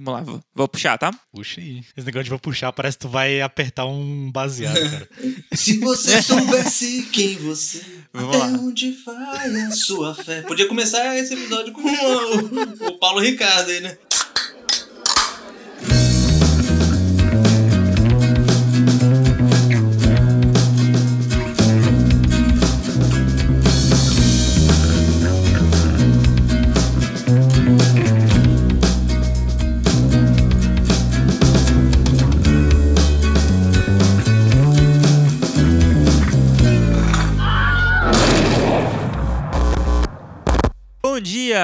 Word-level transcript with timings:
Vamos 0.00 0.20
lá, 0.20 0.20
vou, 0.22 0.40
vou 0.54 0.68
puxar, 0.68 0.96
tá? 0.96 1.10
Puxa 1.32 1.60
aí. 1.60 1.82
Esse 1.96 2.06
negócio 2.06 2.24
de 2.24 2.30
vou 2.30 2.38
puxar 2.38 2.72
parece 2.72 2.96
que 2.96 3.02
tu 3.02 3.08
vai 3.08 3.40
apertar 3.40 3.86
um 3.86 4.30
baseado, 4.30 4.74
cara. 4.90 5.08
Se 5.54 5.78
você 5.78 6.22
soubesse 6.22 7.08
quem 7.12 7.36
você 7.36 7.82
Vamos 8.12 8.36
até 8.36 8.46
lá. 8.46 8.58
onde 8.58 8.92
vai 9.04 9.56
a 9.62 9.70
sua 9.70 10.14
fé. 10.14 10.42
Podia 10.42 10.66
começar 10.68 11.16
esse 11.16 11.34
episódio 11.34 11.72
com 11.72 11.82
o, 11.82 12.86
o 12.88 12.98
Paulo 12.98 13.20
Ricardo 13.20 13.70
aí, 13.70 13.80
né? 13.80 13.98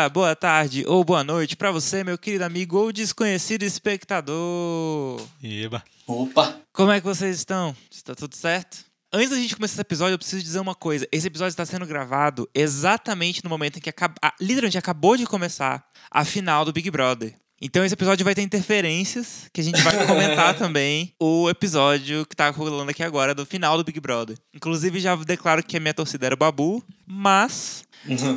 Dia, 0.04 0.08
boa 0.08 0.36
tarde 0.36 0.84
ou 0.86 1.02
boa 1.02 1.24
noite 1.24 1.56
pra 1.56 1.70
você, 1.70 2.04
meu 2.04 2.18
querido 2.18 2.44
amigo 2.44 2.76
ou 2.76 2.92
desconhecido 2.92 3.62
espectador. 3.62 5.20
Eba. 5.42 5.82
Opa! 6.06 6.56
Como 6.72 6.90
é 6.90 7.00
que 7.00 7.06
vocês 7.06 7.36
estão? 7.36 7.74
Está 7.90 8.14
tudo 8.14 8.34
certo? 8.34 8.84
Antes 9.12 9.30
da 9.30 9.36
gente 9.36 9.56
começar 9.56 9.74
esse 9.74 9.80
episódio, 9.80 10.14
eu 10.14 10.18
preciso 10.18 10.42
dizer 10.42 10.58
uma 10.60 10.74
coisa. 10.74 11.08
Esse 11.10 11.28
episódio 11.28 11.50
está 11.52 11.64
sendo 11.64 11.86
gravado 11.86 12.48
exatamente 12.54 13.42
no 13.44 13.48
momento 13.48 13.78
em 13.78 13.80
que 13.80 13.88
acaba, 13.88 14.14
ah, 14.22 14.34
literalmente 14.40 14.76
acabou 14.76 15.16
de 15.16 15.24
começar 15.24 15.84
a 16.10 16.24
final 16.24 16.64
do 16.64 16.72
Big 16.72 16.90
Brother. 16.90 17.34
Então 17.62 17.84
esse 17.84 17.94
episódio 17.94 18.24
vai 18.24 18.34
ter 18.34 18.42
interferências, 18.42 19.48
que 19.52 19.60
a 19.60 19.64
gente 19.64 19.80
vai 19.80 20.06
comentar 20.06 20.54
também 20.58 21.14
o 21.18 21.48
episódio 21.48 22.26
que 22.26 22.36
tá 22.36 22.50
rolando 22.50 22.90
aqui 22.90 23.02
agora 23.02 23.34
do 23.34 23.46
final 23.46 23.78
do 23.78 23.84
Big 23.84 23.98
Brother. 24.00 24.36
Inclusive 24.52 25.00
já 25.00 25.14
declaro 25.16 25.62
que 25.62 25.76
a 25.76 25.80
minha 25.80 25.94
torcida 25.94 26.26
era 26.26 26.34
o 26.34 26.38
Babu, 26.38 26.84
mas 27.06 27.84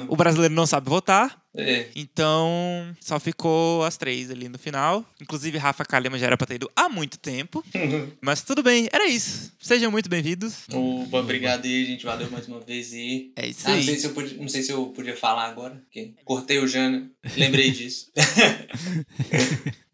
o 0.07 0.15
brasileiro 0.15 0.53
não 0.53 0.65
sabe 0.65 0.89
votar, 0.89 1.41
É. 1.55 1.87
então 1.95 2.95
só 3.01 3.19
ficou 3.19 3.83
as 3.83 3.97
três 3.97 4.29
ali 4.31 4.47
no 4.47 4.57
final. 4.57 5.03
Inclusive, 5.21 5.57
Rafa 5.57 5.83
Kalema 5.83 6.17
já 6.17 6.27
era 6.27 6.37
pra 6.37 6.47
ter 6.47 6.55
ido 6.55 6.69
há 6.75 6.87
muito 6.87 7.17
tempo. 7.17 7.63
Mas 8.21 8.41
tudo 8.41 8.61
bem, 8.63 8.87
era 8.91 9.07
isso. 9.07 9.51
Sejam 9.59 9.91
muito 9.91 10.09
bem-vindos. 10.09 10.63
Opa, 10.71 11.17
obrigado 11.19 11.65
aí, 11.65 11.85
gente. 11.85 12.05
Valeu 12.05 12.29
mais 12.31 12.47
uma 12.47 12.59
vez 12.59 12.93
e. 12.93 13.31
É 13.35 13.47
isso 13.47 13.67
Ah, 13.67 13.75
não, 13.75 13.83
sei 13.83 13.93
aí. 13.95 13.99
se 13.99 14.05
eu 14.07 14.13
podia, 14.13 14.37
não 14.37 14.47
sei 14.47 14.61
se 14.63 14.71
eu 14.71 14.85
podia 14.87 15.15
falar 15.17 15.45
agora, 15.47 15.75
porque 15.75 16.13
cortei 16.23 16.59
o 16.59 16.67
Jana. 16.67 17.09
Lembrei 17.35 17.71
disso. 17.71 18.11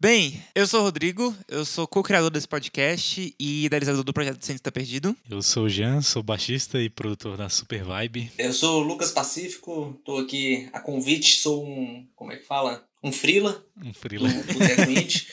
Bem, 0.00 0.42
eu 0.54 0.66
sou 0.66 0.80
o 0.80 0.82
Rodrigo, 0.82 1.34
eu 1.48 1.64
sou 1.64 1.86
co-criador 1.88 2.30
desse 2.30 2.46
podcast 2.46 3.34
e 3.40 3.64
idealizador 3.64 4.04
do 4.04 4.12
projeto 4.12 4.44
Ciência 4.44 4.58
Está 4.60 4.70
Perdido. 4.70 5.16
Eu 5.30 5.40
sou 5.40 5.64
o 5.64 5.68
Jean, 5.68 6.02
sou 6.02 6.22
baixista 6.22 6.78
e 6.78 6.90
produtor 6.90 7.38
da 7.38 7.48
Super 7.48 7.82
Vibe. 7.84 8.30
Eu 8.36 8.52
sou 8.52 8.82
o 8.82 8.86
Lucas 8.86 9.10
Pacífico, 9.12 9.63
tô 10.04 10.18
aqui 10.18 10.68
a 10.72 10.80
convite, 10.80 11.38
sou 11.38 11.64
um. 11.64 12.06
Como 12.14 12.32
é 12.32 12.36
que 12.36 12.44
fala? 12.44 12.84
Um 13.02 13.12
frila 13.12 13.64
Um 13.82 13.90
do 13.90 13.94
freela. 13.94 14.28
Boteco 14.28 14.90
Indie. 14.90 15.26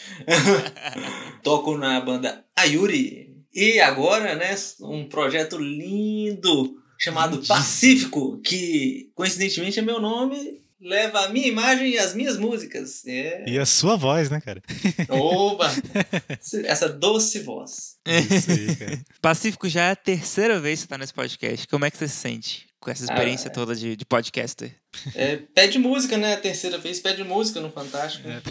Toco 1.43 1.77
na 1.77 1.99
banda 1.99 2.45
Ayuri. 2.55 3.35
E 3.53 3.79
agora, 3.79 4.35
né, 4.35 4.55
um 4.81 5.07
projeto 5.07 5.57
lindo 5.57 6.81
chamado 6.97 7.35
Lindíssimo. 7.35 7.57
Pacífico, 7.57 8.41
que 8.41 9.11
coincidentemente 9.15 9.79
é 9.79 9.81
meu 9.81 9.99
nome, 9.99 10.61
leva 10.79 11.25
a 11.25 11.29
minha 11.29 11.47
imagem 11.47 11.91
e 11.91 11.97
as 11.97 12.13
minhas 12.13 12.37
músicas. 12.37 13.05
É. 13.05 13.43
E 13.47 13.59
a 13.59 13.65
sua 13.65 13.97
voz, 13.97 14.29
né, 14.29 14.39
cara? 14.39 14.61
Oba! 15.09 15.69
Essa 16.65 16.87
doce 16.87 17.39
voz. 17.39 17.97
Isso 18.05 18.51
aí, 18.51 18.75
cara. 18.75 19.05
Pacífico 19.21 19.67
já 19.67 19.87
é 19.87 19.91
a 19.91 19.95
terceira 19.95 20.59
vez 20.59 20.79
que 20.79 20.83
você 20.83 20.87
tá 20.87 20.97
nesse 20.97 21.13
podcast. 21.13 21.67
Como 21.67 21.83
é 21.83 21.91
que 21.91 21.97
você 21.97 22.07
se 22.07 22.15
sente 22.15 22.70
com 22.81 22.91
essa 22.91 23.03
experiência 23.03 23.49
Ah, 23.49 23.53
toda 23.53 23.75
de, 23.75 23.95
de 23.95 24.05
podcaster? 24.05 24.75
É, 25.15 25.37
pede 25.37 25.79
música, 25.79 26.17
né? 26.17 26.33
A 26.33 26.37
terceira 26.37 26.77
vez 26.77 26.99
pede 26.99 27.23
música 27.23 27.61
no 27.61 27.71
Fantástico. 27.71 28.27
É. 28.27 28.41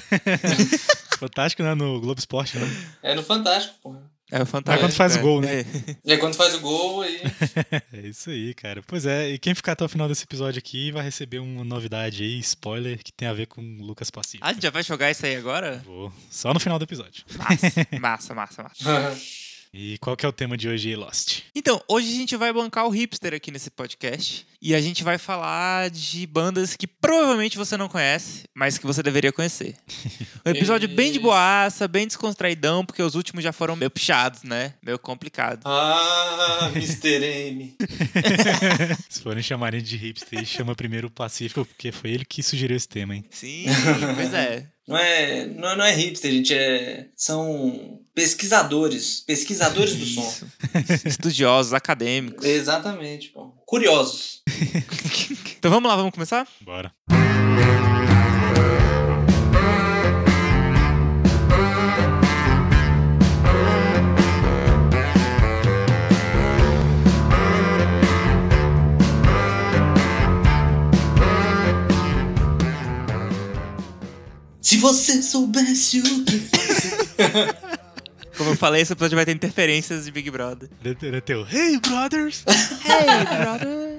Fantástico, 1.18 1.62
né? 1.62 1.74
No 1.74 2.00
Globo 2.00 2.18
Esporte, 2.18 2.56
né? 2.56 2.66
É 3.02 3.14
no 3.14 3.22
Fantástico, 3.22 3.74
porra. 3.82 4.10
É 4.32 4.41
o 4.41 4.46
fantástico. 4.46 4.84
É 4.84 4.88
quando 4.88 4.96
faz 4.96 5.16
é. 5.16 5.20
gol, 5.20 5.41
né? 5.41 5.60
É. 5.60 5.64
E 6.04 6.12
aí 6.12 6.18
quando 6.18 6.34
faz 6.36 6.54
o 6.54 6.60
gol, 6.60 7.02
aí. 7.02 7.20
É 7.92 8.06
isso 8.06 8.30
aí, 8.30 8.54
cara. 8.54 8.80
Pois 8.86 9.04
é, 9.04 9.30
e 9.30 9.38
quem 9.38 9.56
ficar 9.56 9.72
até 9.72 9.84
o 9.84 9.88
final 9.88 10.06
desse 10.06 10.22
episódio 10.22 10.60
aqui 10.60 10.92
vai 10.92 11.02
receber 11.02 11.41
uma 11.41 11.64
novidade 11.64 12.22
aí, 12.22 12.38
spoiler, 12.38 13.02
que 13.02 13.12
tem 13.12 13.26
a 13.26 13.32
ver 13.32 13.47
com 13.47 13.60
o 13.60 13.82
Lucas 13.82 14.08
Pacífico. 14.08 14.44
Ah, 14.47 14.50
a 14.50 14.52
gente 14.52 14.62
já 14.62 14.70
vai 14.70 14.84
jogar 14.84 15.10
isso 15.10 15.26
aí 15.26 15.34
agora? 15.34 15.82
Vou. 15.84 16.12
Só 16.30 16.54
no 16.54 16.60
final 16.60 16.78
do 16.78 16.84
episódio. 16.84 17.24
Massa, 17.36 17.98
massa, 18.00 18.34
massa, 18.34 18.62
massa. 18.62 19.20
E 19.72 19.98
qual 19.98 20.16
que 20.16 20.26
é 20.26 20.28
o 20.28 20.32
tema 20.32 20.56
de 20.56 20.69
hoje 20.69 20.97
Lost? 20.97 21.42
Então, 21.54 21.81
hoje 21.86 22.12
a 22.12 22.16
gente 22.16 22.34
vai 22.36 22.53
bancar 22.53 22.86
o 22.86 22.91
hipster 22.91 23.34
aqui 23.34 23.53
nesse 23.53 23.70
podcast. 23.70 24.44
E 24.60 24.75
a 24.75 24.81
gente 24.81 25.04
vai 25.04 25.16
falar 25.16 25.91
de 25.91 26.26
bandas 26.26 26.75
que 26.76 26.88
provavelmente 26.88 27.56
você 27.56 27.76
não 27.76 27.88
conhece, 27.88 28.44
mas 28.54 28.76
que 28.76 28.86
você 28.86 29.03
deveria 29.03 29.32
conhecer. 29.32 29.76
Um 30.44 30.50
episódio 30.50 30.88
bem 30.88 31.12
de 31.12 31.19
boaça, 31.19 31.86
bem 31.86 32.06
descontraidão, 32.06 32.84
porque 32.84 33.03
os 33.03 33.14
últimos 33.14 33.44
já 33.44 33.53
foram 33.53 33.76
meio 33.76 33.91
puxados, 33.91 34.42
né? 34.42 34.72
Meio 34.82 34.98
complicado. 34.98 35.60
Ah, 35.66 36.70
Mr. 36.75 37.22
M. 37.22 37.76
Se 39.06 39.20
forem 39.20 39.42
chamarem 39.42 39.82
de 39.82 39.98
hipster, 39.98 40.42
chama 40.47 40.75
primeiro 40.75 41.09
o 41.09 41.10
Pacífico, 41.10 41.66
porque 41.66 41.92
foi 41.92 42.12
ele 42.12 42.25
que 42.25 42.42
sugeriu 42.42 42.75
esse 42.75 42.88
tema, 42.88 43.14
hein? 43.14 43.25
Sim, 43.30 43.66
pois 44.16 44.32
é. 44.32 44.66
Não 44.91 44.99
é, 44.99 45.47
não, 45.47 45.69
é- 45.71 45.77
não 45.77 45.84
é 45.84 45.93
hipster, 45.95 46.33
gente. 46.33 46.53
É, 46.53 47.06
são 47.17 48.01
pesquisadores. 48.15 49.21
Pesquisadores 49.21 49.95
do 49.97 50.05
som. 50.05 50.34
Estudiosos, 51.06 51.73
acadêmicos. 51.73 52.45
Exatamente, 52.45 53.28
pô. 53.28 53.47
Curiosos. 53.67 54.43
Então 55.61 55.71
vamos 55.71 55.91
lá, 55.91 55.95
vamos 55.97 56.12
começar? 56.12 56.49
Bora. 56.62 56.91
Se 74.60 74.76
você 74.76 75.22
soubesse 75.22 76.00
o 76.00 76.25
que 76.25 76.41
Como 78.37 78.50
eu 78.50 78.56
falei, 78.56 78.82
esse 78.82 78.93
episódio 78.93 79.16
vai 79.16 79.25
ter 79.25 79.32
interferências 79.32 80.04
de 80.04 80.10
Big 80.10 80.31
Brother. 80.31 80.69
Ele 80.84 80.97
ele 81.03 81.21
teu, 81.21 81.47
hey 81.50 81.78
brothers! 81.78 82.44
Hey, 82.84 83.25
brothers! 83.44 83.90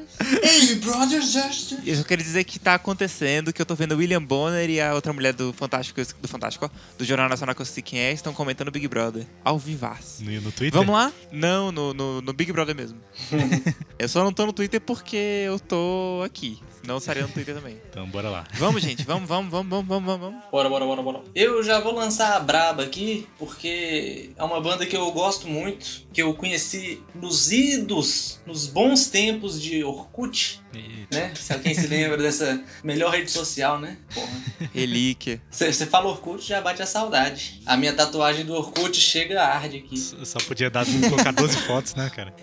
Hey, 0.43 0.75
brothers, 0.75 1.31
just... 1.31 1.73
Eu 1.85 1.95
só 1.95 2.03
queria 2.03 2.23
dizer 2.23 2.43
que 2.43 2.59
tá 2.59 2.75
acontecendo, 2.75 3.51
que 3.51 3.61
eu 3.61 3.65
tô 3.65 3.75
vendo 3.75 3.93
o 3.93 3.97
William 3.97 4.21
Bonner 4.21 4.69
e 4.69 4.79
a 4.79 4.93
outra 4.93 5.11
mulher 5.13 5.33
do 5.33 5.51
Fantástico, 5.53 6.01
do 6.19 6.27
Fantástico, 6.27 6.65
ó, 6.65 6.69
do 6.97 7.03
Jornal 7.03 7.29
Nacional 7.29 7.55
que 7.55 7.61
eu 7.61 7.65
sei 7.65 7.81
quem 7.81 7.99
é, 7.99 8.11
estão 8.11 8.33
comentando 8.33 8.71
Big 8.71 8.87
Brother. 8.87 9.25
Ao 9.43 9.57
vivaz. 9.57 10.19
No, 10.21 10.31
no 10.41 10.51
Twitter? 10.51 10.79
Vamos 10.79 10.93
lá? 10.93 11.11
Não, 11.31 11.71
no, 11.71 11.93
no, 11.93 12.21
no 12.21 12.33
Big 12.33 12.51
Brother 12.51 12.75
mesmo. 12.75 12.99
eu 13.97 14.07
só 14.07 14.23
não 14.23 14.31
tô 14.31 14.45
no 14.45 14.53
Twitter 14.53 14.79
porque 14.79 15.43
eu 15.45 15.59
tô 15.59 16.21
aqui. 16.25 16.59
Eu 16.87 16.97
estaria 16.97 17.21
no 17.21 17.29
Twitter 17.29 17.53
também. 17.55 17.77
Então 17.89 18.07
bora 18.07 18.29
lá. 18.29 18.45
Vamos, 18.55 18.81
gente. 18.81 19.03
Vamos, 19.03 19.27
vamos, 19.29 19.51
vamos, 19.51 19.69
vamos, 19.69 19.87
vamos, 19.87 20.05
vamos. 20.05 20.21
vamos. 20.21 20.43
Bora, 20.51 20.69
bora, 20.69 20.85
bora, 20.85 21.01
bora. 21.01 21.21
Eu 21.35 21.63
já 21.63 21.79
vou 21.79 21.93
lançar 21.93 22.35
a 22.35 22.39
braba 22.39 22.83
aqui, 22.83 23.27
porque 23.37 24.31
é 24.35 24.43
uma 24.43 24.59
banda 24.59 24.85
que 24.85 24.97
eu 24.97 25.11
gosto 25.11 25.47
muito, 25.47 26.03
que 26.11 26.21
eu 26.21 26.33
conheci 26.33 27.01
nos 27.13 27.51
idos, 27.51 28.39
nos 28.45 28.67
bons 28.67 29.07
tempos 29.07 29.61
de 29.61 29.83
Orkut, 29.83 30.10
Orkut, 30.13 30.60
Eita. 30.73 31.17
né? 31.19 31.31
Se 31.35 31.53
alguém 31.53 31.73
se 31.73 31.87
lembra 31.87 32.17
dessa 32.17 32.61
melhor 32.83 33.11
rede 33.13 33.29
social, 33.31 33.79
né? 33.79 33.97
Porra. 34.13 34.29
Relíquia. 34.73 35.41
Você 35.49 35.85
fala 35.85 36.07
Orkut, 36.09 36.47
já 36.47 36.61
bate 36.61 36.81
a 36.81 36.85
saudade. 36.85 37.61
A 37.65 37.75
minha 37.77 37.93
tatuagem 37.93 38.45
do 38.45 38.53
Orkut 38.53 38.99
chega 38.99 39.41
a 39.41 39.55
arde 39.55 39.77
aqui. 39.77 39.97
Só 39.97 40.23
só 40.23 40.39
podia 40.47 40.69
dar, 40.69 40.85
colocar 40.85 41.31
12 41.31 41.57
fotos, 41.67 41.95
né, 41.95 42.09
cara? 42.09 42.33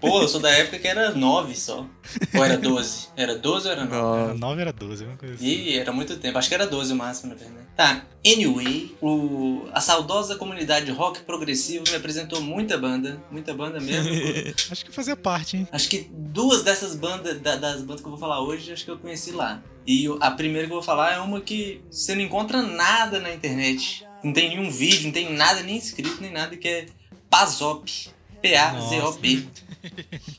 Pô, 0.00 0.22
eu 0.22 0.28
sou 0.28 0.40
da 0.40 0.50
época 0.50 0.78
que 0.78 0.88
era 0.88 1.12
9 1.14 1.54
só. 1.54 1.86
Ou 2.34 2.44
era 2.44 2.56
12? 2.56 3.08
Era 3.16 3.34
12 3.36 3.66
ou 3.66 3.72
era 3.72 3.84
9? 3.84 3.94
Era 3.96 4.02
Nossa. 4.28 4.34
9 4.34 4.60
era 4.60 4.72
12, 4.72 5.04
uma 5.04 5.16
coisa 5.16 5.34
assim. 5.34 5.46
Ih, 5.46 5.78
era 5.78 5.92
muito 5.92 6.16
tempo. 6.16 6.38
Acho 6.38 6.48
que 6.48 6.54
era 6.54 6.66
12 6.66 6.92
o 6.92 6.96
máximo, 6.96 7.30
na 7.30 7.34
verdade. 7.38 7.66
Tá. 7.76 8.02
Anyway, 8.26 8.96
o... 9.00 9.68
a 9.72 9.80
saudosa 9.80 10.34
comunidade 10.36 10.90
rock 10.90 11.20
progressivo 11.20 11.84
me 11.88 11.94
apresentou 11.96 12.40
muita 12.40 12.76
banda. 12.76 13.22
Muita 13.30 13.54
banda 13.54 13.78
mesmo. 13.80 14.10
Acho 14.70 14.84
que 14.84 14.92
fazia 14.92 15.16
parte, 15.16 15.56
hein? 15.56 15.68
acho 15.70 15.88
que 15.88 16.08
duas 16.12 16.62
dessas 16.62 16.94
bandas, 16.96 17.40
da- 17.40 17.56
das 17.58 17.82
bandas 17.82 18.00
que 18.00 18.06
eu 18.06 18.10
vou 18.10 18.18
falar 18.18 18.40
hoje, 18.40 18.72
acho 18.72 18.84
que 18.84 18.90
eu 18.90 18.98
conheci 18.98 19.32
lá. 19.32 19.62
E 19.86 20.06
a 20.20 20.30
primeira 20.30 20.66
que 20.66 20.72
eu 20.72 20.76
vou 20.76 20.84
falar 20.84 21.14
é 21.14 21.18
uma 21.18 21.40
que 21.40 21.80
você 21.90 22.14
não 22.14 22.22
encontra 22.22 22.62
nada 22.62 23.18
na 23.20 23.32
internet. 23.32 24.06
Não 24.22 24.32
tem 24.32 24.50
nenhum 24.50 24.70
vídeo, 24.70 25.04
não 25.04 25.12
tem 25.12 25.32
nada 25.32 25.62
nem 25.62 25.76
escrito, 25.76 26.20
nem 26.20 26.30
nada, 26.30 26.56
que 26.56 26.68
é 26.68 26.86
Pazop. 27.30 28.10
P-A-Z-O-P. 28.40 29.46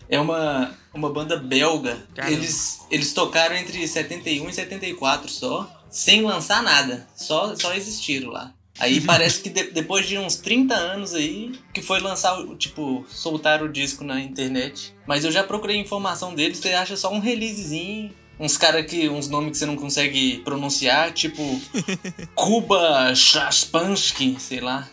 É 0.08 0.20
uma, 0.20 0.76
uma 0.94 1.10
banda 1.10 1.38
belga. 1.38 2.06
Caramba. 2.16 2.34
Eles, 2.34 2.82
eles 2.90 3.14
tocaram 3.14 3.56
entre 3.56 3.88
71 3.88 4.50
e 4.50 4.54
74 4.54 5.30
só, 5.30 5.84
sem 5.90 6.22
lançar 6.22 6.64
nada. 6.64 7.08
Só, 7.16 7.56
só 7.56 7.74
existiram 7.74 8.32
lá. 8.32 8.54
Aí 8.80 9.02
parece 9.02 9.42
que 9.42 9.50
de- 9.50 9.72
depois 9.72 10.08
de 10.08 10.18
uns 10.18 10.36
30 10.36 10.74
anos 10.74 11.14
aí, 11.14 11.52
que 11.74 11.82
foi 11.82 12.00
lançar, 12.00 12.38
tipo, 12.58 13.06
soltar 13.10 13.62
o 13.62 13.68
disco 13.70 14.04
na 14.04 14.20
internet. 14.20 14.94
Mas 15.06 15.26
eu 15.26 15.32
já 15.32 15.44
procurei 15.44 15.78
informação 15.78 16.34
deles, 16.34 16.58
você 16.60 16.70
acha 16.74 16.96
só 16.96 17.12
um 17.14 17.20
releasezinho. 17.20 18.12
Uns 18.40 18.56
caras 18.58 18.86
que. 18.90 19.10
uns 19.10 19.28
nomes 19.28 19.52
que 19.52 19.58
você 19.58 19.66
não 19.66 19.76
consegue 19.76 20.38
pronunciar, 20.46 21.12
tipo. 21.12 21.60
Kuba 22.34 23.14
Shaspansky, 23.14 24.38
sei 24.40 24.62
lá. 24.62 24.88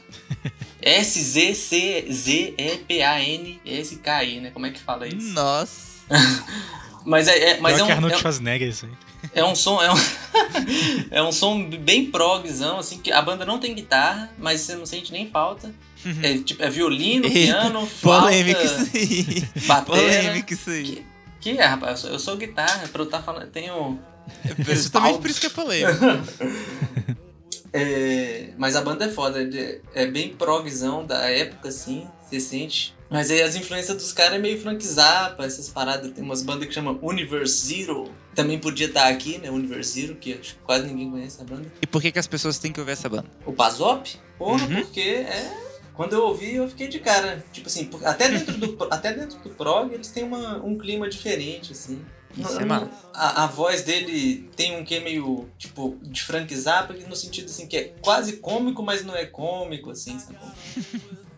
S-Z-C-Z-E-P-A-N-S-K-I, 3.06 4.40
né? 4.40 4.50
Como 4.50 4.66
é 4.66 4.70
que 4.70 4.80
fala 4.80 5.06
isso? 5.06 5.32
Nossa. 5.32 5.86
Mas 7.04 7.28
é, 7.28 7.50
é- 7.52 7.60
mas 7.60 7.76
Pior 7.76 7.84
é 7.84 7.86
que 7.86 7.92
um, 7.92 7.94
Arnold 7.94 8.14
é, 8.14 8.16
um- 8.16 8.20
Schwarzenegger 8.20 8.68
isso 8.68 8.84
aí. 8.86 8.92
É 9.34 9.44
um 9.44 9.54
som. 9.54 9.80
É 9.82 9.92
um, 9.92 9.96
é 11.10 11.22
um 11.22 11.32
som 11.32 11.68
bem 11.70 12.10
progzão, 12.10 12.78
assim, 12.78 12.98
que 12.98 13.12
a 13.12 13.20
banda 13.22 13.44
não 13.44 13.58
tem 13.58 13.74
guitarra, 13.74 14.30
mas 14.38 14.60
você 14.60 14.74
não 14.74 14.86
sente 14.86 15.12
nem 15.12 15.28
falta. 15.28 15.74
É, 16.22 16.38
tipo, 16.38 16.62
é 16.62 16.70
violino, 16.70 17.26
Eita, 17.26 17.34
piano, 17.34 17.86
flauta, 17.86 18.26
Polêmico 18.26 18.60
isso 18.62 18.90
aí. 18.94 19.48
batera. 19.66 19.84
Polêmico 19.84 20.52
isso 20.52 20.70
aí. 20.70 21.06
Que 21.40 21.58
é, 21.58 21.64
rapaz? 21.64 21.92
Eu 21.92 21.96
sou, 21.96 22.10
eu 22.10 22.18
sou 22.18 22.36
guitarra, 22.36 22.86
pra 22.88 23.02
eu 23.02 23.06
estar 23.06 23.22
falando. 23.22 23.50
Tenho. 23.50 23.98
Justamente 24.58 25.18
por 25.18 25.30
isso 25.30 25.40
que 25.40 25.46
é 25.46 25.50
polêmico. 25.50 25.98
É, 27.76 28.50
mas 28.56 28.74
a 28.76 28.80
banda 28.80 29.04
é 29.04 29.08
foda, 29.08 29.38
é, 29.94 30.06
bem 30.06 30.30
progzão 30.36 31.04
da 31.04 31.28
época, 31.30 31.68
assim, 31.68 32.06
você 32.22 32.40
sente. 32.40 32.94
Mas 33.08 33.30
aí 33.30 33.40
as 33.40 33.54
influências 33.54 33.96
dos 33.96 34.12
caras 34.12 34.34
é 34.34 34.38
meio 34.38 34.60
Frank 34.60 34.84
Zappa, 34.84 35.44
essas 35.44 35.68
paradas. 35.68 36.10
Tem 36.12 36.24
umas 36.24 36.42
bandas 36.42 36.66
que 36.66 36.74
chamam 36.74 36.98
Universe 37.00 37.66
Zero. 37.66 38.10
Também 38.34 38.58
podia 38.58 38.86
estar 38.88 39.06
aqui, 39.06 39.38
né? 39.38 39.48
Universe 39.48 40.00
Zero, 40.00 40.16
que 40.16 40.32
acho 40.34 40.54
que 40.56 40.60
quase 40.64 40.86
ninguém 40.86 41.10
conhece 41.10 41.40
a 41.40 41.44
banda. 41.44 41.70
E 41.80 41.86
por 41.86 42.02
que, 42.02 42.10
que 42.10 42.18
as 42.18 42.26
pessoas 42.26 42.58
têm 42.58 42.72
que 42.72 42.80
ouvir 42.80 42.92
essa 42.92 43.08
banda? 43.08 43.26
O 43.44 43.52
Pazop? 43.52 44.16
Porra, 44.36 44.66
Uhum. 44.66 44.82
porque 44.82 45.00
é. 45.00 45.66
Quando 45.94 46.12
eu 46.14 46.24
ouvi, 46.24 46.56
eu 46.56 46.68
fiquei 46.68 46.88
de 46.88 46.98
cara. 46.98 47.42
Tipo 47.52 47.68
assim, 47.68 47.88
até 48.04 48.28
dentro 48.28 48.58
do, 48.58 48.76
até 48.90 49.12
dentro 49.14 49.38
do 49.38 49.50
prog, 49.50 49.94
eles 49.94 50.08
têm 50.08 50.24
uma, 50.24 50.56
um 50.62 50.76
clima 50.76 51.08
diferente, 51.08 51.72
assim. 51.72 52.04
Isso 52.36 52.60
é 52.60 52.64
massa. 52.64 52.90
a, 53.14 53.44
a 53.44 53.46
voz 53.46 53.82
dele 53.82 54.48
tem 54.56 54.76
um 54.76 54.84
que 54.84 55.00
meio, 55.00 55.48
tipo, 55.58 55.96
de 56.02 56.22
Frank 56.22 56.54
Zappa, 56.54 56.94
no 57.08 57.16
sentido 57.16 57.46
assim, 57.46 57.66
que 57.66 57.76
é 57.76 57.84
quase 58.00 58.34
cômico, 58.38 58.82
mas 58.82 59.04
não 59.04 59.16
é 59.16 59.24
cômico, 59.24 59.90
assim, 59.90 60.18
sabe? 60.18 60.36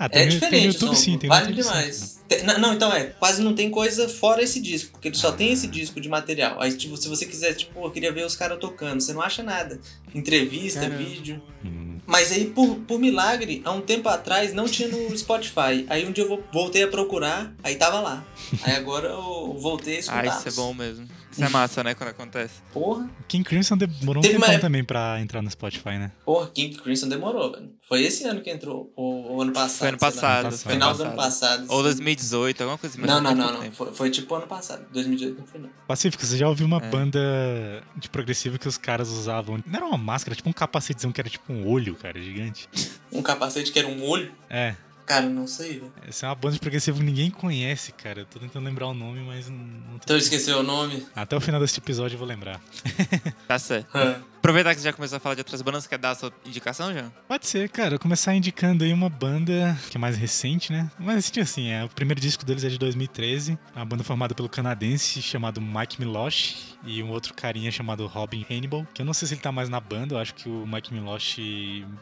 Ah, 0.00 0.08
É 0.12 0.26
diferente, 0.26 0.50
tem 0.62 0.66
YouTube 0.66 0.96
sim, 0.96 1.18
tem 1.18 1.28
vale 1.28 1.48
YouTube 1.48 1.62
sim. 1.64 1.68
demais. 1.70 2.20
Tem- 2.28 2.42
não, 2.44 2.58
não, 2.58 2.72
então 2.74 2.92
é, 2.92 3.06
quase 3.06 3.42
não 3.42 3.54
tem 3.54 3.68
coisa 3.70 4.08
fora 4.08 4.42
esse 4.42 4.60
disco, 4.60 4.92
porque 4.92 5.08
ele 5.08 5.16
só 5.16 5.32
tem 5.32 5.52
esse 5.52 5.66
disco 5.66 6.00
de 6.00 6.08
material. 6.08 6.60
Aí, 6.60 6.72
tipo, 6.76 6.96
se 6.96 7.08
você 7.08 7.26
quiser, 7.26 7.54
tipo, 7.54 7.74
pô, 7.74 7.86
eu 7.86 7.90
queria 7.90 8.12
ver 8.12 8.24
os 8.24 8.36
caras 8.36 8.58
tocando, 8.60 9.00
você 9.00 9.12
não 9.12 9.22
acha 9.22 9.42
nada. 9.42 9.80
Entrevista, 10.14 10.80
Caramba. 10.80 10.98
vídeo. 10.98 11.42
Hum. 11.64 11.98
Mas 12.06 12.32
aí, 12.32 12.46
por, 12.46 12.76
por 12.86 12.98
milagre, 12.98 13.60
há 13.64 13.70
um 13.70 13.80
tempo 13.82 14.08
atrás 14.08 14.54
não 14.54 14.64
tinha 14.66 14.88
no 14.88 15.16
Spotify. 15.16 15.84
Aí 15.88 16.06
um 16.06 16.12
dia 16.12 16.24
eu 16.24 16.28
vo- 16.28 16.42
voltei 16.52 16.82
a 16.82 16.88
procurar, 16.88 17.54
aí 17.62 17.74
tava 17.76 18.00
lá. 18.00 18.24
Aí 18.62 18.74
agora 18.76 19.08
eu 19.08 19.56
voltei 19.60 19.96
a 19.96 19.98
escutar. 20.00 20.24
Ah, 20.24 20.26
isso 20.38 20.48
é 20.48 20.52
bom 20.52 20.72
mesmo. 20.72 21.06
Isso 21.30 21.44
é 21.44 21.48
massa, 21.48 21.84
né, 21.84 21.94
quando 21.94 22.10
acontece. 22.10 22.54
Porra, 22.72 23.08
King 23.28 23.44
Crimson 23.44 23.76
demorou 23.76 24.18
um 24.20 24.22
Teve 24.22 24.36
uma 24.36 24.46
tempão 24.46 24.54
época- 24.54 24.66
também 24.66 24.82
pra 24.84 25.20
entrar 25.20 25.42
no 25.42 25.50
Spotify, 25.50 25.90
né? 25.98 26.10
porra, 26.24 26.50
King 26.50 26.76
Crimson 26.76 27.08
demorou, 27.08 27.52
velho. 27.52 27.70
Foi 27.86 28.02
esse 28.02 28.24
ano 28.24 28.40
que 28.40 28.50
entrou, 28.50 28.92
ou, 28.96 29.32
ou 29.32 29.42
ano 29.42 29.52
passado. 29.52 29.78
Foi 29.78 29.88
ano 29.88 29.98
passado. 29.98 30.46
Ano 30.46 30.58
foi 30.58 30.72
Final 30.72 30.94
do 30.94 31.02
ano 31.04 31.16
passado. 31.16 31.66
Ou 31.68 31.76
sim. 31.78 31.82
2018, 31.84 32.60
alguma 32.62 32.78
coisa 32.78 32.96
assim. 32.96 33.06
Não, 33.06 33.20
não, 33.20 33.34
não, 33.34 33.52
não. 33.62 33.72
Foi, 33.72 33.92
foi 33.94 34.10
tipo 34.10 34.34
ano 34.34 34.46
passado. 34.46 34.86
2018 34.92 35.38
não 35.38 35.46
foi 35.46 35.60
não. 35.60 35.70
Pacífico, 35.86 36.24
você 36.24 36.36
já 36.36 36.48
ouviu 36.48 36.66
uma 36.66 36.78
É. 36.78 36.90
banda 36.90 37.18
de 37.96 38.08
progressivo 38.08 38.58
que 38.58 38.68
os 38.68 38.76
caras 38.78 39.08
usavam. 39.10 39.58
Não 39.66 39.76
era 39.76 39.86
uma 39.86 39.98
máscara, 39.98 40.34
tipo 40.34 40.48
um 40.48 40.52
capacetezão 40.52 41.12
que 41.12 41.20
era 41.20 41.30
tipo 41.30 41.52
um 41.52 41.66
olho, 41.68 41.94
cara, 41.94 42.20
gigante. 42.20 42.68
Um 43.12 43.22
capacete 43.22 43.72
que 43.72 43.78
era 43.78 43.88
um 43.88 44.02
olho. 44.04 44.32
É. 44.50 44.74
Cara, 45.08 45.26
não 45.26 45.46
sei, 45.46 45.78
velho. 45.80 45.92
Essa 46.06 46.26
é 46.26 46.28
uma 46.28 46.34
banda 46.34 46.52
de 46.52 46.60
progressivo 46.60 46.98
que 46.98 47.04
ninguém 47.04 47.30
conhece, 47.30 47.92
cara. 47.92 48.20
Eu 48.20 48.26
tô 48.26 48.38
tentando 48.38 48.66
lembrar 48.66 48.88
o 48.88 48.94
nome, 48.94 49.20
mas 49.20 49.48
não, 49.48 49.56
não 49.56 49.92
tô. 49.98 50.04
Então 50.04 50.16
eu 50.16 50.20
esqueci 50.20 50.50
o 50.50 50.62
nome. 50.62 51.06
Até 51.16 51.34
o 51.34 51.40
final 51.40 51.58
desse 51.58 51.78
episódio 51.78 52.16
eu 52.16 52.18
vou 52.18 52.28
lembrar. 52.28 52.60
Tá 53.48 53.58
certo. 53.58 53.88
Aproveitar 54.38 54.74
que 54.74 54.80
você 54.80 54.84
já 54.86 54.92
começou 54.92 55.16
a 55.16 55.20
falar 55.20 55.34
de 55.34 55.40
outras 55.40 55.60
bandas, 55.62 55.86
quer 55.86 55.98
dar 55.98 56.10
a 56.12 56.14
sua 56.14 56.32
indicação 56.46 56.92
já? 56.94 57.10
Pode 57.26 57.46
ser, 57.46 57.68
cara. 57.68 57.96
Eu 57.96 57.98
começar 57.98 58.34
indicando 58.34 58.84
aí 58.84 58.92
uma 58.92 59.08
banda 59.08 59.76
que 59.90 59.96
é 59.96 60.00
mais 60.00 60.16
recente, 60.16 60.72
né? 60.72 60.90
Mais 60.98 61.16
recente 61.16 61.40
assim, 61.40 61.68
é. 61.70 61.84
O 61.84 61.88
primeiro 61.88 62.20
disco 62.20 62.44
deles 62.44 62.64
é 62.64 62.68
de 62.68 62.78
2013. 62.78 63.58
Uma 63.74 63.84
banda 63.84 64.04
formada 64.04 64.34
pelo 64.34 64.48
canadense 64.48 65.20
chamado 65.20 65.60
Mike 65.60 66.00
Milosh 66.00 66.76
e 66.84 67.02
um 67.02 67.10
outro 67.10 67.34
carinha 67.34 67.70
chamado 67.70 68.06
Robin 68.06 68.46
Hannibal. 68.48 68.86
Que 68.94 69.02
eu 69.02 69.06
não 69.06 69.12
sei 69.12 69.26
se 69.28 69.34
ele 69.34 69.40
tá 69.40 69.50
mais 69.52 69.68
na 69.68 69.80
banda. 69.80 70.14
Eu 70.14 70.18
acho 70.18 70.34
que 70.34 70.48
o 70.48 70.66
Mike 70.66 70.94
Milosh 70.94 71.38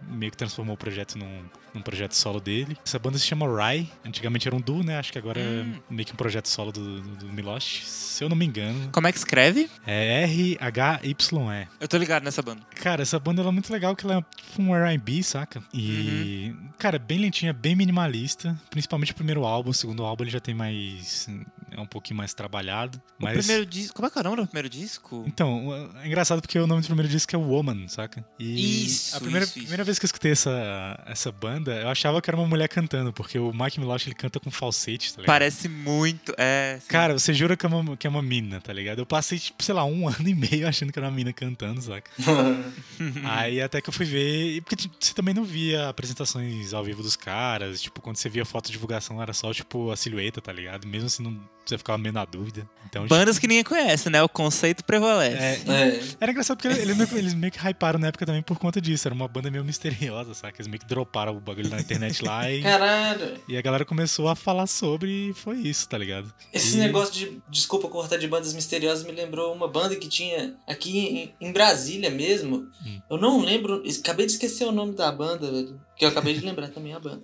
meio 0.09 0.31
que 0.31 0.37
transformou 0.37 0.75
o 0.75 0.79
projeto 0.79 1.17
num, 1.19 1.43
num 1.75 1.81
projeto 1.81 2.13
solo 2.13 2.39
dele. 2.41 2.77
Essa 2.85 2.99
banda 2.99 3.19
se 3.19 3.25
chama 3.27 3.47
Rai. 3.51 3.89
Antigamente 4.05 4.47
era 4.47 4.55
um 4.55 4.61
duo, 4.61 4.83
né? 4.83 4.99
Acho 4.99 5.11
que 5.13 5.19
agora 5.19 5.41
Hum. 5.41 5.75
é 5.91 5.93
meio 5.95 6.07
que 6.07 6.13
um 6.13 6.17
projeto 6.17 6.47
solo 6.49 6.71
do, 6.71 7.01
do, 7.01 7.17
do 7.17 7.33
Milosh. 7.33 7.83
Se 7.87 8.23
eu 8.23 8.29
não 8.29 8.37
me 8.37 8.45
engano. 8.47 8.91
Como 8.93 9.07
é 9.07 9.13
que 9.13 9.19
escreve? 9.19 9.69
É 9.87 10.23
R-H-Y-E. 10.25 11.69
Eu 11.81 11.89
tô 11.89 11.97
ligado 11.97 12.25
nessa 12.27 12.43
banda. 12.43 12.61
Cara, 12.75 13.03
essa 13.03 13.19
banda 13.19 13.41
ela 13.41 13.51
é 13.51 13.53
muito 13.53 13.73
legal, 13.73 13.97
que 13.97 14.05
ela 14.05 14.19
é 14.19 14.25
tipo 14.37 14.61
um 14.61 14.75
R&B, 14.75 15.23
saca? 15.23 15.63
E, 15.73 16.55
cara, 16.79 16.99
bem 16.99 17.19
lentinha, 17.19 17.53
bem 17.53 17.75
minimalista. 17.75 18.59
Principalmente 18.69 19.13
o 19.13 19.15
primeiro 19.15 19.45
álbum. 19.45 19.71
O 19.71 19.75
segundo 19.75 20.05
álbum 20.05 20.25
ele 20.25 20.31
já 20.31 20.41
tem 20.41 20.55
mais... 20.55 21.29
É 21.77 21.81
um 21.81 21.87
pouquinho 21.87 22.17
mais 22.17 22.33
trabalhado. 22.33 23.01
Mas... 23.19 23.37
O 23.37 23.39
primeiro 23.39 23.67
disco. 23.67 23.95
Como 23.95 24.09
é 24.09 24.11
que 24.11 24.19
é 24.19 24.21
o 24.21 24.25
nome 24.25 24.37
do 24.37 24.47
primeiro 24.47 24.69
disco? 24.69 25.25
Então, 25.27 25.93
é 26.03 26.07
engraçado 26.07 26.41
porque 26.41 26.59
o 26.59 26.67
nome 26.67 26.81
do 26.81 26.87
primeiro 26.87 27.09
disco 27.09 27.35
é 27.35 27.39
Woman, 27.39 27.87
saca? 27.89 28.25
E 28.39 28.85
Isso, 28.87 29.17
a 29.17 29.21
primeira, 29.21 29.45
isso, 29.45 29.59
isso. 29.59 29.61
primeira 29.61 29.85
vez 29.85 29.99
que 29.99 30.05
eu 30.05 30.09
escutei 30.09 30.33
essa, 30.33 31.03
essa 31.07 31.31
banda, 31.31 31.75
eu 31.75 31.89
achava 31.89 32.21
que 32.23 32.31
era 32.31 32.37
uma 32.37 32.47
mulher 32.47 32.69
cantando, 32.69 33.13
porque 33.13 33.39
o 33.39 33.53
Mike 33.53 33.79
Milosh 33.79 34.07
ele 34.07 34.15
canta 34.15 34.41
com 34.41 34.51
falsete, 34.51 35.13
tá 35.13 35.21
ligado? 35.21 35.27
Parece 35.27 35.69
muito. 35.69 36.35
É. 36.39 36.79
sim. 36.81 36.89
Cara, 36.89 37.19
você 37.19 37.35
jura 37.35 37.57
que 37.57 37.67
é, 37.67 37.69
uma, 37.69 37.97
que 37.97 38.07
é 38.07 38.11
uma 38.11 38.23
mina, 38.23 38.61
tá 38.61 38.73
ligado? 38.73 38.99
Eu 38.99 39.07
passei, 39.07 39.39
tipo, 39.39 39.63
sei 39.63 39.75
lá, 39.75 39.85
um 39.85 40.09
ano 40.09 40.29
e 40.29 40.35
meio 40.35 40.67
achando 40.67 40.93
que 40.93 40.99
era 40.99 41.09
uma 41.09 41.15
mina 41.15 41.33
cantando, 41.33 41.81
saca? 41.81 42.11
Aí 43.25 43.61
até 43.61 43.81
que 43.81 43.89
eu 43.89 43.93
fui 43.93 44.07
ver. 44.07 44.61
Porque 44.63 44.77
tipo, 44.77 44.95
você 44.99 45.15
também 45.15 45.35
não 45.35 45.45
via 45.45 45.89
apresentações 45.89 46.73
ao 46.73 46.85
vivo 46.85 47.03
dos 47.03 47.17
caras. 47.17 47.81
Tipo, 47.81 48.01
quando 48.01 48.17
você 48.17 48.29
via 48.29 48.45
foto 48.45 48.67
de 48.67 48.73
divulgação, 48.73 49.21
era 49.21 49.33
só, 49.33 49.53
tipo, 49.53 49.91
a 49.91 49.97
silhueta, 49.97 50.41
tá 50.41 50.53
ligado? 50.53 50.87
Mesmo 50.87 51.07
assim, 51.07 51.23
não, 51.23 51.41
você 51.71 51.79
ficava 51.79 51.99
meio 51.99 52.13
na 52.13 52.25
dúvida. 52.25 52.69
Então, 52.89 53.07
Bandas 53.09 53.39
que 53.39 53.47
ninguém 53.49 53.65
conhece, 53.65 54.09
né? 54.09 54.23
O 54.23 54.29
conceito 54.29 54.85
prevalece. 54.85 55.37
É, 55.37 55.73
É. 55.73 56.01
era 56.21 56.31
engraçado 56.31 56.57
porque 56.57 56.69
eles 56.81 56.97
meio, 56.97 57.09
eles 57.19 57.35
meio 57.35 57.53
que 57.53 57.59
hyparam 57.59 57.99
na 57.99 58.07
época 58.09 58.25
também 58.25 58.43
por 58.43 58.59
conta 58.59 58.81
disso. 58.81 59.09
Era 59.09 59.15
uma 59.15 59.27
banda 59.27 59.51
meio 59.51 59.65
misteriosa, 59.65 60.33
saca? 60.35 60.57
Eles 60.57 60.69
meio 60.69 60.79
que 60.81 60.87
droparam 60.87 61.37
o 61.37 61.41
bagulho 61.41 61.69
na 61.69 61.81
internet 61.81 62.25
lá 62.25 62.51
e, 62.51 62.63
Caralho. 62.63 63.41
e 63.49 63.57
a 63.57 63.63
galera 63.63 63.85
começou 63.85 64.29
a 64.29 64.37
falar 64.37 64.67
sobre 64.67 65.31
e 65.31 65.33
foi 65.35 65.57
isso, 65.59 65.89
tá 65.89 65.99
ligado? 65.99 66.33
Esse 66.53 66.77
E- 66.77 66.79
negócio 66.81 67.13
de, 67.15 67.43
desculpa 67.51 67.89
cortar 67.89 68.17
de 68.19 68.29
bandas 68.29 68.55
misteriosas, 68.55 69.05
me 69.05 69.13
lembrou 69.13 69.53
uma 69.53 69.67
banda 69.69 69.97
que 69.97 70.09
tinha 70.09 70.55
aqui 70.67 70.99
em, 71.41 71.49
em 71.49 71.53
Brasília 71.53 72.11
mesmo. 72.11 72.69
Hum. 72.87 73.01
Eu 73.11 73.19
não 73.19 73.41
lembro, 73.41 73.83
acabei 74.01 74.27
de 74.27 74.33
esquecer 74.33 74.65
o 74.65 74.73
nome 74.73 74.95
da 74.95 75.11
banda, 75.11 75.51
velho. 75.51 75.81
Que 75.97 76.05
eu 76.05 76.09
acabei 76.11 76.35
de 76.35 76.41
lembrar 76.45 76.69
também 76.69 76.93
a 76.93 76.99
banda. 77.01 77.23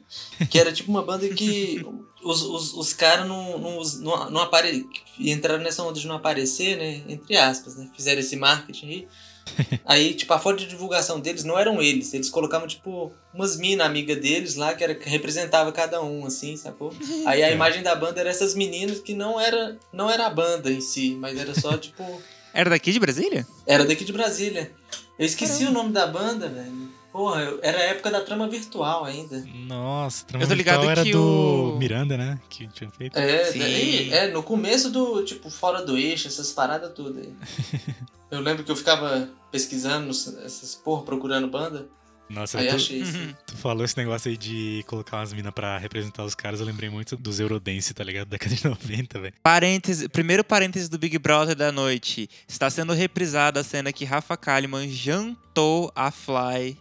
Que 0.51 0.59
era 0.59 0.73
tipo 0.73 0.91
uma 0.91 1.03
banda 1.03 1.29
que 1.29 1.85
os, 2.23 2.43
os, 2.43 2.73
os 2.73 2.93
caras 2.95 3.27
não, 3.29 3.59
não, 3.59 3.83
não, 3.83 4.31
não 4.31 4.41
apare... 4.41 4.87
entraram 5.19 5.63
nessa 5.63 5.83
onda 5.83 6.01
de 6.01 6.07
não 6.07 6.17
aparecer, 6.17 6.77
né? 6.79 7.03
Entre 7.07 7.37
aspas, 7.37 7.77
né? 7.77 7.91
Fizeram 7.95 8.21
esse 8.21 8.35
marketing 8.37 8.87
aí. 8.87 9.09
Aí, 9.85 10.15
tipo, 10.15 10.33
a 10.33 10.39
foto 10.39 10.59
de 10.61 10.67
divulgação 10.69 11.21
deles 11.21 11.45
não 11.45 11.59
eram 11.59 11.83
eles. 11.83 12.15
Eles 12.15 12.31
colocavam, 12.31 12.67
tipo, 12.67 13.13
umas 13.35 13.57
mina 13.57 13.85
amiga 13.85 14.15
deles 14.17 14.55
lá 14.55 14.73
que, 14.73 14.85
era, 14.85 14.95
que 14.95 15.09
representava 15.09 15.71
cada 15.73 16.01
um, 16.03 16.25
assim, 16.25 16.57
sacou? 16.57 16.95
Aí 17.27 17.43
a 17.43 17.51
É. 17.51 17.53
imagem 17.53 17.83
da 17.83 17.95
banda 17.95 18.21
era 18.21 18.31
essas 18.31 18.55
meninas 18.55 19.01
que 19.01 19.13
não 19.15 19.39
era, 19.39 19.77
não 19.93 20.09
era 20.09 20.27
a 20.27 20.31
banda 20.31 20.71
em 20.71 20.81
si, 20.81 21.17
mas 21.21 21.39
era 21.39 21.55
só, 21.59 21.77
tipo. 21.77 22.23
Era 22.55 22.71
daqui 22.71 22.93
de 22.93 23.01
Brasília? 23.01 23.47
Era 23.67 23.85
daqui 23.85 24.05
de 24.05 24.13
Brasília. 24.13 24.71
Eu 25.19 25.27
esqueci 25.27 25.65
o 25.65 25.71
nome 25.73 25.93
da 25.93 26.07
banda, 26.07 26.49
velho. 26.49 26.82
Porra, 27.13 27.59
era 27.63 27.77
a 27.79 27.83
época 27.83 28.11
da 28.11 28.23
trama 28.23 28.49
virtual 28.49 29.05
ainda. 29.05 29.45
Nossa, 29.67 30.25
Eu 30.33 30.49
tô 30.49 30.55
ligado 30.55 30.89
era 30.89 31.03
que 31.03 31.13
do 31.13 31.75
o- 31.75 31.79
Miranda, 31.79 32.17
né? 32.17 32.41
Que 32.49 32.67
tinha 32.69 32.91
feito. 32.91 33.19
É, 33.19 33.45
Sim. 33.45 33.59
daí- 33.59 34.13
é, 34.13 34.29
no 34.29 34.43
começo 34.43 34.91
do, 34.91 35.23
tipo, 35.23 35.51
fora 35.51 35.85
do 35.85 35.99
eixo, 35.99 36.27
essas 36.29 36.51
paradas 36.53 36.93
tudo 36.95 37.19
aí. 37.21 37.35
Eu 38.31 38.41
lembro 38.41 38.65
que 38.65 38.71
eu 38.71 38.77
ficava 38.77 39.29
pesquisando 39.51 40.09
essas 40.09 40.75
porra, 40.75 41.03
procurando 41.03 41.49
banda. 41.49 41.87
Nossa, 42.33 42.59
Aí 42.59 42.67
eu 42.67 42.71
tô- 42.71 42.77
achei 42.77 42.99
isso. 43.03 43.19
Tu 43.47 43.57
falou 43.57 43.85
esse 43.85 43.97
negócio 43.97 44.31
aí 44.31 44.37
de 44.37 44.83
colocar 44.87 45.19
umas 45.19 45.33
minas 45.33 45.53
pra 45.53 45.77
representar 45.79 46.25
os 46.25 46.35
caras, 46.35 46.61
eu 46.61 46.67
lembrei 46.67 46.89
muito 46.89 47.17
dos 47.17 47.39
Eurodance, 47.39 47.93
tá 47.93 48.03
ligado? 48.03 48.29
Década 48.29 48.55
de 48.55 48.65
90, 48.67 49.21
velho. 49.21 49.35
Parêntese, 49.43 50.09
primeiro 50.09 50.43
parêntese 50.43 50.89
do 50.89 50.99
Big 50.99 51.19
Brother 51.19 51.55
da 51.55 51.71
noite. 51.71 52.29
Está 52.49 52.71
sendo 52.71 52.93
reprisada 52.95 53.61
a 53.61 53.65
cena 53.65 53.93
que 53.93 54.05
Rafa 54.05 54.37
Kalimann 54.37 54.89
jantou 54.91 55.93
a 55.95 56.11
Fly. 56.11 56.77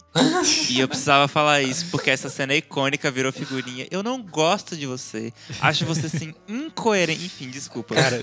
e 0.70 0.80
eu 0.80 0.88
precisava 0.88 1.28
falar 1.28 1.60
isso, 1.62 1.86
porque 1.90 2.10
essa 2.10 2.28
cena 2.30 2.54
é 2.54 2.56
icônica, 2.56 3.10
virou 3.10 3.30
figurinha. 3.32 3.86
Eu 3.90 4.02
não 4.02 4.22
gosto 4.22 4.76
de 4.76 4.86
você. 4.86 5.32
Acho 5.60 5.84
você, 5.84 6.06
assim, 6.06 6.34
incoerente. 6.48 7.24
Enfim, 7.26 7.50
desculpa. 7.50 7.94
Cara, 7.94 8.18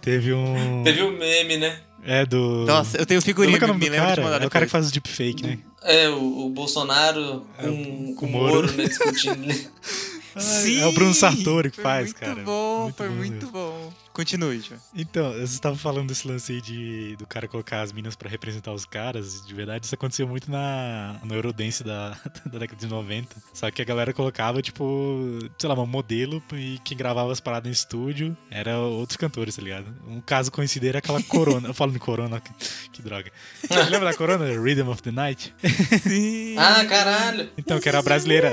teve 0.00 0.32
um. 0.32 0.82
Teve 0.84 1.02
o 1.02 1.10
meme, 1.12 1.56
né? 1.56 1.80
É 2.04 2.24
do. 2.24 2.64
Nossa, 2.66 2.96
eu 2.96 3.04
tenho 3.06 3.20
figurinha, 3.20 3.56
é 3.56 3.58
que 3.58 3.64
é 3.64 3.66
o 3.66 3.74
me, 3.74 3.74
nome 3.74 3.84
me 3.84 3.90
do 3.90 3.92
lembro 3.92 4.08
de 4.08 4.14
cara? 4.16 4.22
mandar 4.26 4.42
É 4.42 4.46
o 4.46 4.50
cara 4.50 4.64
que 4.66 4.72
faz 4.72 4.88
o 4.88 4.92
deepfake, 4.92 5.42
né? 5.44 5.58
É, 5.82 6.08
o, 6.08 6.46
o 6.46 6.50
Bolsonaro 6.50 7.44
É, 7.58 7.62
com, 7.66 7.74
com 7.74 8.14
com 8.14 8.26
o 8.26 8.30
Moro. 8.30 8.54
Moro, 8.54 8.72
né, 8.72 8.84
discutindo. 8.88 9.52
Sim! 10.38 10.80
É 10.80 10.86
o 10.86 10.92
Bruno 10.92 11.12
Sartori 11.12 11.70
que 11.70 11.76
Foi 11.76 11.84
faz, 11.84 12.04
muito 12.06 12.20
cara. 12.20 12.42
Bom, 12.42 12.82
Muito 12.84 12.96
foi 12.96 13.08
bom 13.08 13.14
muito 13.14 13.32
mesmo. 13.34 13.50
bom. 13.50 13.92
Continue, 14.12 14.60
João. 14.60 14.80
Então, 14.94 15.32
você 15.32 15.42
estava 15.44 15.76
falando 15.76 16.08
desse 16.08 16.26
lance 16.26 16.52
aí 16.52 16.60
de, 16.60 17.14
do 17.16 17.26
cara 17.26 17.46
colocar 17.46 17.80
as 17.80 17.92
minas 17.92 18.16
pra 18.16 18.28
representar 18.28 18.72
os 18.72 18.84
caras. 18.84 19.46
De 19.46 19.54
verdade, 19.54 19.86
isso 19.86 19.94
aconteceu 19.94 20.26
muito 20.26 20.50
na, 20.50 21.16
no 21.22 21.34
Eurodance 21.34 21.84
da, 21.84 22.10
da 22.44 22.58
década 22.58 22.76
de 22.80 22.86
90. 22.86 23.36
Só 23.54 23.70
que 23.70 23.80
a 23.80 23.84
galera 23.84 24.12
colocava, 24.12 24.60
tipo, 24.60 25.38
sei 25.56 25.68
lá, 25.68 25.74
um 25.80 25.86
modelo 25.86 26.42
e 26.52 26.78
quem 26.84 26.96
gravava 26.96 27.30
as 27.32 27.40
paradas 27.40 27.68
em 27.68 27.72
estúdio 27.72 28.36
era 28.50 28.78
outros 28.78 29.16
cantores, 29.16 29.54
tá 29.56 29.62
ligado? 29.62 29.86
Um 30.06 30.20
caso 30.20 30.50
conhecido 30.50 30.86
era 30.86 30.98
aquela 30.98 31.22
Corona. 31.22 31.68
Eu 31.68 31.74
falo 31.74 31.92
de 31.92 31.98
Corona, 32.00 32.40
que, 32.40 32.52
que 32.92 33.02
droga. 33.02 33.30
Lembra 33.90 34.10
da 34.10 34.14
Corona? 34.14 34.44
Rhythm 34.60 34.88
of 34.88 35.02
the 35.02 35.12
Night? 35.12 35.54
Sim. 36.02 36.56
Ah, 36.58 36.84
caralho! 36.84 37.48
Então, 37.56 37.78
que 37.80 37.88
era 37.88 38.02
brasileira. 38.02 38.50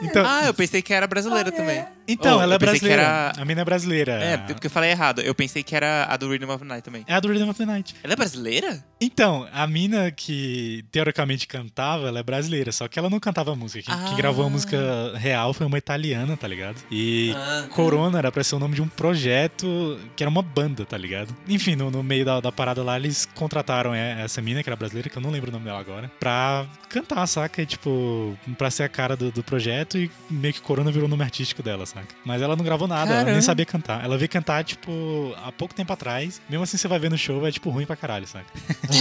Então, 0.00 0.24
Ah, 0.24 0.46
eu 0.46 0.54
pensei 0.54 0.80
que 0.80 0.92
era 0.94 1.06
brasileira 1.06 1.50
também. 1.50 1.84
então 2.06 2.38
Oh, 2.38 2.42
ela 2.42 2.54
é 2.54 2.58
brasileira. 2.58 3.07
Era- 3.08 3.32
A 3.42 3.44
mina 3.44 3.60
é 3.60 3.64
brasileira. 3.64 4.12
É, 4.14 4.36
porque 4.36 4.66
eu 4.66 4.70
falei 4.70 4.90
errado. 4.90 5.20
Eu 5.20 5.34
pensei 5.34 5.62
que 5.62 5.74
era 5.74 6.04
a 6.08 6.16
do 6.16 6.28
Rhythm 6.30 6.48
of 6.50 6.58
the 6.58 6.64
Night 6.64 6.82
também. 6.84 7.04
É 7.06 7.14
a 7.14 7.20
do 7.20 7.28
Rhythm 7.28 7.48
of 7.48 7.58
the 7.58 7.66
Night. 7.66 7.94
Ela 8.02 8.12
é 8.12 8.16
brasileira? 8.16 8.84
Então, 9.00 9.48
a 9.52 9.66
mina 9.66 10.10
que 10.10 10.84
teoricamente 10.90 11.46
cantava, 11.46 12.08
ela 12.08 12.18
é 12.18 12.22
brasileira, 12.22 12.72
só 12.72 12.88
que 12.88 12.98
ela 12.98 13.08
não 13.10 13.20
cantava 13.20 13.54
música. 13.54 13.90
Quem, 13.94 14.04
quem 14.04 14.14
Ah. 14.14 14.16
gravou 14.16 14.44
a 14.46 14.50
música 14.50 14.78
real 15.16 15.52
foi 15.54 15.66
uma 15.66 15.78
italiana, 15.78 16.36
tá 16.36 16.48
ligado? 16.48 16.76
E 16.90 17.32
Ah, 17.36 17.66
Corona 17.70 18.18
era 18.18 18.32
pra 18.32 18.42
ser 18.42 18.56
o 18.56 18.58
nome 18.58 18.74
de 18.74 18.82
um 18.82 18.88
projeto 18.88 19.98
que 20.16 20.22
era 20.22 20.30
uma 20.30 20.42
banda, 20.42 20.84
tá 20.84 20.96
ligado? 20.96 21.34
Enfim, 21.48 21.76
no, 21.76 21.90
no 21.90 22.02
meio 22.02 22.24
da, 22.24 22.40
da 22.40 22.50
parada 22.50 22.82
lá, 22.82 22.96
eles 22.96 23.26
contrataram 23.34 23.94
essa 23.94 24.40
mina, 24.42 24.62
que 24.62 24.68
era 24.68 24.76
brasileira, 24.76 25.08
que 25.08 25.16
eu 25.16 25.22
não 25.22 25.30
lembro 25.30 25.50
o 25.50 25.52
nome 25.52 25.64
dela 25.64 25.78
agora, 25.80 26.10
pra 26.18 26.66
cantar, 26.88 27.26
saca? 27.26 27.62
E, 27.62 27.66
tipo, 27.66 28.36
pra 28.56 28.70
ser 28.70 28.84
a 28.84 28.88
cara 28.88 29.16
do, 29.16 29.30
do 29.30 29.42
projeto 29.42 29.98
e 29.98 30.10
meio 30.30 30.54
que 30.54 30.60
Corona 30.60 30.90
virou 30.90 31.06
o 31.06 31.10
nome 31.10 31.22
artístico 31.22 31.62
dela, 31.62 31.84
saca? 31.86 32.08
Mas 32.24 32.40
ela 32.42 32.56
não 32.56 32.64
gravou 32.64 32.88
nada, 32.88 32.97
ela 33.02 33.16
nem 33.16 33.24
Caramba. 33.24 33.42
sabia 33.42 33.66
cantar. 33.66 34.04
Ela 34.04 34.16
veio 34.16 34.28
cantar, 34.28 34.64
tipo, 34.64 35.34
há 35.44 35.52
pouco 35.52 35.74
tempo 35.74 35.92
atrás. 35.92 36.40
Mesmo 36.48 36.64
assim, 36.64 36.76
você 36.76 36.88
vai 36.88 36.98
ver 36.98 37.10
no 37.10 37.18
show, 37.18 37.46
é, 37.46 37.52
tipo, 37.52 37.70
ruim 37.70 37.86
pra 37.86 37.96
caralho, 37.96 38.26
saca? 38.26 38.46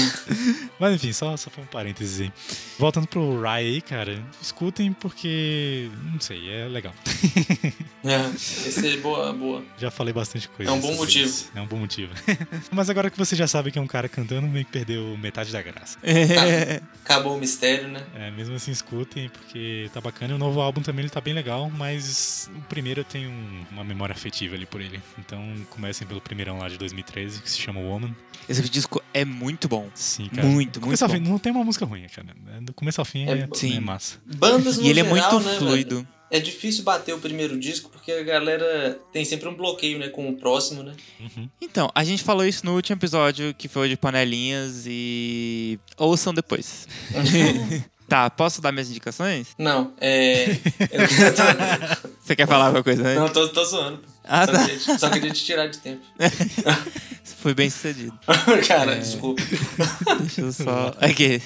Mas 0.79 0.95
enfim, 0.95 1.13
só, 1.13 1.35
só 1.37 1.49
foi 1.49 1.63
um 1.63 1.67
parênteses 1.67 2.21
aí. 2.21 2.33
Voltando 2.77 3.07
pro 3.07 3.41
Rai 3.41 3.63
aí, 3.63 3.81
cara, 3.81 4.21
escutem 4.41 4.93
porque, 4.93 5.89
não 6.11 6.19
sei, 6.19 6.49
é 6.51 6.65
legal. 6.67 6.93
é, 8.13 8.29
esse 8.35 8.87
é 8.87 8.97
boa, 8.97 9.31
boa. 9.33 9.63
Já 9.77 9.89
falei 9.91 10.13
bastante 10.13 10.47
coisa. 10.49 10.71
É 10.71 10.73
um 10.73 10.79
bom 10.79 10.95
motivo. 10.95 11.25
isso. 11.27 11.49
É 11.55 11.61
um 11.61 11.65
bom 11.67 11.77
motivo. 11.77 12.13
Mas 12.71 12.89
agora 12.89 13.09
que 13.09 13.17
você 13.17 13.35
já 13.35 13.47
sabe 13.47 13.71
que 13.71 13.79
é 13.79 13.81
um 13.81 13.87
cara 13.87 14.07
cantando, 14.09 14.47
meio 14.47 14.65
que 14.65 14.71
perdeu 14.71 15.17
metade 15.17 15.51
da 15.51 15.61
graça. 15.61 15.97
Acabou 17.03 17.35
o 17.37 17.39
mistério, 17.39 17.87
né? 17.87 18.03
É, 18.15 18.29
mesmo 18.31 18.55
assim, 18.55 18.71
escutem, 18.71 19.29
porque 19.29 19.89
tá 19.93 20.01
bacana. 20.01 20.33
E 20.33 20.35
o 20.35 20.39
novo 20.39 20.59
álbum 20.61 20.81
também 20.81 21.03
ele 21.03 21.09
tá 21.09 21.21
bem 21.21 21.33
legal, 21.33 21.69
mas 21.69 22.49
o 22.55 22.61
primeiro 22.63 23.01
eu 23.01 23.05
tenho 23.05 23.29
um- 23.29 23.65
uma 23.71 23.83
memória 23.83 24.13
afetiva 24.13 24.55
ali 24.55 24.65
por 24.65 24.81
ele. 24.81 24.99
Então 25.17 25.41
comecem 25.69 26.05
pelo 26.07 26.19
primeirão 26.21 26.57
lá 26.57 26.67
de 26.69 26.77
2013, 26.77 27.41
que 27.41 27.49
se 27.49 27.57
chama 27.59 27.79
Woman. 27.79 28.15
Esse 28.47 28.61
disco 28.69 29.01
é 29.13 29.25
muito 29.25 29.67
bom. 29.67 29.89
Sim, 29.93 30.29
cara. 30.29 30.47
Muito, 30.47 30.79
Do 30.79 30.83
começo 30.83 31.03
muito 31.03 31.13
ao 31.13 31.19
bom. 31.19 31.25
fim, 31.25 31.31
não 31.31 31.39
tem 31.39 31.51
uma 31.51 31.63
música 31.63 31.85
ruim, 31.85 32.05
cara. 32.13 32.27
Do 32.61 32.73
começo 32.73 33.01
ao 33.01 33.05
fim 33.05 33.27
é, 33.27 33.39
É, 33.39 33.47
sim. 33.53 33.75
é 33.77 33.79
massa. 33.79 34.17
Bandas 34.37 34.77
no 34.77 34.83
E 34.83 34.89
ele 34.89 34.99
é 35.01 35.03
geral, 35.03 35.31
muito 35.33 35.45
né, 35.49 35.57
fluido. 35.57 35.95
velho? 35.97 36.07
É 36.29 36.39
difícil 36.39 36.84
bater 36.84 37.13
o 37.13 37.19
primeiro 37.19 37.57
disco 37.57 37.89
porque 37.89 38.12
a 38.12 38.24
galera 38.24 39.00
tem 39.12 39.24
sempre 39.24 39.48
um 39.48 39.55
bloqueio, 39.55 39.98
né, 39.98 40.10
com 40.10 40.29
o 40.29 40.36
próximo, 40.36 40.84
né? 40.84 40.93
Uhum. 41.19 41.50
Então, 41.62 41.89
a 41.96 42.03
gente 42.03 42.24
falou 42.24 42.46
isso 42.46 42.65
no 42.65 42.75
último 42.75 42.98
episódio, 42.98 43.53
que 43.53 43.67
foi 43.67 43.88
o 43.88 43.89
de 43.89 43.98
panelinhas, 43.98 44.84
e 44.86 45.79
ouçam 45.98 46.34
depois. 46.34 46.88
tá, 48.07 48.29
posso 48.29 48.62
dar 48.62 48.72
minhas 48.72 48.89
indicações? 48.89 49.50
Não, 49.57 49.93
é. 50.01 50.48
Tô... 50.55 52.10
Você 52.22 52.36
quer 52.36 52.48
falar 52.48 52.65
alguma 52.65 52.84
coisa 52.84 53.03
antes? 53.03 53.22
Não, 53.22 53.29
tô, 53.29 53.48
tô 53.48 53.63
zoando. 53.63 54.16
Ah, 54.27 54.46
Só, 54.46 54.51
tá. 54.51 54.65
queria, 54.65 55.00
só 55.00 55.10
queria 55.10 55.31
te 55.31 55.43
tirar 55.46 55.67
de 55.67 55.77
tempo. 55.79 56.01
Foi 57.39 57.53
bem 57.53 57.69
sucedido. 57.69 58.17
Cara, 58.67 58.93
É. 58.96 59.00
desculpa. 59.00 59.41
Deixa 60.19 60.41
eu 60.41 60.51
só. 60.51 60.93
Aqui. 61.00 61.41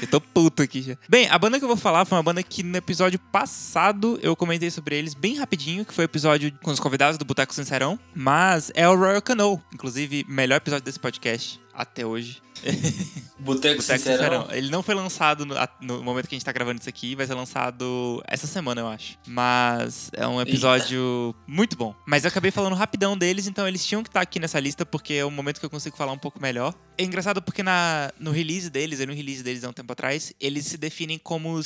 Eu 0.00 0.08
tô 0.08 0.20
puto 0.20 0.62
aqui 0.62 0.82
já. 0.82 0.96
Bem, 1.08 1.28
a 1.28 1.38
banda 1.38 1.58
que 1.58 1.64
eu 1.64 1.68
vou 1.68 1.76
falar 1.76 2.04
foi 2.04 2.16
uma 2.16 2.22
banda 2.22 2.42
que 2.42 2.62
no 2.62 2.76
episódio 2.76 3.18
passado 3.18 4.18
eu 4.22 4.34
comentei 4.34 4.70
sobre 4.70 4.96
eles 4.96 5.12
bem 5.14 5.36
rapidinho, 5.36 5.84
que 5.84 5.92
foi 5.92 6.04
o 6.04 6.06
episódio 6.06 6.52
com 6.62 6.70
os 6.70 6.80
convidados 6.80 7.18
do 7.18 7.24
Boteco 7.24 7.54
Sincerão. 7.54 7.98
Mas 8.14 8.70
é 8.74 8.88
o 8.88 8.96
Royal 8.96 9.20
Canoe. 9.20 9.58
Inclusive, 9.74 10.24
melhor 10.28 10.56
episódio 10.56 10.84
desse 10.84 10.98
podcast 10.98 11.60
até 11.80 12.04
hoje. 12.04 12.42
Boteco 13.40 13.80
Boteco 13.80 13.82
Sincerão. 13.82 14.42
Sincerão. 14.42 14.48
Ele 14.50 14.70
não 14.70 14.82
foi 14.82 14.94
lançado 14.94 15.46
no, 15.46 15.54
no 15.80 16.02
momento 16.02 16.28
que 16.28 16.34
a 16.34 16.38
gente 16.38 16.44
tá 16.44 16.52
gravando 16.52 16.80
isso 16.80 16.88
aqui, 16.88 17.14
vai 17.14 17.26
ser 17.26 17.34
lançado 17.34 18.22
essa 18.26 18.46
semana, 18.46 18.82
eu 18.82 18.88
acho. 18.88 19.18
Mas 19.26 20.10
é 20.12 20.26
um 20.26 20.40
episódio 20.40 21.34
muito 21.46 21.76
bom. 21.76 21.94
Mas 22.06 22.24
eu 22.24 22.28
acabei 22.28 22.50
falando 22.50 22.74
rapidão 22.74 23.16
deles, 23.16 23.46
então 23.46 23.66
eles 23.66 23.84
tinham 23.84 24.02
que 24.02 24.08
estar 24.08 24.20
aqui 24.20 24.38
nessa 24.38 24.60
lista, 24.60 24.84
porque 24.84 25.14
é 25.14 25.24
o 25.24 25.30
momento 25.30 25.58
que 25.58 25.66
eu 25.66 25.70
consigo 25.70 25.96
falar 25.96 26.12
um 26.12 26.18
pouco 26.18 26.40
melhor. 26.40 26.74
É 26.98 27.04
engraçado 27.04 27.40
porque 27.40 27.62
na, 27.62 28.12
no 28.18 28.30
release 28.30 28.68
deles, 28.68 29.00
no 29.06 29.14
release 29.14 29.42
deles 29.42 29.64
há 29.64 29.70
um 29.70 29.72
tempo 29.72 29.92
atrás, 29.92 30.34
eles 30.38 30.66
se 30.66 30.76
definem 30.76 31.18
como 31.18 31.58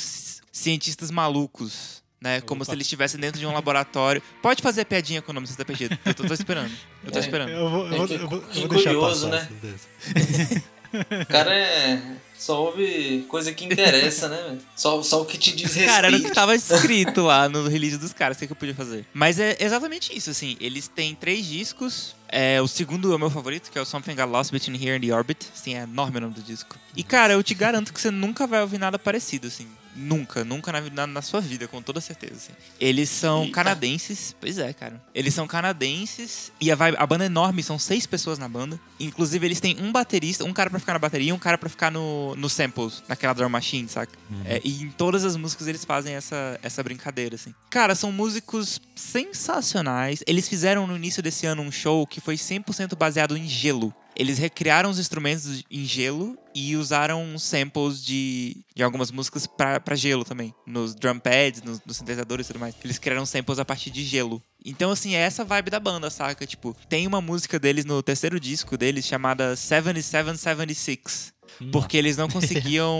cientistas 0.51 1.11
malucos. 1.11 2.04
Né? 2.25 2.41
Como 2.41 2.63
Opa. 2.63 2.71
se 2.71 2.75
eles 2.75 2.87
estivessem 2.87 3.19
dentro 3.19 3.39
de 3.39 3.45
um 3.45 3.53
laboratório. 3.53 4.19
Pode 4.41 4.59
fazer 4.63 4.83
piadinha 4.85 5.21
com 5.21 5.31
o 5.31 5.35
nome 5.35 5.45
se 5.45 5.53
você 5.53 5.57
tá 5.59 5.65
perdido. 5.65 5.95
Eu 6.03 6.11
tô, 6.15 6.23
tô 6.25 6.33
esperando. 6.33 6.71
Eu 7.03 7.11
tô 7.11 7.19
É. 7.19 7.21
esperando. 7.21 7.49
Eu 7.51 7.69
vou, 7.69 7.85
eu 7.87 7.95
vou, 7.97 8.03
É 8.05 8.07
que- 8.07 8.13
eu 8.15 8.27
vou, 8.27 8.37
eu 8.39 8.41
que 8.47 8.59
vou 8.61 8.67
deixar 8.69 8.89
curioso, 8.95 9.29
passar 9.29 9.43
né? 9.43 9.49
dessas. 9.61 10.63
O 10.95 11.25
cara 11.25 11.53
é. 11.53 12.01
Só 12.37 12.61
ouve 12.63 13.25
coisa 13.27 13.51
que 13.51 13.65
interessa, 13.65 14.29
né? 14.29 14.37
velho? 14.43 14.59
Só, 14.77 15.03
só 15.03 15.21
o 15.21 15.25
que 15.25 15.37
te 15.37 15.53
diz 15.53 15.65
respeito. 15.73 15.89
Cara, 15.89 16.07
era 16.07 16.15
o 16.17 16.21
que 16.21 16.31
tava 16.31 16.55
escrito 16.55 17.21
lá 17.23 17.49
no 17.49 17.67
release 17.67 17.97
dos 17.97 18.13
caras, 18.13 18.37
o 18.37 18.39
que, 18.39 18.47
que 18.47 18.53
eu 18.53 18.55
podia 18.55 18.73
fazer. 18.73 19.05
Mas 19.13 19.37
é 19.37 19.57
exatamente 19.59 20.15
isso, 20.17 20.29
assim. 20.29 20.55
Eles 20.59 20.87
têm 20.87 21.13
três 21.13 21.45
discos. 21.45 22.15
É, 22.29 22.61
o 22.61 22.67
segundo 22.67 23.11
é 23.11 23.15
o 23.15 23.19
meu 23.19 23.29
favorito, 23.29 23.69
que 23.69 23.77
é 23.77 23.81
o 23.81 23.85
Something 23.85 24.15
Got 24.15 24.27
Lost 24.29 24.51
Between 24.51 24.81
Here 24.81 24.95
and 24.97 25.01
the 25.01 25.13
Orbit. 25.13 25.45
Assim, 25.53 25.75
é 25.75 25.81
enorme 25.83 26.17
o 26.17 26.21
nome 26.21 26.33
do 26.33 26.41
disco. 26.41 26.77
E, 26.95 27.03
cara, 27.03 27.33
eu 27.33 27.43
te 27.43 27.53
garanto 27.53 27.91
que 27.93 27.99
você 27.99 28.09
nunca 28.09 28.47
vai 28.47 28.61
ouvir 28.61 28.77
nada 28.77 28.97
parecido, 28.97 29.47
assim. 29.47 29.67
Nunca, 29.95 30.43
nunca 30.43 30.71
na, 30.71 30.81
na, 30.81 31.07
na 31.07 31.21
sua 31.21 31.39
vida, 31.39 31.67
com 31.67 31.81
toda 31.81 32.01
certeza. 32.01 32.33
assim. 32.35 32.51
Eles 32.79 33.09
são 33.09 33.43
Eita. 33.43 33.53
canadenses. 33.55 34.35
Pois 34.39 34.57
é, 34.57 34.73
cara. 34.73 35.01
Eles 35.13 35.33
são 35.33 35.47
canadenses. 35.47 36.51
E 36.59 36.71
a, 36.71 36.75
vibe- 36.75 36.97
a 36.99 37.05
banda 37.07 37.23
é 37.23 37.27
enorme, 37.27 37.63
são 37.63 37.79
seis 37.79 38.05
pessoas 38.05 38.37
na 38.37 38.47
banda. 38.49 38.79
Inclusive, 38.99 39.45
eles 39.45 39.59
têm 39.59 39.77
um 39.79 39.91
baterista, 39.91 40.43
um 40.43 40.53
cara 40.53 40.69
pra 40.69 40.79
ficar 40.79 40.93
na 40.93 40.99
bateria 40.99 41.29
e 41.29 41.33
um 41.33 41.39
cara 41.39 41.57
pra 41.57 41.69
ficar 41.69 41.91
no, 41.91 42.35
no 42.35 42.49
samples, 42.49 43.03
naquela 43.07 43.33
drum 43.33 43.49
machine, 43.49 43.87
saca? 43.87 44.11
É, 44.45 44.59
e 44.63 44.83
em 44.83 44.89
todas 44.91 45.23
as 45.23 45.35
músicas 45.35 45.67
eles 45.67 45.85
fazem 45.85 46.13
essa, 46.15 46.59
essa 46.61 46.81
brincadeira, 46.83 47.35
assim. 47.35 47.53
Cara, 47.69 47.95
são 47.95 48.11
músicos 48.11 48.79
sensacionais. 48.95 50.23
Eles 50.27 50.47
fizeram 50.47 50.87
no 50.87 50.95
início 50.95 51.21
desse 51.21 51.45
ano 51.45 51.61
um 51.61 51.71
show 51.71 52.05
que 52.07 52.19
foi 52.21 52.35
100% 52.35 52.95
baseado 52.97 53.35
em 53.37 53.47
gelo. 53.47 53.93
Eles 54.15 54.37
recriaram 54.37 54.89
os 54.89 54.97
instrumentos 54.97 55.63
em 55.69 55.85
gelo 55.85 56.37
e 56.53 56.75
usaram 56.77 57.37
samples 57.37 58.03
de, 58.03 58.57
de 58.73 58.81
algumas 58.81 59.11
músicas 59.11 59.45
pra, 59.45 59.79
pra 59.79 59.95
gelo 59.95 60.23
também. 60.23 60.53
Nos 60.65 60.95
drum 60.95 61.19
pads, 61.19 61.61
nos, 61.61 61.81
nos 61.85 61.97
sintetizadores 61.97 62.45
e 62.45 62.47
tudo 62.47 62.59
mais. 62.59 62.75
Eles 62.83 62.97
criaram 62.97 63.25
samples 63.25 63.59
a 63.59 63.65
partir 63.65 63.91
de 63.91 64.03
gelo. 64.03 64.41
Então, 64.63 64.89
assim, 64.89 65.15
é 65.15 65.19
essa 65.19 65.43
vibe 65.43 65.69
da 65.69 65.79
banda, 65.79 66.09
saca? 66.09 66.47
Tipo, 66.47 66.75
tem 66.89 67.05
uma 67.05 67.21
música 67.21 67.59
deles 67.59 67.85
no 67.85 68.01
terceiro 68.01 68.39
disco 68.39 68.77
deles 68.77 69.05
chamada 69.05 69.55
7776. 69.55 71.33
Porque 71.71 71.97
eles 71.97 72.17
não 72.17 72.27
conseguiam 72.31 72.97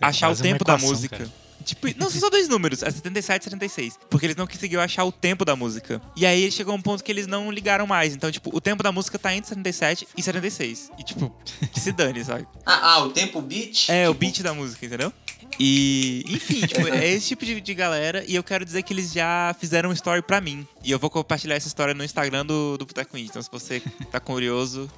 achar 0.00 0.30
o 0.30 0.36
tempo 0.36 0.64
da 0.64 0.78
música. 0.78 1.18
cara. 1.18 1.45
Tipo, 1.64 1.88
não, 1.98 2.10
são 2.10 2.20
só 2.20 2.30
dois 2.30 2.48
números, 2.48 2.82
é 2.82 2.90
77 2.90 3.42
e 3.42 3.44
76. 3.44 3.98
Porque 4.08 4.26
eles 4.26 4.36
não 4.36 4.46
conseguiam 4.46 4.80
achar 4.82 5.04
o 5.04 5.12
tempo 5.12 5.44
da 5.44 5.56
música. 5.56 6.00
E 6.16 6.24
aí 6.24 6.50
chegou 6.50 6.74
um 6.74 6.82
ponto 6.82 7.02
que 7.02 7.10
eles 7.10 7.26
não 7.26 7.50
ligaram 7.50 7.86
mais. 7.86 8.14
Então, 8.14 8.30
tipo, 8.30 8.54
o 8.54 8.60
tempo 8.60 8.82
da 8.82 8.92
música 8.92 9.18
tá 9.18 9.34
entre 9.34 9.48
77 9.48 10.08
e 10.16 10.22
76. 10.22 10.90
E, 10.98 11.02
tipo, 11.02 11.34
que 11.72 11.80
se 11.80 11.92
dane, 11.92 12.24
sabe? 12.24 12.46
Ah, 12.64 12.94
ah, 12.94 13.04
o 13.04 13.10
tempo 13.10 13.40
beat? 13.40 13.88
É, 13.88 14.08
o 14.08 14.12
Tipo, 14.12 14.20
beat 14.20 14.42
da 14.42 14.54
música, 14.54 14.86
entendeu? 14.86 15.12
E, 15.58 16.24
enfim, 16.28 16.60
tipo, 16.66 16.86
é 16.88 17.06
esse 17.08 17.28
tipo 17.28 17.44
de, 17.44 17.60
de 17.60 17.74
galera. 17.74 18.24
E 18.26 18.34
eu 18.34 18.42
quero 18.42 18.64
dizer 18.64 18.82
que 18.82 18.92
eles 18.92 19.12
já 19.12 19.54
fizeram 19.58 19.90
um 19.90 19.92
story 19.92 20.22
pra 20.22 20.40
mim. 20.40 20.66
E 20.84 20.90
eu 20.90 20.98
vou 20.98 21.08
compartilhar 21.10 21.54
essa 21.56 21.68
história 21.68 21.94
no 21.94 22.04
Instagram 22.04 22.44
do, 22.44 22.76
do 22.76 22.86
Boteco 22.86 23.16
Indie. 23.16 23.28
Então, 23.30 23.42
se 23.42 23.50
você 23.50 23.80
tá 24.10 24.20
curioso, 24.20 24.90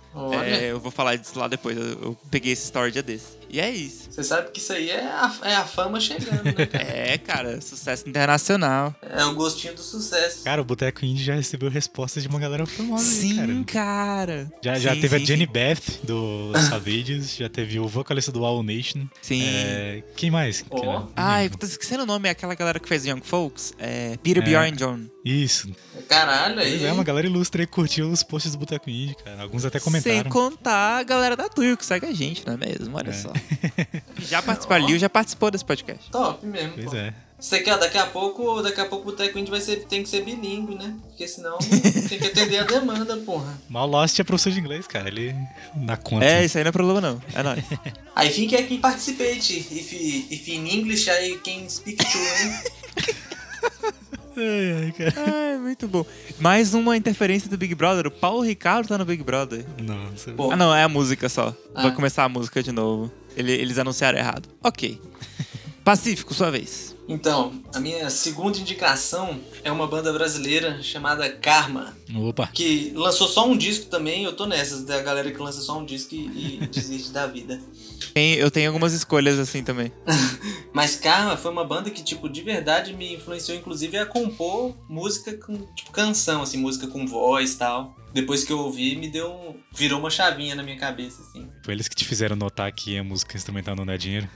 é, 0.44 0.72
eu 0.72 0.80
vou 0.80 0.90
falar 0.90 1.16
disso 1.16 1.38
lá 1.38 1.48
depois. 1.48 1.76
Eu, 1.76 1.84
eu 1.84 2.18
peguei 2.30 2.52
esse 2.52 2.64
story 2.64 2.90
dia 2.92 3.02
desse. 3.02 3.37
E 3.50 3.60
é 3.60 3.70
isso. 3.70 4.08
você 4.10 4.22
sabe 4.22 4.50
que 4.50 4.58
isso 4.60 4.72
aí 4.72 4.90
é 4.90 5.00
a, 5.02 5.34
é 5.44 5.54
a 5.56 5.64
fama 5.64 6.00
chegando, 6.00 6.42
né? 6.44 6.66
cara? 6.66 6.84
É, 6.84 7.18
cara, 7.18 7.60
sucesso 7.60 8.08
internacional. 8.08 8.94
É 9.02 9.24
o 9.24 9.34
gostinho 9.34 9.74
do 9.74 9.82
sucesso. 9.82 10.42
Cara, 10.44 10.60
o 10.60 10.64
Boteco 10.64 11.04
Indie 11.04 11.24
já 11.24 11.34
recebeu 11.34 11.70
respostas 11.70 12.22
de 12.22 12.28
uma 12.28 12.38
galera 12.38 12.66
famosa 12.66 13.04
aí, 13.04 13.28
Sim, 13.30 13.64
cara. 13.64 14.08
cara. 14.08 14.52
Já, 14.62 14.78
já 14.78 14.94
Sim, 14.94 15.00
teve 15.00 15.16
sim, 15.18 15.22
a 15.22 15.26
Jenny 15.26 15.46
sim. 15.46 15.52
Beth, 15.52 15.80
do 16.04 16.52
Savages, 16.68 17.36
já 17.36 17.48
teve 17.48 17.78
o 17.80 17.86
vocalista 17.88 18.30
do 18.32 18.44
All 18.44 18.62
Nation. 18.62 19.06
Sim. 19.22 19.42
É, 19.44 20.02
quem 20.16 20.30
mais? 20.30 20.64
Era? 20.70 21.06
Ai, 21.16 21.46
eu 21.46 21.50
tô 21.50 21.66
esquecendo 21.66 22.02
o 22.02 22.06
nome, 22.06 22.28
é 22.28 22.32
aquela 22.32 22.54
galera 22.54 22.78
que 22.78 22.88
fez 22.88 23.04
Young 23.06 23.20
Folks. 23.22 23.72
É 23.78 24.16
Peter 24.22 24.42
É. 24.42 24.46
Bjorn 24.46 24.72
John. 24.76 25.00
Isso. 25.28 25.70
Caralho, 26.08 26.54
Pois 26.54 26.66
aí. 26.66 26.84
é, 26.86 26.92
uma 26.92 27.04
galera 27.04 27.26
ilustre 27.26 27.62
aí 27.62 27.66
curtiu 27.66 28.10
os 28.10 28.22
posts 28.22 28.52
do 28.52 28.58
Boteco 28.58 28.88
Indie, 28.88 29.14
cara. 29.22 29.42
Alguns 29.42 29.64
até 29.64 29.78
Sem 29.78 29.84
comentaram. 29.84 30.30
contar 30.30 30.98
a 30.98 31.02
galera 31.02 31.36
da 31.36 31.48
Tuyo 31.48 31.76
que 31.76 31.84
segue 31.84 32.06
a 32.06 32.12
gente, 32.12 32.46
não 32.46 32.54
é 32.54 32.56
mesmo? 32.56 32.96
Olha 32.96 33.10
É. 33.10 33.12
só. 33.12 33.32
Já 34.28 34.40
participou 34.42 34.74
ali, 34.76 34.98
já 34.98 35.08
participou 35.10 35.50
desse 35.50 35.64
podcast. 35.64 36.10
Top 36.10 36.44
mesmo. 36.46 36.72
Pois 36.74 36.90
pô. 36.90 36.96
é. 36.96 37.12
Isso 37.40 37.54
aqui, 37.54 37.70
ó, 37.70 37.76
daqui 37.76 37.96
a 37.96 38.04
pouco, 38.06 38.60
daqui 38.62 38.80
a 38.80 38.84
pouco 38.86 39.08
o 39.08 39.12
Boteco 39.12 39.38
Indie 39.38 39.50
vai 39.50 39.60
ser, 39.60 39.84
tem 39.84 40.02
que 40.02 40.08
ser 40.08 40.24
bilíngue, 40.24 40.74
né? 40.74 40.92
Porque 41.04 41.28
senão 41.28 41.56
tem 42.08 42.18
que 42.18 42.26
atender 42.26 42.58
a 42.58 42.64
demanda, 42.64 43.16
porra. 43.18 43.56
Mal 43.68 43.86
Lost 43.86 44.18
é 44.18 44.24
professor 44.24 44.50
de 44.52 44.58
inglês, 44.58 44.88
cara. 44.88 45.06
Ele 45.08 45.32
dá 45.76 45.96
conta. 45.96 46.24
É, 46.24 46.44
isso 46.44 46.58
aí 46.58 46.64
não 46.64 46.70
é 46.70 46.72
problema 46.72 47.00
não. 47.00 47.22
É 47.32 47.42
nóis. 47.44 47.62
I 48.20 48.28
think 48.30 48.54
I 48.56 48.64
can 48.64 48.78
participate. 48.78 49.56
If, 49.56 49.92
if 50.32 50.48
in 50.48 50.66
English 50.66 51.08
I 51.08 51.36
can 51.44 51.68
speak 51.68 51.98
to 52.04 52.18
you. 52.18 53.14
Ai, 54.38 54.84
ai, 54.84 54.92
cara. 54.92 55.14
Ai, 55.26 55.58
muito 55.58 55.88
bom. 55.88 56.04
Mais 56.38 56.72
uma 56.74 56.96
interferência 56.96 57.50
do 57.50 57.56
Big 57.58 57.74
Brother. 57.74 58.06
O 58.06 58.10
Paulo 58.10 58.42
Ricardo 58.42 58.86
tá 58.88 58.96
no 58.96 59.04
Big 59.04 59.22
Brother. 59.22 59.64
Nossa. 59.82 60.32
Pô. 60.32 60.50
Ah, 60.52 60.56
não, 60.56 60.74
é 60.74 60.82
a 60.84 60.88
música 60.88 61.28
só. 61.28 61.54
Ah. 61.74 61.82
Vai 61.82 61.94
começar 61.94 62.24
a 62.24 62.28
música 62.28 62.62
de 62.62 62.70
novo. 62.72 63.10
Ele- 63.36 63.52
eles 63.52 63.78
anunciaram 63.78 64.18
errado. 64.18 64.48
Ok. 64.62 65.00
Pacífico, 65.84 66.34
sua 66.34 66.50
vez. 66.50 66.94
Então, 67.08 67.52
a 67.74 67.80
minha 67.80 68.10
segunda 68.10 68.58
indicação 68.58 69.40
é 69.64 69.72
uma 69.72 69.86
banda 69.86 70.12
brasileira 70.12 70.82
chamada 70.82 71.30
Karma. 71.30 71.96
Opa. 72.14 72.48
Que 72.48 72.92
lançou 72.94 73.26
só 73.26 73.48
um 73.48 73.56
disco 73.56 73.86
também, 73.86 74.24
eu 74.24 74.36
tô 74.36 74.44
nessas, 74.44 74.84
da 74.84 75.00
galera 75.00 75.32
que 75.32 75.40
lança 75.40 75.62
só 75.62 75.78
um 75.78 75.86
disco 75.86 76.14
e, 76.14 76.58
e 76.60 76.66
desiste 76.68 77.10
da 77.10 77.26
vida. 77.26 77.58
Eu 78.14 78.50
tenho 78.50 78.68
algumas 78.68 78.92
escolhas 78.92 79.38
assim 79.38 79.62
também. 79.62 79.92
Mas 80.72 80.96
Karma 80.96 81.36
foi 81.36 81.50
uma 81.50 81.64
banda 81.64 81.88
que, 81.88 82.02
tipo, 82.02 82.28
de 82.28 82.42
verdade 82.42 82.92
me 82.92 83.14
influenciou, 83.14 83.56
inclusive, 83.56 83.96
a 83.96 84.04
compor 84.04 84.74
música 84.88 85.32
com, 85.34 85.56
tipo, 85.74 85.90
canção, 85.92 86.42
assim, 86.42 86.58
música 86.58 86.86
com 86.86 87.06
voz 87.06 87.52
e 87.52 87.56
tal. 87.56 87.96
Depois 88.12 88.44
que 88.44 88.52
eu 88.52 88.58
ouvi, 88.58 88.96
me 88.96 89.08
deu 89.08 89.30
um... 89.30 89.54
virou 89.74 89.98
uma 89.98 90.10
chavinha 90.10 90.54
na 90.54 90.62
minha 90.62 90.78
cabeça, 90.78 91.22
assim. 91.22 91.48
Foi 91.64 91.74
eles 91.74 91.88
que 91.88 91.94
te 91.94 92.04
fizeram 92.04 92.36
notar 92.36 92.70
que 92.72 92.96
a 92.96 93.04
música 93.04 93.36
instrumental 93.36 93.76
não 93.76 93.84
dá 93.84 93.96
dinheiro. 93.96 94.28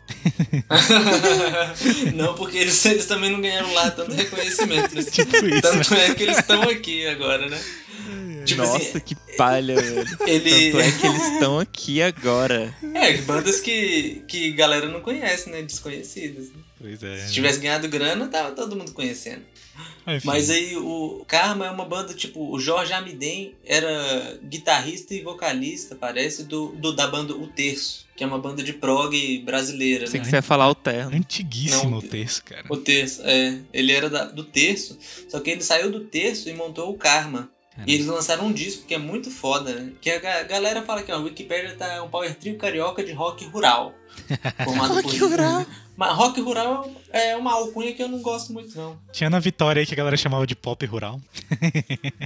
não, 2.15 2.35
porque 2.35 2.59
eles, 2.59 2.85
eles 2.85 3.07
também 3.07 3.31
não 3.31 3.41
ganharam 3.41 3.73
lá 3.73 3.91
tanto 3.91 4.13
reconhecimento. 4.13 4.95
Né? 4.95 5.03
Tipo 5.13 5.37
isso, 5.37 5.45
né? 5.45 5.61
Tanto 5.61 5.95
é 5.95 6.15
que 6.15 6.23
eles 6.23 6.39
estão 6.39 6.63
aqui 6.63 7.07
agora, 7.07 7.49
né? 7.49 7.61
Tipo 8.45 8.63
Nossa, 8.63 8.77
assim, 8.77 9.01
que 9.01 9.15
palha, 9.37 9.77
velho. 9.81 10.19
ele... 10.27 10.73
Tanto 10.73 10.81
é 10.81 10.93
que 10.93 11.07
eles 11.07 11.33
estão 11.33 11.59
aqui 11.59 12.03
agora. 12.03 12.75
É, 12.95 13.17
bandas 13.19 13.61
que, 13.61 14.23
que 14.27 14.53
galera 14.53 14.89
não 14.89 15.01
conhece, 15.01 15.49
né? 15.51 15.63
Desconhecidas. 15.63 16.49
Pois 16.83 17.03
é. 17.03 17.17
Se 17.27 17.33
tivesse 17.33 17.61
ganhado 17.61 17.89
grana, 17.89 18.29
tava 18.29 18.51
todo 18.53 18.77
mundo 18.77 18.93
conhecendo. 18.93 19.43
Enfim. 20.07 20.27
Mas 20.27 20.51
aí 20.51 20.77
o 20.77 21.25
Karma 21.27 21.67
é 21.67 21.71
uma 21.71 21.85
banda, 21.87 22.13
tipo, 22.13 22.53
o 22.53 22.59
Jorge 22.61 22.93
Amidem 22.93 23.55
era 23.65 24.39
guitarrista 24.43 25.15
e 25.15 25.23
vocalista, 25.23 25.95
parece, 25.95 26.45
do, 26.45 26.69
do- 26.73 26.93
da 26.95 27.07
banda 27.07 27.33
O 27.35 27.47
Terço, 27.47 28.07
que 28.17 28.23
é 28.23 28.27
uma 28.27 28.39
banda 28.39 28.63
de 28.63 28.73
prog 28.75 29.39
brasileira, 29.47 30.07
Sei 30.07 30.19
né? 30.21 30.25
que 30.25 30.31
você 30.31 30.37
ia 30.37 30.43
falar 30.43 30.69
o 30.69 30.75
terno. 30.75 31.17
Antiguíssimo 31.17 31.91
Não, 31.91 31.99
o 31.99 32.03
texto, 32.03 32.45
cara. 32.45 32.65
O 32.69 32.77
Terço, 32.77 33.23
é. 33.25 33.59
Ele 33.73 33.93
era 33.93 34.11
da- 34.11 34.25
do 34.27 34.45
Terço, 34.45 34.99
só 35.29 35.41
que 35.41 35.51
ele 35.51 35.63
saiu 35.63 35.91
do 35.91 36.01
Terço 36.01 36.51
e 36.51 36.53
montou 36.55 36.91
o 36.91 36.95
Karma. 36.99 37.49
Caramba. 37.71 37.91
E 37.91 37.95
eles 37.95 38.07
lançaram 38.07 38.47
um 38.49 38.53
disco 38.53 38.85
que 38.87 38.93
é 38.95 38.99
muito 38.99 39.31
foda, 39.31 39.73
né? 39.73 39.93
Que 39.99 40.11
a 40.11 40.19
ga- 40.19 40.43
galera 40.43 40.83
fala 40.83 41.03
que 41.03 41.11
ó, 41.11 41.19
o 41.19 41.23
Wikipedia 41.23 41.75
tá 41.75 42.03
um 42.03 42.11
power 42.11 42.35
trio 42.35 42.59
carioca 42.59 43.03
de 43.03 43.13
rock 43.13 43.47
rural. 43.47 43.95
Rock 44.59 45.19
por... 45.19 45.31
rural. 45.31 45.67
Mas 45.97 46.17
rock 46.17 46.41
rural 46.41 46.91
é 47.13 47.37
uma 47.37 47.53
alcunha 47.53 47.93
que 47.93 48.03
eu 48.03 48.09
não 48.09 48.21
gosto 48.21 48.53
muito, 48.53 48.77
não. 48.77 48.99
Tinha 49.13 49.29
na 49.29 49.39
Vitória 49.39 49.81
aí 49.81 49.87
que 49.87 49.93
a 49.93 49.97
galera 49.97 50.17
chamava 50.17 50.47
de 50.47 50.57
pop 50.57 50.85
rural. 50.87 51.21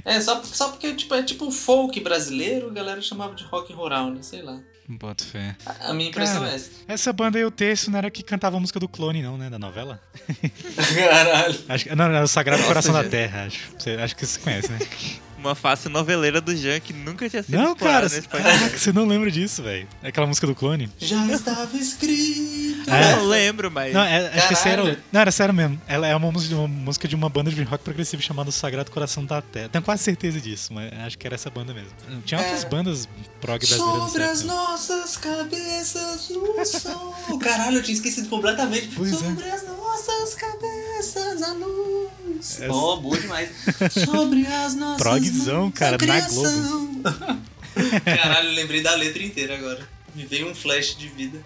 É, 0.05 0.21
só, 0.21 0.41
só 0.43 0.69
porque 0.69 0.93
tipo, 0.95 1.13
é 1.13 1.21
tipo 1.21 1.51
folk 1.51 1.99
brasileiro, 1.99 2.67
a 2.67 2.73
galera 2.73 3.01
chamava 3.01 3.35
de 3.35 3.43
rock 3.43 3.73
rural, 3.73 4.09
né? 4.09 4.19
Sei 4.21 4.41
lá. 4.41 4.59
Boto 4.89 5.25
fé. 5.25 5.55
A, 5.65 5.89
a 5.89 5.93
minha 5.93 6.09
impressão 6.09 6.39
Cara. 6.39 6.51
é 6.51 6.55
essa. 6.55 6.71
Essa 6.87 7.13
banda 7.13 7.37
aí, 7.37 7.43
o 7.43 7.51
texto, 7.51 7.91
não 7.91 7.97
era 7.97 8.09
que 8.09 8.23
cantava 8.23 8.55
a 8.55 8.59
música 8.59 8.79
do 8.79 8.87
clone, 8.87 9.21
não, 9.21 9.37
né? 9.37 9.49
Da 9.49 9.59
novela? 9.59 10.01
Caralho. 10.95 11.59
Acho, 11.67 11.89
não, 11.89 12.07
não, 12.07 12.15
era 12.15 12.23
o 12.23 12.27
Sagrado 12.27 12.59
Nossa, 12.59 12.69
Coração 12.69 12.93
da 12.93 13.03
gente. 13.03 13.11
Terra, 13.11 13.45
acho. 13.45 13.71
Você, 13.77 13.91
acho 13.91 14.15
que 14.15 14.25
você 14.25 14.39
conhece, 14.39 14.71
né? 14.71 14.79
Uma 15.47 15.55
face 15.55 15.87
noveleira 15.87 16.41
do 16.41 16.53
Jean 16.53 16.77
que 16.81 16.91
nunca 16.91 17.29
tinha 17.29 17.41
sido 17.41 17.57
não, 17.57 17.73
cara, 17.73 18.03
nesse 18.09 18.27
caraca, 18.27 18.77
você 18.77 18.91
não 18.91 19.05
lembra 19.05 19.31
disso, 19.31 19.63
velho. 19.63 19.87
É 20.03 20.09
aquela 20.09 20.27
música 20.27 20.45
do 20.45 20.53
clone. 20.53 20.89
Já 20.99 21.25
estava 21.27 21.77
escrito. 21.77 22.89
É. 22.89 23.13
Eu 23.13 23.17
não 23.17 23.25
lembro, 23.27 23.71
mas. 23.71 23.93
Não, 23.93 24.01
é, 24.01 24.27
acho 24.37 24.47
que 24.49 24.53
esse 24.53 24.67
era. 24.67 24.99
Não, 25.11 25.21
era 25.21 25.31
sério 25.31 25.53
mesmo. 25.53 25.81
Ela 25.87 26.05
é 26.07 26.13
uma 26.15 26.29
música, 26.31 26.53
uma 26.55 26.67
música 26.67 27.07
de 27.07 27.15
uma 27.15 27.29
banda 27.29 27.49
de 27.49 27.63
rock 27.63 27.81
progressivo 27.83 28.21
chamada 28.21 28.51
Sagrado 28.51 28.91
Coração 28.91 29.23
da 29.23 29.41
Terra. 29.41 29.69
Tenho 29.69 29.83
quase 29.83 30.03
certeza 30.03 30.39
disso, 30.41 30.73
mas 30.73 30.91
acho 31.05 31.17
que 31.17 31.25
era 31.25 31.35
essa 31.35 31.49
banda 31.49 31.73
mesmo. 31.73 31.89
Tinha 32.25 32.41
outras 32.41 32.63
É. 32.65 32.69
bandas 32.69 33.07
prog 33.39 33.59
brasileiras. 33.65 34.03
Sobre 34.11 34.23
as 34.23 34.43
nossas 34.43 35.15
cabeças 35.17 36.29
no 36.29 36.65
sol. 36.65 37.39
Caralho, 37.39 37.77
eu 37.77 37.83
tinha 37.83 37.95
esquecido 37.95 38.27
completamente. 38.27 38.89
Pois 38.95 39.13
é. 39.13 39.15
Sobre 39.17 39.49
as 39.49 39.63
nossas 39.65 40.35
cabeças 40.35 41.41
a 41.41 41.53
luz. 41.53 42.61
Essa- 42.61 42.67
Oh, 42.71 42.97
boa 42.97 43.19
demais. 43.19 43.49
Sobre 44.05 44.45
as 44.45 44.75
nossas 44.75 45.01
Progzão, 45.01 45.36
mãos, 45.37 45.71
cara, 45.73 45.89
a 45.89 45.91
na 45.93 45.97
criação. 45.97 47.01
Caralho, 48.03 48.49
lembrei 48.51 48.81
da 48.81 48.95
letra 48.95 49.21
inteira 49.23 49.55
agora. 49.55 49.87
Me 50.15 50.25
veio 50.25 50.49
um 50.49 50.55
flash 50.55 50.95
de 50.97 51.07
vida. 51.07 51.43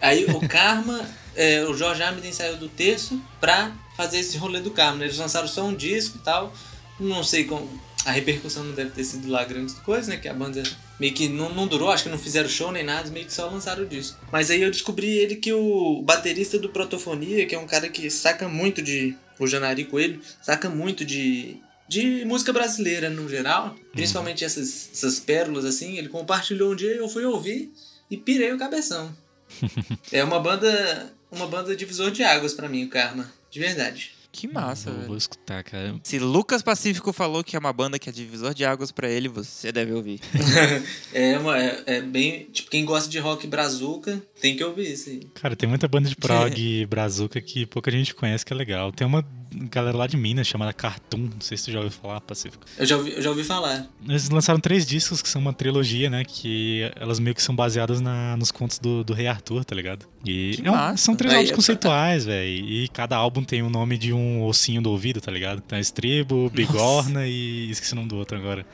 Aí 0.00 0.24
o 0.26 0.48
Karma, 0.48 1.06
é, 1.34 1.64
o 1.64 1.74
Jorge 1.74 2.02
Amiden 2.02 2.32
saiu 2.32 2.56
do 2.56 2.68
terço 2.68 3.20
pra 3.40 3.72
fazer 3.96 4.18
esse 4.18 4.36
rolê 4.36 4.60
do 4.60 4.70
Karma. 4.70 4.98
né? 4.98 5.04
Eles 5.06 5.18
lançaram 5.18 5.48
só 5.48 5.64
um 5.64 5.74
disco 5.74 6.18
e 6.18 6.20
tal. 6.20 6.54
Não 6.98 7.22
sei 7.22 7.44
como. 7.44 7.68
A 8.04 8.10
repercussão 8.10 8.64
não 8.64 8.74
deve 8.74 8.90
ter 8.90 9.04
sido 9.04 9.30
lá 9.30 9.44
grande 9.44 9.72
coisa, 9.76 10.10
né? 10.10 10.18
Que 10.18 10.28
a 10.28 10.34
banda 10.34 10.62
meio 11.00 11.14
que 11.14 11.28
não, 11.28 11.52
não 11.54 11.66
durou, 11.66 11.90
acho 11.90 12.04
que 12.04 12.08
não 12.10 12.18
fizeram 12.18 12.48
show 12.48 12.70
nem 12.70 12.84
nada, 12.84 13.10
meio 13.10 13.26
que 13.26 13.32
só 13.32 13.46
lançaram 13.48 13.82
o 13.82 13.86
disco. 13.86 14.18
Mas 14.30 14.50
aí 14.50 14.62
eu 14.62 14.70
descobri 14.70 15.08
ele 15.08 15.36
que 15.36 15.52
o 15.52 16.02
baterista 16.02 16.58
do 16.58 16.68
Protofonia, 16.68 17.46
que 17.46 17.54
é 17.54 17.58
um 17.58 17.66
cara 17.66 17.88
que 17.88 18.10
saca 18.10 18.48
muito 18.48 18.82
de. 18.82 19.16
O 19.38 19.46
Janari 19.48 19.84
Coelho, 19.84 20.20
saca 20.40 20.68
muito 20.68 21.04
de. 21.04 21.56
De 21.88 22.24
música 22.24 22.52
brasileira 22.52 23.10
no 23.10 23.28
geral, 23.28 23.76
principalmente 23.92 24.44
essas, 24.44 24.90
essas 24.92 25.20
pérolas 25.20 25.64
assim, 25.64 25.96
ele 25.98 26.08
compartilhou 26.08 26.72
um 26.72 26.76
dia 26.76 26.94
e 26.94 26.98
eu 26.98 27.08
fui 27.08 27.24
ouvir 27.24 27.72
e 28.10 28.16
pirei 28.16 28.52
o 28.52 28.58
cabeção. 28.58 29.14
é 30.10 30.22
uma 30.24 30.40
banda. 30.40 31.12
Uma 31.30 31.48
banda 31.48 31.74
divisor 31.74 32.12
de 32.12 32.22
águas 32.22 32.54
pra 32.54 32.68
mim, 32.68 32.84
o 32.84 32.88
Karma. 32.88 33.28
De 33.50 33.58
verdade. 33.58 34.12
Que 34.30 34.48
massa, 34.48 34.90
Vou, 34.90 34.94
velho. 34.96 35.08
vou 35.08 35.16
escutar, 35.16 35.62
cara. 35.62 35.94
Se 36.02 36.18
Lucas 36.18 36.60
Pacífico 36.60 37.12
falou 37.12 37.44
que 37.44 37.54
é 37.54 37.58
uma 37.58 37.72
banda 37.72 38.00
que 38.00 38.08
é 38.08 38.12
divisor 38.12 38.52
de 38.52 38.64
águas 38.64 38.90
pra 38.90 39.08
ele, 39.08 39.28
você 39.28 39.70
deve 39.70 39.92
ouvir. 39.92 40.20
É, 41.14 41.38
uma, 41.38 41.56
é, 41.56 41.82
é 41.86 42.00
bem. 42.02 42.46
Tipo, 42.52 42.70
quem 42.70 42.84
gosta 42.84 43.08
de 43.08 43.20
rock 43.20 43.46
brazuca 43.46 44.20
tem 44.40 44.56
que 44.56 44.64
ouvir 44.64 44.92
isso 44.92 45.08
aí. 45.08 45.20
Cara, 45.34 45.54
tem 45.54 45.68
muita 45.68 45.86
banda 45.86 46.08
de 46.08 46.16
prog 46.16 46.86
brazuca 46.90 47.40
que 47.40 47.64
pouca 47.66 47.90
gente 47.92 48.12
conhece 48.12 48.44
que 48.44 48.52
é 48.52 48.56
legal. 48.56 48.90
Tem 48.90 49.06
uma 49.06 49.22
galera 49.70 49.96
lá 49.96 50.06
de 50.06 50.16
Minas 50.16 50.46
chamada 50.46 50.72
Cartoon, 50.72 51.18
não 51.34 51.40
sei 51.40 51.56
se 51.56 51.64
tu 51.66 51.72
já 51.72 51.78
ouviu 51.80 51.90
falar, 51.92 52.20
Pacífico. 52.20 52.64
Eu 52.78 52.86
já 52.86 52.96
ouvi, 52.96 53.12
eu 53.12 53.22
já 53.22 53.30
ouvi 53.30 53.44
falar. 53.44 53.86
Eles 54.08 54.28
lançaram 54.30 54.58
três 54.60 54.84
discos 54.86 55.22
que 55.22 55.28
são 55.28 55.40
uma 55.40 55.52
trilogia, 55.52 56.08
né? 56.10 56.24
Que 56.24 56.90
elas 56.96 57.18
meio 57.18 57.34
que 57.34 57.42
são 57.42 57.54
baseadas 57.54 58.00
na, 58.00 58.36
nos 58.36 58.50
contos 58.50 58.78
do, 58.78 59.02
do 59.04 59.12
Rei 59.12 59.26
Arthur, 59.26 59.64
tá 59.64 59.74
ligado? 59.74 60.06
E 60.24 60.56
Que 60.56 60.66
é 60.66 60.70
um- 60.70 60.74
massa. 60.74 60.96
são 61.04 61.14
três 61.16 61.32
Aí, 61.32 61.38
álbuns 61.38 61.52
é- 61.52 61.54
conceituais, 61.54 62.24
velho. 62.24 62.48
E 62.48 62.88
cada 62.88 63.16
álbum 63.16 63.42
tem 63.44 63.62
o 63.62 63.68
nome 63.70 63.96
de 63.98 64.12
um 64.12 64.42
ossinho 64.44 64.80
do 64.80 64.90
ouvido, 64.90 65.20
tá 65.20 65.30
ligado? 65.30 65.62
Então 65.64 65.76
é 65.76 65.80
Estribo, 65.80 66.50
Bigorna 66.50 67.26
e 67.26 67.70
esqueci 67.70 67.92
o 67.92 67.96
nome 67.96 68.08
do 68.08 68.16
outro 68.16 68.36
agora. 68.38 68.64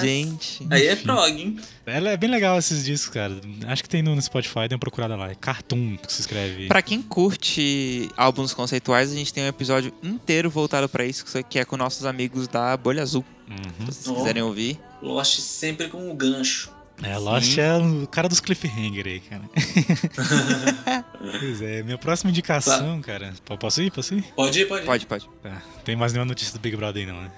Gente. 0.00 0.66
Aí 0.70 0.86
é 0.86 0.96
prog, 0.96 1.30
hein? 1.40 1.56
Ela 1.86 2.10
é 2.10 2.16
bem 2.16 2.30
legal 2.30 2.58
esses 2.58 2.84
discos, 2.84 3.10
cara. 3.14 3.38
Acho 3.66 3.82
que 3.82 3.88
tem 3.88 4.02
no 4.02 4.14
no 4.14 4.22
Spotify, 4.22 4.66
dê 4.68 4.74
uma 4.74 4.78
procurada 4.80 5.14
lá. 5.16 5.30
É 5.30 5.34
Cartoon 5.34 5.96
que 5.96 6.12
se 6.12 6.20
escreve. 6.20 6.66
Pra 6.66 6.82
quem 6.82 7.00
curte 7.00 8.08
álbuns 8.16 8.52
conceituais, 8.52 9.12
a 9.12 9.14
gente 9.14 9.32
tem 9.32 9.44
um 9.44 9.46
episódio 9.46 9.92
inteiro 10.08 10.50
voltado 10.50 10.88
pra 10.88 11.04
isso, 11.04 11.24
que 11.48 11.58
é 11.58 11.64
com 11.64 11.76
nossos 11.76 12.04
amigos 12.04 12.48
da 12.48 12.76
Bolha 12.76 13.02
Azul. 13.02 13.24
Uhum. 13.48 13.92
Se 13.92 14.04
vocês 14.04 14.16
quiserem 14.16 14.42
ouvir. 14.42 14.78
Lost 15.02 15.38
sempre 15.40 15.88
com 15.88 16.10
o 16.10 16.14
gancho. 16.14 16.70
É, 17.02 17.16
Lost 17.16 17.54
Sim. 17.54 17.60
é 17.60 17.76
o 17.76 18.06
cara 18.08 18.28
dos 18.28 18.40
cliffhanger 18.40 19.06
aí, 19.06 19.20
cara. 19.20 19.42
pois 21.38 21.62
é, 21.62 21.82
minha 21.82 21.96
próxima 21.98 22.30
indicação, 22.30 23.00
cara. 23.00 23.32
P- 23.44 23.56
Posso 23.56 23.80
ir? 23.82 23.90
Posso 23.92 24.14
ir? 24.14 24.22
Pode 24.34 24.60
ir, 24.60 24.66
pode 24.66 24.82
ir. 24.82 24.86
Pode, 24.86 25.06
pode. 25.06 25.28
Tá. 25.42 25.62
Tem 25.84 25.94
mais 25.96 26.12
nenhuma 26.12 26.26
notícia 26.28 26.52
do 26.52 26.60
Big 26.60 26.76
Brother 26.76 27.06
aí, 27.06 27.12
não, 27.12 27.20
né? 27.22 27.30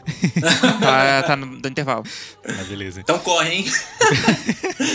Tá, 0.81 1.23
tá 1.25 1.37
no, 1.37 1.57
intervalo. 1.69 2.05
Ah, 2.45 2.65
beleza. 2.65 3.01
Então 3.01 3.19
corre, 3.19 3.51
hein? 3.55 3.65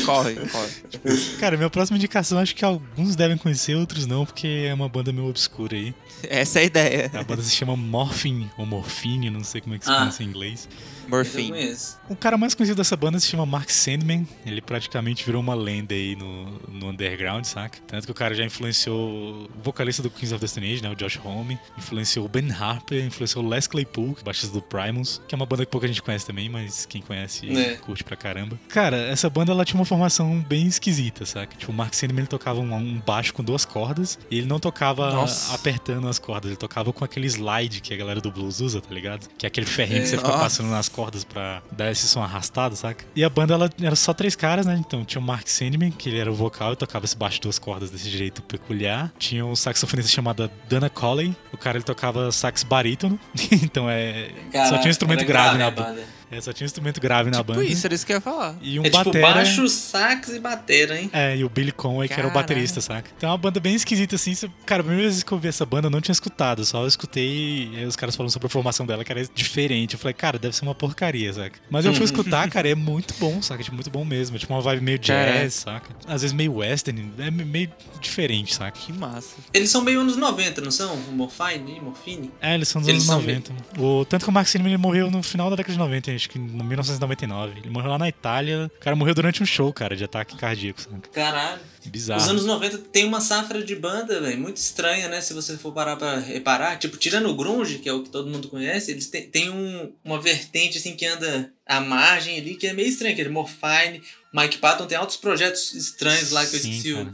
Corre, 0.05 0.35
corre. 0.35 1.17
Cara, 1.39 1.55
minha 1.57 1.69
próxima 1.69 1.97
indicação 1.97 2.37
acho 2.39 2.55
que 2.55 2.65
alguns 2.65 3.15
devem 3.15 3.37
conhecer, 3.37 3.75
outros 3.75 4.05
não, 4.07 4.25
porque 4.25 4.65
é 4.67 4.73
uma 4.73 4.89
banda 4.89 5.11
meio 5.13 5.27
obscura 5.29 5.75
aí. 5.75 5.93
Essa 6.23 6.59
é 6.59 6.61
a 6.63 6.65
ideia. 6.65 7.11
A 7.13 7.23
banda 7.23 7.41
se 7.43 7.51
chama 7.51 7.75
Morphine, 7.75 8.51
ou 8.57 8.65
Morphine, 8.65 9.29
não 9.29 9.43
sei 9.43 9.61
como 9.61 9.75
é 9.75 9.79
que 9.79 9.85
se 9.85 9.91
Ah. 9.91 9.95
pronuncia 9.97 10.25
em 10.25 10.29
inglês. 10.29 10.67
Conheço. 11.07 11.99
O 12.09 12.15
cara 12.15 12.35
mais 12.35 12.55
conhecido 12.55 12.77
dessa 12.77 12.95
banda 12.97 13.19
se 13.19 13.27
chama 13.27 13.45
Mark 13.45 13.69
Sandman. 13.69 14.27
Ele 14.43 14.54
ele 14.55 14.61
praticamente 14.61 15.23
virou 15.25 15.41
uma 15.41 15.53
lenda 15.53 15.93
aí 15.93 16.15
no, 16.15 16.45
no 16.69 16.89
underground, 16.89 17.43
saca? 17.45 17.77
Tanto 17.87 18.05
que 18.05 18.11
o 18.11 18.15
cara 18.15 18.33
já 18.33 18.43
influenciou 18.43 18.97
o 19.45 19.49
vocalista 19.63 20.01
do 20.01 20.09
Kings 20.09 20.33
of 20.33 20.41
Destiny, 20.41 20.81
né, 20.81 20.89
o 20.89 20.95
Josh 20.95 21.19
Homme, 21.23 21.59
influenciou 21.77 22.25
o 22.25 22.29
Ben 22.29 22.51
Harper, 22.51 23.03
influenciou 23.05 23.43
o 23.43 23.47
Les 23.49 23.67
Claypool, 23.67 24.17
baixista 24.23 24.53
do 24.53 24.61
Primus, 24.61 25.21
que 25.27 25.35
é 25.35 25.37
uma 25.37 25.45
banda 25.45 25.65
que 25.65 25.71
pouca 25.71 25.87
gente 25.87 26.01
conhece 26.01 26.25
também, 26.25 26.49
mas 26.49 26.85
quem 26.85 27.01
conhece 27.01 27.49
É. 27.55 27.75
curte 27.75 28.03
pra 28.03 28.15
caramba. 28.15 28.59
Cara, 28.69 28.97
essa 28.97 29.29
banda 29.29 29.51
ela 29.51 29.65
tinha 29.65 29.79
uma 29.79 29.85
formação 29.85 30.39
bem 30.47 30.65
esquisita, 30.67 31.25
saca? 31.25 31.55
Tipo, 31.57 31.71
o 31.71 31.75
Mark 31.75 31.93
Sandman 31.93 32.19
ele 32.21 32.27
tocava 32.27 32.59
um, 32.59 32.73
um 32.75 32.99
baixo 33.05 33.33
com 33.33 33.43
duas 33.43 33.65
cordas 33.65 34.17
e 34.31 34.37
ele 34.39 34.47
não 34.47 34.59
tocava 34.59 35.11
Nossa. 35.11 35.53
apertando 35.53 36.07
as 36.07 36.17
cordas, 36.19 36.49
ele 36.51 36.57
tocava 36.57 36.91
com 36.93 37.03
aquele 37.03 37.27
slide 37.27 37.81
que 37.81 37.93
a 37.93 37.97
galera 37.97 38.21
do 38.21 38.31
blues 38.31 38.59
usa, 38.61 38.81
tá 38.81 38.93
ligado? 38.93 39.27
Que 39.37 39.45
é 39.45 39.47
aquele 39.47 39.65
ferrinho 39.65 40.01
que 40.01 40.07
você 40.07 40.17
fica 40.17 40.29
Nossa. 40.29 40.43
passando 40.43 40.69
nas 40.69 40.87
cordas 40.89 41.23
pra 41.23 41.61
dar 41.71 41.91
esse 41.91 42.07
som 42.07 42.21
arrastado, 42.23 42.75
saca? 42.75 43.05
E 43.15 43.23
a 43.23 43.29
banda 43.29 43.53
ela 43.53 43.69
era 43.81 43.95
só 43.95 44.13
três 44.13 44.35
caras, 44.35 44.44
né? 44.65 44.77
Então 44.79 45.03
tinha 45.03 45.21
o 45.21 45.23
Mark 45.23 45.47
Sandman, 45.47 45.91
que 45.91 46.09
ele 46.09 46.19
era 46.19 46.31
o 46.31 46.35
vocal 46.35 46.73
e 46.73 46.75
tocava 46.75 47.05
esse 47.05 47.17
baixo 47.17 47.35
de 47.37 47.41
duas 47.41 47.57
cordas 47.57 47.89
desse 47.89 48.09
jeito 48.09 48.41
peculiar. 48.41 49.11
Tinha 49.17 49.45
um 49.45 49.55
saxofonista 49.55 50.11
chamado 50.11 50.49
Dana 50.69 50.89
Colley, 50.89 51.35
o 51.51 51.57
cara 51.57 51.77
ele 51.77 51.83
tocava 51.83 52.31
sax 52.31 52.63
barítono, 52.63 53.19
então 53.63 53.89
é 53.89 54.29
só 54.51 54.51
Cara, 54.51 54.69
tinha 54.77 54.87
um 54.87 54.89
instrumento 54.89 55.19
era 55.19 55.27
grave, 55.27 55.57
na 55.57 55.67
a 55.67 55.71
banda. 55.71 56.03
É, 56.31 56.41
só 56.41 56.51
tinha 56.51 56.65
um 56.65 56.67
instrumento 56.67 56.99
grave 56.99 57.29
na 57.29 57.37
Tipo 57.37 57.53
banda. 57.53 57.63
isso, 57.65 57.85
era 57.85 57.93
isso 57.93 58.05
que 58.05 58.11
eu 58.11 58.17
ia 58.17 58.21
falar. 58.21 58.55
E 58.61 58.79
um 58.79 58.83
É 58.83 58.89
tipo 58.89 59.05
batera. 59.05 59.27
baixo, 59.33 59.67
sax 59.69 60.29
e 60.29 60.39
batera, 60.39 60.99
hein? 60.99 61.09
É, 61.13 61.37
e 61.37 61.43
o 61.43 61.49
Billy 61.49 61.71
Conway, 61.71 62.07
que 62.07 62.13
era 62.13 62.21
o 62.27 62.31
Caralho. 62.31 62.47
baterista, 62.47 62.81
saca? 62.81 63.09
Então 63.17 63.29
é 63.29 63.31
uma 63.31 63.37
banda 63.37 63.59
bem 63.59 63.75
esquisita, 63.75 64.15
assim. 64.15 64.33
Cara, 64.65 64.81
a 64.81 64.83
primeira 64.83 65.09
vez 65.09 65.23
que 65.23 65.31
eu 65.31 65.37
vi 65.39 65.47
essa 65.47 65.65
banda, 65.65 65.87
eu 65.87 65.91
não 65.91 66.01
tinha 66.01 66.13
escutado. 66.13 66.65
Só 66.65 66.81
eu 66.83 66.87
escutei 66.87 67.69
e 67.73 67.77
aí 67.77 67.85
os 67.85 67.95
caras 67.95 68.15
falando 68.15 68.31
sobre 68.31 68.47
a 68.47 68.49
formação 68.49 68.85
dela, 68.85 69.03
que 69.03 69.11
era 69.11 69.23
diferente. 69.33 69.93
Eu 69.93 69.99
falei, 69.99 70.13
cara, 70.13 70.37
deve 70.39 70.55
ser 70.55 70.63
uma 70.65 70.75
porcaria, 70.75 71.31
saca? 71.33 71.59
Mas 71.69 71.85
eu 71.85 71.93
fui 71.93 72.05
escutar, 72.05 72.49
cara, 72.49 72.67
é 72.69 72.75
muito 72.75 73.13
bom, 73.19 73.41
saca? 73.41 73.63
Tipo, 73.63 73.75
muito 73.75 73.89
bom 73.89 74.03
mesmo. 74.03 74.35
É 74.35 74.39
tipo 74.39 74.53
uma 74.53 74.61
vibe 74.61 74.83
meio 74.83 74.99
jazz, 74.99 75.53
saca? 75.53 75.95
Às 76.07 76.21
vezes 76.21 76.33
meio 76.33 76.55
western, 76.55 77.11
é 77.19 77.29
meio 77.31 77.69
diferente, 78.01 78.55
saca? 78.55 78.77
Que 78.77 78.91
massa. 78.93 79.35
Eles 79.53 79.69
são 79.69 79.81
meio 79.81 80.01
anos 80.01 80.17
90, 80.17 80.61
não 80.61 80.71
são? 80.71 80.95
Morfine, 81.11 81.79
Morfine? 81.81 82.31
É, 82.41 82.55
eles 82.55 82.67
são 82.67 82.81
dos 82.81 82.89
Eles 82.89 83.07
anos 83.09 83.23
são 83.25 83.33
90. 83.33 83.53
O, 83.81 84.05
tanto 84.05 84.23
que 84.23 84.29
o 84.29 84.33
Mark 84.33 84.47
Sinema, 84.47 84.69
ele 84.69 84.77
morreu 84.77 85.09
no 85.11 85.21
final 85.23 85.49
da 85.49 85.55
década 85.55 85.73
de 85.73 85.79
90, 85.79 86.14
acho 86.15 86.29
que 86.29 86.37
em 86.37 86.41
1999. 86.41 87.59
Ele 87.59 87.69
morreu 87.69 87.91
lá 87.91 87.97
na 87.97 88.09
Itália. 88.09 88.71
O 88.75 88.79
cara 88.79 88.95
morreu 88.95 89.13
durante 89.13 89.41
um 89.41 89.45
show, 89.45 89.71
cara, 89.73 89.95
de 89.95 90.03
ataque 90.03 90.37
cardíaco, 90.37 90.81
saca? 90.81 91.09
Caralho. 91.09 91.61
Bizarro. 91.85 92.21
Os 92.21 92.27
anos 92.27 92.45
90 92.45 92.77
tem 92.91 93.05
uma 93.05 93.21
safra 93.21 93.63
de 93.63 93.75
banda, 93.75 94.19
velho, 94.19 94.39
muito 94.39 94.57
estranha, 94.57 95.07
né? 95.07 95.21
Se 95.21 95.33
você 95.33 95.55
for 95.57 95.71
parar 95.71 95.95
pra 95.95 96.17
reparar. 96.17 96.77
Tipo, 96.77 96.97
tirando 96.97 97.29
o 97.29 97.35
grunge, 97.35 97.77
que 97.79 97.87
é 97.87 97.93
o 97.93 98.01
que 98.01 98.09
todo 98.09 98.29
mundo 98.29 98.47
conhece, 98.47 98.91
eles 98.91 99.07
têm, 99.07 99.29
têm 99.29 99.49
um, 99.49 99.91
uma 100.03 100.19
vertente, 100.19 100.77
assim, 100.77 100.95
que 100.95 101.05
anda 101.05 101.51
à 101.65 101.79
margem 101.79 102.39
ali, 102.39 102.55
que 102.55 102.67
é 102.67 102.73
meio 102.73 102.87
estranha. 102.87 103.13
Aquele 103.13 103.29
Morfine, 103.29 104.01
Mike 104.33 104.57
Patton 104.57 104.87
tem 104.87 104.97
altos 104.97 105.17
projetos 105.17 105.73
estranhos 105.73 106.31
lá 106.31 106.45
que 106.45 106.55
eu 106.55 106.59
esqueci. 106.59 107.07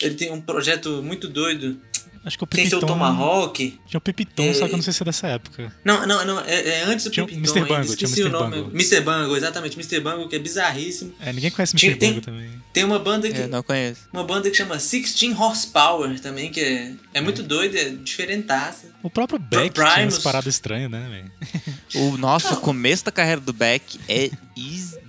Ele 0.00 0.14
tem 0.14 0.32
um 0.32 0.40
projeto 0.40 1.02
muito 1.02 1.28
doido. 1.28 1.80
Acho 2.24 2.36
que 2.36 2.44
o 2.44 2.46
Tem 2.46 2.68
seu 2.68 2.78
Pipiton... 2.80 2.92
Tomahawk. 2.94 3.80
Tinha 3.86 3.98
o 3.98 4.00
Pipiton, 4.00 4.42
É, 4.42 4.52
só 4.54 4.66
que 4.66 4.72
eu 4.74 4.76
não 4.76 4.82
sei 4.82 4.92
se 4.92 5.02
é 5.02 5.04
dessa 5.06 5.26
época. 5.28 5.72
Não, 5.84 6.06
não, 6.06 6.24
não. 6.26 6.40
É, 6.40 6.80
é 6.80 6.82
antes 6.84 7.04
do 7.06 7.10
Tinha 7.10 7.24
o 7.24 7.26
Pipiton 7.26 7.58
Mr. 7.58 7.60
Bungle, 7.60 7.82
tinha 7.84 7.90
o 7.90 7.94
Esqueci 7.94 8.22
o 8.22 8.26
Mr. 8.26 8.32
nome. 8.42 8.56
Bungle. 8.56 8.72
Mr. 8.74 9.00
Bungle, 9.00 9.36
exatamente. 9.38 9.74
Mr. 9.78 10.00
Bungle, 10.00 10.28
que 10.28 10.36
é 10.36 10.38
bizarríssimo. 10.38 11.14
É, 11.20 11.32
ninguém 11.32 11.50
conhece 11.50 11.74
Tinha- 11.76 11.92
Mr. 11.92 11.98
tem- 12.00 12.08
Bungle 12.14 12.24
também. 12.24 12.60
Tem 12.72 12.84
uma 12.84 12.98
banda 12.98 13.28
que... 13.28 13.36
É, 13.40 13.46
não 13.48 13.62
conheço. 13.62 14.02
Uma 14.12 14.22
banda 14.22 14.48
que 14.50 14.56
chama 14.56 14.76
16 14.76 15.36
Horsepower 15.36 16.20
também, 16.20 16.50
que 16.50 16.60
é, 16.60 16.92
é 17.14 17.20
muito 17.20 17.42
doida, 17.42 17.76
é 17.78 17.88
diferentaça. 17.88 18.88
O 19.02 19.08
próprio 19.10 19.38
Beck 19.38 19.72
tinha 19.74 19.86
Primus. 19.94 20.14
umas 20.14 20.22
paradas 20.22 20.54
estranhas, 20.54 20.90
né, 20.90 21.08
velho? 21.10 21.70
O 21.92 22.16
nosso 22.16 22.56
começo 22.60 23.04
da 23.04 23.10
carreira 23.10 23.40
do 23.40 23.52
Beck 23.52 23.98
é 24.08 24.26
É, 24.26 24.30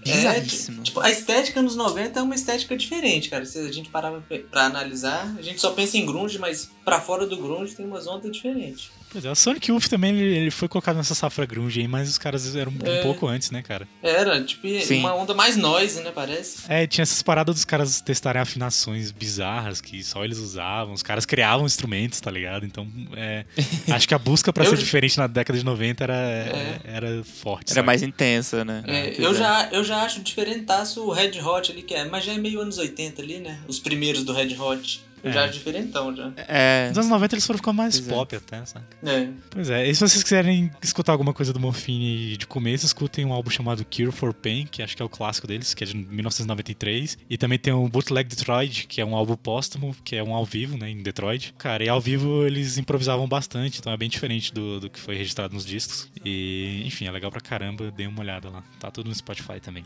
bizarríssimo. 0.04 0.82
tipo, 0.82 1.00
a 1.00 1.12
estética 1.12 1.62
nos 1.62 1.76
90 1.76 2.20
é 2.20 2.24
uma 2.24 2.34
estética 2.34 2.76
diferente, 2.76 3.30
cara. 3.30 3.46
Se 3.46 3.60
a 3.60 3.72
gente 3.72 3.90
parar 3.90 4.12
pra, 4.14 4.40
pra 4.50 4.66
analisar, 4.66 5.32
a 5.38 5.42
gente 5.44 5.62
só 5.62 5.72
pensa 5.72 5.98
em 5.98 6.06
grunge, 6.08 6.40
mas 6.40 6.72
pra 6.84 7.00
fora 7.02 7.26
do 7.28 7.36
grunge 7.38 7.76
tem 7.76 7.86
umas 7.86 8.08
ondas 8.08 8.32
diferentes. 8.32 8.90
Pois 9.12 9.26
é, 9.26 9.30
o 9.30 9.36
Sonic 9.36 9.70
Youth 9.70 9.88
também, 9.90 10.18
ele, 10.18 10.38
ele 10.38 10.52
foi 10.52 10.70
colocado 10.70 10.96
nessa 10.96 11.14
safra 11.14 11.46
grunge 11.46 11.82
aí, 11.82 11.88
mas 11.88 12.08
os 12.08 12.18
caras 12.18 12.56
eram 12.56 12.72
um 12.72 12.78
É. 12.88 13.02
pouco 13.02 13.28
antes, 13.28 13.52
né, 13.52 13.62
cara? 13.62 13.86
Era, 14.02 14.42
tipo, 14.42 14.66
Sim. 14.82 15.00
uma 15.00 15.14
onda 15.14 15.34
mais 15.34 15.58
noise, 15.58 16.02
né, 16.02 16.12
parece. 16.16 16.60
É, 16.70 16.88
tinha 16.88 17.04
essas 17.04 17.22
paradas 17.22 17.54
dos 17.56 17.66
caras 17.66 18.00
testarem 18.00 18.42
afinações 18.42 19.12
bizarras 19.12 19.82
que 19.82 20.02
só 20.02 20.24
eles 20.24 20.38
usavam. 20.38 20.94
Os 20.94 21.04
caras 21.04 21.26
criavam 21.26 21.66
instrumentos, 21.66 22.22
tá 22.22 22.32
ligado? 22.32 22.66
Então, 22.66 22.88
é, 23.18 23.44
acho 23.92 24.08
que 24.08 24.14
a 24.14 24.18
busca 24.20 24.54
pra 24.54 24.64
Eu- 24.64 24.70
ser 24.70 24.78
diferente 24.78 25.18
na 25.18 25.28
década 25.28 25.60
de 25.60 25.66
90 25.66 26.04
era, 26.06 26.16
era 26.86 27.24
forte. 27.26 27.72
Era 27.72 27.76
sabe? 27.76 27.86
mais 27.88 28.02
intensa, 28.02 28.64
né? 28.64 28.82
É, 28.88 29.04
Pois 29.12 29.20
eu, 29.20 29.32
é. 29.32 29.34
já, 29.36 29.70
eu 29.74 29.84
já 29.84 30.04
acho 30.04 30.22
diferentaço 30.22 31.02
o 31.04 31.12
Red 31.12 31.38
Hot 31.42 31.70
ali, 31.70 31.82
que 31.82 31.94
é, 31.94 32.06
mas 32.06 32.24
já 32.24 32.32
é 32.34 32.38
meio 32.38 32.62
anos 32.62 32.78
80 32.78 33.22
ali, 33.22 33.40
né? 33.40 33.60
Os 33.68 33.78
primeiros 33.78 34.24
do 34.24 34.32
Red 34.32 34.56
Hot. 34.58 35.02
É. 35.24 35.32
já 35.32 35.44
acho 35.46 35.54
diferentão, 35.54 36.16
já. 36.16 36.32
É. 36.48 36.88
Nos 36.90 36.98
anos 37.00 37.10
90 37.10 37.36
eles 37.36 37.46
foram 37.46 37.58
ficar 37.58 37.74
mais 37.74 38.00
Pois 38.00 38.08
é. 38.08 38.14
pop 38.14 38.36
até, 38.36 38.66
sabe? 38.66 38.86
É. 39.04 39.28
Pois 39.50 39.70
é, 39.70 39.88
e 39.88 39.94
se 39.94 40.02
vocês 40.02 40.24
quiserem 40.24 40.72
escutar 40.82 41.12
alguma 41.12 41.34
coisa 41.34 41.54
do 41.54 41.60
Morphine 41.60 42.38
de 42.38 42.48
começo, 42.48 42.86
escutem 42.86 43.26
um 43.26 43.34
álbum 43.34 43.50
chamado 43.50 43.86
Cure 43.86 44.12
for 44.12 44.34
Pain, 44.34 44.66
que 44.70 44.82
acho 44.82 44.96
que 44.96 45.02
é 45.02 45.06
o 45.06 45.10
clássico 45.10 45.48
deles, 45.48 45.74
que 45.74 45.84
é 45.84 45.88
de 45.88 45.96
1993. 45.96 47.18
E 47.30 47.38
também 47.38 47.60
tem 47.60 47.74
o 47.74 47.88
Bootleg 47.88 48.28
Detroit, 48.28 48.88
que 48.88 49.02
é 49.02 49.06
um 49.06 49.16
álbum 49.16 49.36
póstumo, 49.36 49.96
que 50.04 50.16
é 50.16 50.24
um 50.24 50.34
ao 50.34 50.46
vivo, 50.46 50.78
né, 50.78 50.90
em 50.90 51.02
Detroit. 51.02 51.54
Cara, 51.58 51.84
e 51.84 51.90
ao 51.90 52.00
vivo 52.02 52.46
eles 52.46 52.78
improvisavam 52.78 53.28
bastante, 53.28 53.80
então 53.80 53.92
é 53.92 53.98
bem 53.98 54.10
diferente 54.10 54.54
do, 54.54 54.80
do 54.80 54.90
que 54.90 55.00
foi 55.00 55.16
registrado 55.16 55.54
nos 55.54 55.66
discos. 55.66 56.10
E, 56.26 56.84
enfim, 56.86 57.06
é 57.06 57.12
legal 57.12 57.32
pra 57.32 57.42
caramba, 57.42 57.92
dê 57.92 58.08
uma 58.08 58.22
olhada 58.22 58.50
lá. 58.50 58.64
Tá 58.80 58.90
tudo 58.90 59.08
no 59.10 59.16
Spotify 59.16 59.60
também. 59.60 59.84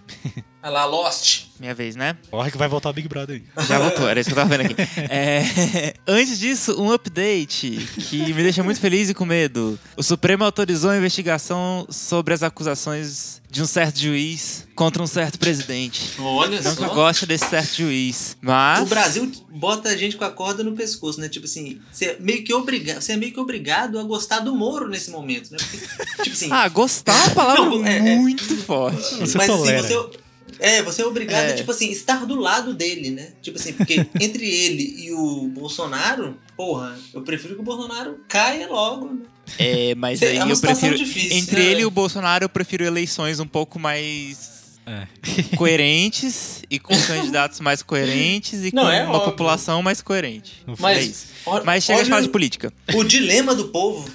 Olha 0.64 0.72
lá, 0.72 0.86
Lost. 0.86 1.46
Minha 1.60 1.74
vez, 1.74 1.96
né? 1.96 2.18
Corre 2.30 2.52
que 2.52 2.58
vai 2.58 2.68
voltar 2.68 2.90
o 2.90 2.94
Big 2.94 3.08
Brother 3.08 3.42
aí. 3.58 3.66
Já 3.66 3.80
voltou, 3.80 4.08
era 4.08 4.20
isso 4.20 4.30
que 4.30 4.34
eu 4.34 4.44
tava 4.44 4.58
vendo 4.58 4.72
aqui. 4.72 4.76
É, 5.10 5.25
antes 6.08 6.38
disso, 6.40 6.82
um 6.82 6.92
update 6.92 7.78
que 8.10 8.34
me 8.34 8.44
deixa 8.44 8.64
muito 8.64 8.80
feliz 8.80 9.10
e 9.10 9.14
com 9.14 9.26
medo. 9.26 9.80
O 9.96 10.04
Supremo 10.04 10.44
autorizou 10.44 10.90
a 10.92 10.98
investigação 10.98 11.88
sobre 11.90 12.34
as 12.34 12.44
acusações 12.44 13.42
de 13.50 13.62
um 13.62 13.66
certo 13.66 13.98
juiz 14.00 14.68
contra 14.76 15.02
um 15.02 15.08
certo 15.08 15.40
presidente. 15.40 16.12
Olha 16.20 16.62
Não 16.62 16.76
que 16.76 16.84
eu 16.84 16.88
só. 16.90 16.94
goste 16.94 17.26
desse 17.26 17.46
certo 17.50 17.76
juiz, 17.76 18.36
mas... 18.42 18.82
O 18.82 18.86
Brasil 18.86 19.32
bota 19.50 19.88
a 19.90 19.96
gente 19.96 20.18
com 20.18 20.26
a 20.26 20.30
corda 20.30 20.62
no 20.64 20.74
pescoço, 20.74 21.22
né? 21.22 21.30
Tipo 21.30 21.46
assim, 21.46 21.80
você 21.92 22.06
é 22.06 22.18
meio 22.20 22.44
que 22.44 22.54
obrigado, 22.54 23.00
você 23.02 23.14
é 23.14 23.18
meio 23.18 23.32
que 23.32 23.40
obrigado 23.40 23.98
a 23.98 24.04
gostar 24.04 24.40
do 24.40 24.54
Moro 24.54 24.90
nesse 24.90 25.10
momento, 25.10 25.52
né? 25.52 25.58
Porque, 25.58 26.24
tipo 26.24 26.36
assim, 26.36 26.50
Ah, 26.52 26.68
gostar 26.68 27.14
é 27.14 27.24
uma 27.28 27.30
palavra 27.36 27.64
Não, 27.66 27.86
é- 27.86 27.98
é- 27.98 28.16
muito 28.18 28.44
forte. 28.58 29.16
Você 29.20 29.38
mas 29.38 29.48
tolera. 29.48 29.80
assim, 29.80 29.88
você 29.88 30.25
é, 30.60 30.82
você 30.82 31.02
é 31.02 31.06
obrigado 31.06 31.50
É. 31.50 31.54
tipo 31.54 31.72
assim, 31.72 31.92
estar 31.92 32.26
do 32.26 32.36
lado 32.36 32.74
dele, 32.74 33.10
né? 33.10 33.34
Tipo 33.42 33.58
assim, 33.58 33.74
porque 33.74 34.06
entre 34.20 34.48
ele 34.50 34.96
e 35.06 35.12
o 35.12 35.48
Bolsonaro, 35.50 36.38
porra, 36.56 36.98
eu 37.14 37.22
prefiro 37.22 37.56
que 37.56 37.62
o 37.62 37.64
Bolsonaro 37.64 38.20
caia 38.28 38.68
logo, 38.68 39.14
né? 39.14 39.20
É, 39.60 39.94
mas 39.96 40.22
É 40.22 40.30
aí 40.30 40.38
uma 40.40 40.52
eu 40.52 40.60
prefiro... 40.60 40.98
difícil, 40.98 41.38
Entre 41.38 41.60
né, 41.60 41.66
ele 41.66 41.82
e 41.82 41.86
o 41.86 41.92
Bolsonaro, 41.92 42.46
eu 42.46 42.50
prefiro 42.50 42.84
eleições 42.84 43.40
um 43.40 43.48
pouco 43.48 43.78
mais... 43.80 44.55
É. 44.86 45.08
coerentes 45.58 46.62
e 46.70 46.80
com 46.80 46.96
candidatos 47.08 47.60
mais 47.60 47.82
coerentes 47.82 48.64
e 48.64 48.74
Não, 48.74 48.84
com 48.84 48.90
é 48.90 49.04
uma 49.04 49.14
óbvio. 49.16 49.32
população 49.32 49.82
mais 49.82 50.02
coerente. 50.02 50.64
No 50.68 50.76
Mas, 50.80 50.98
é 50.98 51.02
isso. 51.02 51.28
Mas 51.64 51.84
chega 51.84 52.04
de 52.04 52.10
falar 52.10 52.22
de 52.22 52.30
política. 52.30 52.72
o 52.94 53.04
dilema 53.04 53.56
do 53.56 53.70
povo. 53.70 54.08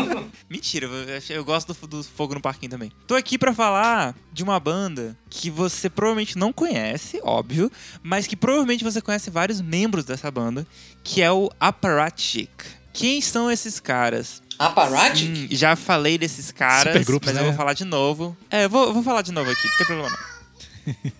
Mentira, 0.48 0.86
eu, 0.86 1.36
eu 1.36 1.44
gosto 1.44 1.74
do, 1.74 1.86
do 1.86 2.02
Fogo 2.04 2.34
no 2.34 2.40
Parquinho 2.40 2.70
também. 2.70 2.90
Tô 3.06 3.14
aqui 3.14 3.36
pra 3.36 3.52
falar 3.52 4.14
de 4.32 4.42
uma 4.42 4.58
banda 4.58 5.16
que 5.28 5.50
você 5.50 5.90
provavelmente 5.90 6.38
não 6.38 6.52
conhece, 6.52 7.20
óbvio, 7.22 7.70
mas 8.02 8.26
que 8.26 8.36
provavelmente 8.36 8.84
você 8.84 9.00
conhece 9.00 9.30
vários 9.30 9.60
membros 9.60 10.04
dessa 10.04 10.30
banda, 10.30 10.66
que 11.02 11.20
é 11.22 11.30
o 11.30 11.50
Apparatchik. 11.60 12.50
Quem 12.94 13.20
são 13.20 13.50
esses 13.50 13.80
caras? 13.80 14.40
Apparatchik? 14.56 15.28
Hum, 15.28 15.48
já 15.50 15.74
falei 15.74 16.16
desses 16.16 16.52
caras, 16.52 16.92
Supergrupos, 16.92 17.26
mas 17.26 17.36
eu 17.36 17.42
né? 17.42 17.48
vou 17.48 17.56
falar 17.56 17.74
de 17.74 17.84
novo. 17.84 18.36
É, 18.48 18.64
eu 18.64 18.70
vou, 18.70 18.86
eu 18.86 18.94
vou 18.94 19.02
falar 19.02 19.20
de 19.22 19.32
novo 19.32 19.50
aqui, 19.50 19.66
não 19.66 19.76
tem 19.76 19.86
problema 19.86 20.10
não. 20.10 20.34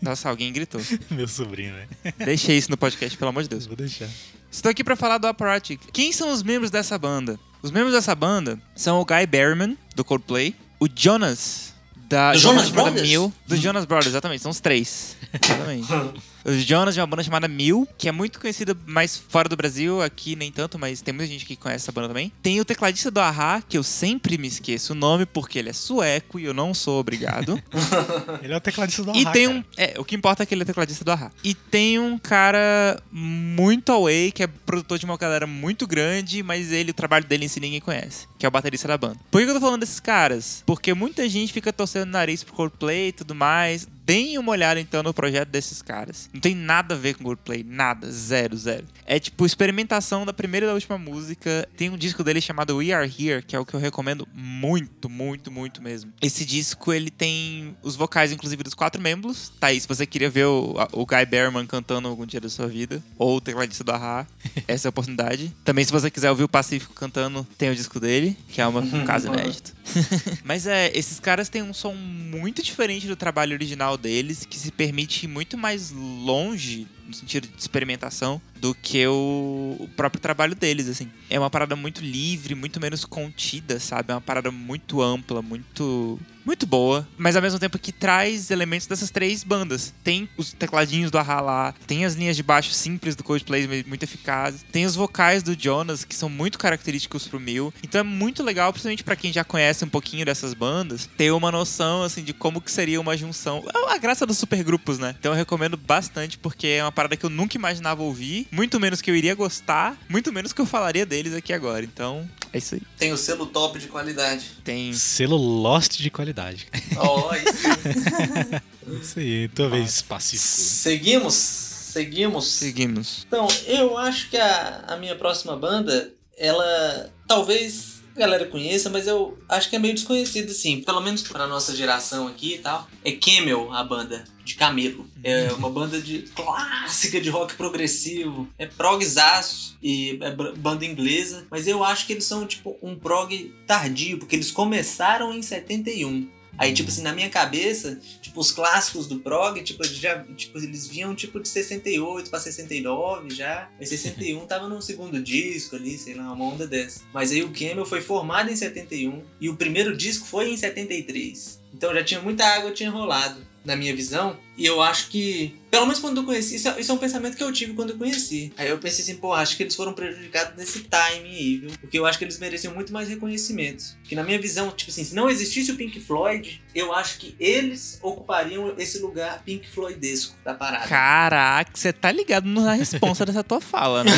Nossa, 0.00 0.28
alguém 0.28 0.52
gritou. 0.52 0.80
Meu 1.10 1.26
sobrinho, 1.26 1.74
né? 1.74 1.88
Deixei 2.18 2.56
isso 2.56 2.70
no 2.70 2.76
podcast, 2.76 3.18
pelo 3.18 3.30
amor 3.30 3.42
de 3.42 3.48
Deus. 3.48 3.66
Vou 3.66 3.76
deixar. 3.76 4.08
Estou 4.50 4.70
aqui 4.70 4.84
pra 4.84 4.94
falar 4.94 5.18
do 5.18 5.26
Apparatchik. 5.26 5.90
Quem 5.92 6.12
são 6.12 6.32
os 6.32 6.42
membros 6.44 6.70
dessa 6.70 6.96
banda? 6.96 7.40
Os 7.60 7.72
membros 7.72 7.92
dessa 7.92 8.14
banda 8.14 8.60
são 8.76 9.00
o 9.00 9.04
Guy 9.04 9.26
Berryman, 9.26 9.76
do 9.96 10.04
Coldplay, 10.04 10.54
o 10.78 10.86
Jonas, 10.94 11.74
da 11.96 12.32
Do 12.32 12.38
Jonas 12.38 12.68
chamada 12.68 12.90
Brothers? 12.90 13.08
Mil, 13.08 13.32
do 13.48 13.56
Jonas 13.56 13.84
Brothers, 13.84 14.08
exatamente, 14.12 14.42
são 14.42 14.50
os 14.50 14.60
três. 14.60 15.16
Exatamente. 15.42 15.88
Os 16.44 16.62
Jonas 16.62 16.94
de 16.94 17.00
uma 17.00 17.06
banda 17.06 17.22
chamada 17.22 17.48
Mil, 17.48 17.88
que 17.96 18.08
é 18.08 18.12
muito 18.12 18.38
conhecida 18.38 18.76
mais 18.86 19.16
fora 19.16 19.48
do 19.48 19.56
Brasil, 19.56 20.02
aqui 20.02 20.36
nem 20.36 20.52
tanto, 20.52 20.78
mas 20.78 21.00
tem 21.00 21.14
muita 21.14 21.30
gente 21.30 21.46
que 21.46 21.56
conhece 21.56 21.84
essa 21.84 21.92
banda 21.92 22.08
também. 22.08 22.30
Tem 22.42 22.60
o 22.60 22.64
tecladista 22.64 23.10
do 23.10 23.20
Ahá, 23.20 23.62
que 23.66 23.78
eu 23.78 23.82
sempre 23.82 24.36
me 24.36 24.46
esqueço 24.48 24.92
o 24.92 24.96
nome 24.96 25.24
porque 25.24 25.58
ele 25.58 25.70
é 25.70 25.72
sueco 25.72 26.38
e 26.38 26.44
eu 26.44 26.52
não 26.52 26.74
sou 26.74 27.00
obrigado. 27.00 27.60
Ele 28.42 28.52
é 28.52 28.56
o 28.56 28.60
tecladista 28.60 29.02
do 29.02 29.16
E 29.16 29.24
Ahá, 29.24 29.32
tem 29.32 29.46
cara. 29.46 29.58
um. 29.58 29.64
É, 29.76 29.94
o 29.98 30.04
que 30.04 30.14
importa 30.14 30.42
é 30.42 30.46
que 30.46 30.54
ele 30.54 30.62
é 30.62 30.64
tecladista 30.64 31.04
do 31.04 31.10
Ahá. 31.10 31.30
E 31.42 31.54
tem 31.54 31.98
um 31.98 32.18
cara 32.18 33.00
muito 33.10 33.90
away, 33.92 34.30
que 34.30 34.42
é 34.42 34.46
produtor 34.46 34.98
de 34.98 35.04
uma 35.04 35.16
galera 35.16 35.46
muito 35.46 35.86
grande, 35.86 36.42
mas 36.42 36.72
ele, 36.72 36.90
o 36.90 36.94
trabalho 36.94 37.24
dele 37.24 37.44
em 37.46 37.48
si 37.48 37.60
ninguém 37.60 37.80
conhece, 37.80 38.26
que 38.38 38.44
é 38.44 38.48
o 38.48 38.52
baterista 38.52 38.88
da 38.88 38.98
banda. 38.98 39.18
Por 39.30 39.38
que 39.38 39.44
que 39.44 39.50
eu 39.50 39.54
tô 39.54 39.60
falando 39.60 39.80
desses 39.80 40.00
caras? 40.00 40.62
Porque 40.66 40.92
muita 40.94 41.28
gente 41.28 41.52
fica 41.52 41.72
torcendo 41.72 42.08
o 42.08 42.12
nariz 42.12 42.42
pro 42.44 42.54
Coldplay 42.54 43.08
e 43.08 43.12
tudo 43.12 43.34
mais. 43.34 43.88
Deem 44.04 44.38
uma 44.38 44.52
olhada 44.52 44.80
então 44.80 45.02
no 45.02 45.14
projeto 45.14 45.48
desses 45.48 45.82
caras. 45.82 46.28
Não 46.32 46.40
tem 46.40 46.54
nada 46.54 46.94
a 46.94 46.98
ver 46.98 47.14
com 47.14 47.24
Coldplay, 47.24 47.64
nada, 47.64 48.10
zero, 48.10 48.56
zero. 48.56 48.84
É 49.06 49.18
tipo 49.18 49.46
experimentação 49.46 50.26
da 50.26 50.32
primeira 50.32 50.66
e 50.66 50.68
da 50.68 50.74
última 50.74 50.98
música. 50.98 51.68
Tem 51.76 51.90
um 51.90 51.96
disco 51.96 52.22
dele 52.22 52.40
chamado 52.40 52.76
We 52.76 52.92
Are 52.92 53.10
Here, 53.10 53.42
que 53.42 53.56
é 53.56 53.58
o 53.58 53.64
que 53.64 53.74
eu 53.74 53.80
recomendo 53.80 54.28
muito, 54.34 55.08
muito, 55.08 55.50
muito 55.50 55.82
mesmo. 55.82 56.12
Esse 56.20 56.44
disco 56.44 56.92
ele 56.92 57.10
tem 57.10 57.76
os 57.82 57.96
vocais, 57.96 58.32
inclusive, 58.32 58.62
dos 58.62 58.74
quatro 58.74 59.00
membros. 59.00 59.52
Tá 59.58 59.68
aí, 59.68 59.80
se 59.80 59.88
você 59.88 60.06
queria 60.06 60.30
ver 60.30 60.46
o, 60.46 60.74
o 60.92 61.06
Guy 61.06 61.26
Berman 61.26 61.66
cantando 61.66 62.08
algum 62.08 62.26
dia 62.26 62.40
da 62.40 62.48
sua 62.48 62.66
vida, 62.66 63.02
ou 63.18 63.36
o 63.36 63.40
tecladista 63.40 63.82
do 63.82 63.92
Ahá, 63.92 64.26
essa 64.68 64.86
é 64.86 64.88
a 64.88 64.90
oportunidade. 64.90 65.54
Também, 65.64 65.84
se 65.84 65.92
você 65.92 66.10
quiser 66.10 66.30
ouvir 66.30 66.44
o 66.44 66.48
Pacífico 66.48 66.94
cantando, 66.94 67.46
tem 67.56 67.70
o 67.70 67.74
disco 67.74 67.98
dele, 67.98 68.36
que 68.48 68.60
é 68.60 68.66
uma, 68.66 68.80
um 68.80 69.04
caso 69.04 69.28
inédito. 69.28 69.74
Mas 70.44 70.66
é, 70.66 70.90
esses 70.94 71.20
caras 71.20 71.48
têm 71.48 71.62
um 71.62 71.74
som 71.74 71.94
muito 71.94 72.62
diferente 72.62 73.06
do 73.06 73.16
trabalho 73.16 73.52
original 73.52 73.96
deles, 73.96 74.46
que 74.48 74.58
se 74.58 74.70
permite 74.70 75.24
ir 75.24 75.28
muito 75.28 75.56
mais 75.56 75.90
longe 75.90 76.86
no 77.06 77.14
sentido 77.14 77.48
de 77.48 77.58
experimentação 77.58 78.40
do 78.56 78.74
que 78.74 79.06
o, 79.06 79.76
o, 79.78 79.88
próprio 79.94 80.20
trabalho 80.20 80.54
deles, 80.54 80.88
assim. 80.88 81.10
É 81.28 81.38
uma 81.38 81.50
parada 81.50 81.76
muito 81.76 82.00
livre, 82.00 82.54
muito 82.54 82.80
menos 82.80 83.04
contida, 83.04 83.78
sabe? 83.78 84.10
É 84.10 84.14
uma 84.14 84.20
parada 84.20 84.50
muito 84.50 85.02
ampla, 85.02 85.42
muito 85.42 86.18
muito 86.44 86.66
boa, 86.66 87.08
mas 87.16 87.36
ao 87.36 87.42
mesmo 87.42 87.58
tempo 87.58 87.78
que 87.78 87.90
traz 87.90 88.50
elementos 88.50 88.86
dessas 88.86 89.10
três 89.10 89.42
bandas. 89.42 89.94
Tem 90.04 90.28
os 90.36 90.52
tecladinhos 90.52 91.10
do 91.10 91.16
lá, 91.16 91.74
tem 91.86 92.04
as 92.04 92.14
linhas 92.14 92.36
de 92.36 92.42
baixo 92.42 92.72
simples 92.72 93.16
do 93.16 93.24
Coldplay 93.24 93.84
muito 93.86 94.02
eficazes, 94.02 94.62
tem 94.70 94.84
os 94.84 94.94
vocais 94.94 95.42
do 95.42 95.58
Jonas 95.58 96.04
que 96.04 96.14
são 96.14 96.28
muito 96.28 96.58
característicos 96.58 97.26
pro 97.26 97.40
Mil. 97.40 97.72
Então 97.82 98.00
é 98.00 98.04
muito 98.04 98.42
legal, 98.42 98.72
principalmente 98.72 99.02
para 99.02 99.16
quem 99.16 99.32
já 99.32 99.42
conhece 99.42 99.84
um 99.84 99.88
pouquinho 99.88 100.26
dessas 100.26 100.52
bandas, 100.52 101.08
ter 101.16 101.30
uma 101.30 101.50
noção 101.50 102.02
assim 102.02 102.22
de 102.22 102.34
como 102.34 102.60
que 102.60 102.70
seria 102.70 103.00
uma 103.00 103.16
junção. 103.16 103.64
É 103.74 103.94
a 103.94 103.98
graça 103.98 104.26
dos 104.26 104.36
supergrupos, 104.36 104.98
né? 104.98 105.14
Então 105.18 105.32
eu 105.32 105.36
recomendo 105.36 105.76
bastante 105.76 106.36
porque 106.36 106.66
é 106.66 106.84
uma 106.84 106.92
parada 106.94 107.16
que 107.16 107.24
eu 107.24 107.30
nunca 107.30 107.56
imaginava 107.56 108.02
ouvir, 108.02 108.46
muito 108.50 108.78
menos 108.80 109.00
que 109.00 109.10
eu 109.10 109.16
iria 109.16 109.34
gostar, 109.34 109.96
muito 110.08 110.32
menos 110.32 110.52
que 110.52 110.60
eu 110.60 110.66
falaria 110.66 111.04
deles 111.04 111.34
aqui 111.34 111.52
agora. 111.52 111.84
Então, 111.84 112.28
é 112.52 112.58
isso 112.58 112.76
aí. 112.76 112.82
Tem 112.98 113.12
o 113.12 113.16
selo 113.16 113.46
top 113.46 113.78
de 113.78 113.88
qualidade. 113.88 114.52
Tem 114.62 114.92
selo 114.92 115.36
Lost 115.36 115.98
de 115.98 116.10
qualidade. 116.10 116.68
Oh, 116.96 117.34
isso. 117.34 119.02
isso 119.02 119.18
aí, 119.18 119.48
tua 119.48 119.68
vez 119.68 120.02
pacífico. 120.02 120.48
Seguimos? 120.48 121.34
Seguimos? 121.34 122.46
Seguimos. 122.46 123.24
Então, 123.26 123.46
eu 123.66 123.96
acho 123.98 124.30
que 124.30 124.36
a, 124.36 124.84
a 124.88 124.96
minha 124.96 125.14
próxima 125.16 125.56
banda, 125.56 126.12
ela 126.36 127.12
talvez 127.26 127.93
a 128.16 128.20
galera 128.20 128.46
conheça, 128.46 128.88
mas 128.88 129.06
eu 129.06 129.36
acho 129.48 129.68
que 129.68 129.76
é 129.76 129.78
meio 129.78 129.94
desconhecida, 129.94 130.50
assim. 130.52 130.80
Pelo 130.80 131.00
menos 131.00 131.22
pra 131.22 131.46
nossa 131.46 131.74
geração 131.74 132.28
aqui 132.28 132.54
e 132.54 132.58
tal. 132.58 132.88
É 133.04 133.12
Camel, 133.12 133.72
a 133.72 133.82
banda. 133.82 134.24
De 134.44 134.56
camelo. 134.56 135.08
É 135.22 135.50
uma 135.54 135.70
banda 135.70 135.98
de 135.98 136.24
clássica 136.34 137.18
de 137.18 137.30
rock 137.30 137.54
progressivo. 137.54 138.46
É 138.58 138.66
progzaço 138.66 139.76
e 139.82 140.18
é 140.20 140.30
banda 140.30 140.84
inglesa. 140.84 141.46
Mas 141.50 141.66
eu 141.66 141.82
acho 141.82 142.06
que 142.06 142.12
eles 142.12 142.24
são, 142.24 142.46
tipo, 142.46 142.76
um 142.82 142.94
prog 142.94 143.54
tardio, 143.66 144.18
porque 144.18 144.36
eles 144.36 144.50
começaram 144.50 145.32
em 145.32 145.40
71. 145.40 146.28
Aí, 146.56 146.72
tipo 146.72 146.88
assim, 146.88 147.02
na 147.02 147.12
minha 147.12 147.28
cabeça, 147.28 147.98
tipo, 148.20 148.40
os 148.40 148.52
clássicos 148.52 149.06
do 149.06 149.20
prog, 149.20 149.62
tipo, 149.62 149.84
já, 149.84 150.22
tipo, 150.36 150.58
eles 150.58 150.86
vinham 150.86 151.14
tipo 151.14 151.40
de 151.40 151.48
68 151.48 152.30
pra 152.30 152.38
69 152.38 153.30
já. 153.34 153.68
Aí 153.78 153.86
61 153.86 154.46
tava 154.46 154.68
no 154.68 154.80
segundo 154.80 155.20
disco 155.22 155.76
ali, 155.76 155.98
sei 155.98 156.14
lá, 156.14 156.32
uma 156.32 156.44
onda 156.44 156.66
dessa. 156.66 157.00
Mas 157.12 157.32
aí 157.32 157.42
o 157.42 157.52
Camel 157.52 157.84
foi 157.84 158.00
formado 158.00 158.50
em 158.50 158.56
71 158.56 159.22
e 159.40 159.48
o 159.48 159.56
primeiro 159.56 159.96
disco 159.96 160.26
foi 160.26 160.50
em 160.50 160.56
73. 160.56 161.60
Então 161.72 161.92
já 161.92 162.04
tinha 162.04 162.20
muita 162.20 162.46
água 162.46 162.70
tinha 162.70 162.90
rolado, 162.90 163.44
na 163.64 163.74
minha 163.74 163.94
visão. 163.94 164.38
E 164.56 164.64
eu 164.64 164.80
acho 164.80 165.08
que, 165.08 165.56
pelo 165.70 165.84
menos 165.84 165.98
quando 165.98 166.18
eu 166.18 166.24
conheci, 166.24 166.56
isso 166.56 166.68
é, 166.68 166.80
isso 166.80 166.92
é, 166.92 166.94
um 166.94 166.98
pensamento 166.98 167.36
que 167.36 167.42
eu 167.42 167.52
tive 167.52 167.74
quando 167.74 167.90
eu 167.90 167.98
conheci. 167.98 168.52
Aí 168.56 168.68
eu 168.68 168.78
pensei 168.78 169.02
assim, 169.02 169.16
pô, 169.16 169.32
acho 169.32 169.56
que 169.56 169.64
eles 169.64 169.74
foram 169.74 169.92
prejudicados 169.92 170.56
nesse 170.56 170.80
time 170.80 171.28
aí, 171.28 171.56
viu? 171.58 171.70
Porque 171.80 171.98
eu 171.98 172.06
acho 172.06 172.18
que 172.18 172.24
eles 172.24 172.38
mereciam 172.38 172.72
muito 172.72 172.92
mais 172.92 173.08
reconhecimento. 173.08 173.84
Que 174.04 174.14
na 174.14 174.22
minha 174.22 174.38
visão, 174.38 174.70
tipo 174.70 174.90
assim, 174.90 175.02
se 175.02 175.14
não 175.14 175.28
existisse 175.28 175.72
o 175.72 175.76
Pink 175.76 175.98
Floyd, 176.00 176.62
eu 176.72 176.94
acho 176.94 177.18
que 177.18 177.34
eles 177.40 177.98
ocupariam 178.00 178.74
esse 178.78 178.98
lugar 179.00 179.42
Pink 179.44 179.68
Floydesco 179.68 180.36
da 180.44 180.54
parada. 180.54 180.86
Caraca, 180.86 181.72
você 181.74 181.92
tá 181.92 182.12
ligado 182.12 182.46
na 182.46 182.74
resposta 182.74 183.26
dessa 183.26 183.42
tua 183.42 183.60
fala, 183.60 184.04
né? 184.04 184.12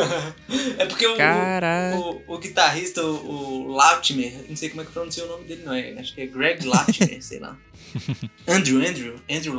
é 0.78 0.86
porque 0.86 1.06
o, 1.06 1.14
o, 1.14 2.22
o, 2.28 2.34
o, 2.34 2.38
guitarrista, 2.38 3.04
o, 3.04 3.66
o 3.66 3.68
Latimer, 3.68 4.46
não 4.48 4.56
sei 4.56 4.70
como 4.70 4.80
é 4.80 4.84
que 4.86 4.92
pronuncia 4.92 5.24
o 5.24 5.28
nome 5.28 5.44
dele, 5.44 5.62
não 5.64 5.74
é? 5.74 5.92
Acho 5.98 6.14
que 6.14 6.22
é 6.22 6.26
Greg 6.26 6.64
Latimer, 6.66 7.22
sei 7.22 7.40
lá. 7.40 7.58
Andrew, 8.46 8.78
Andrew, 8.78 9.16
Andrew 9.30 9.54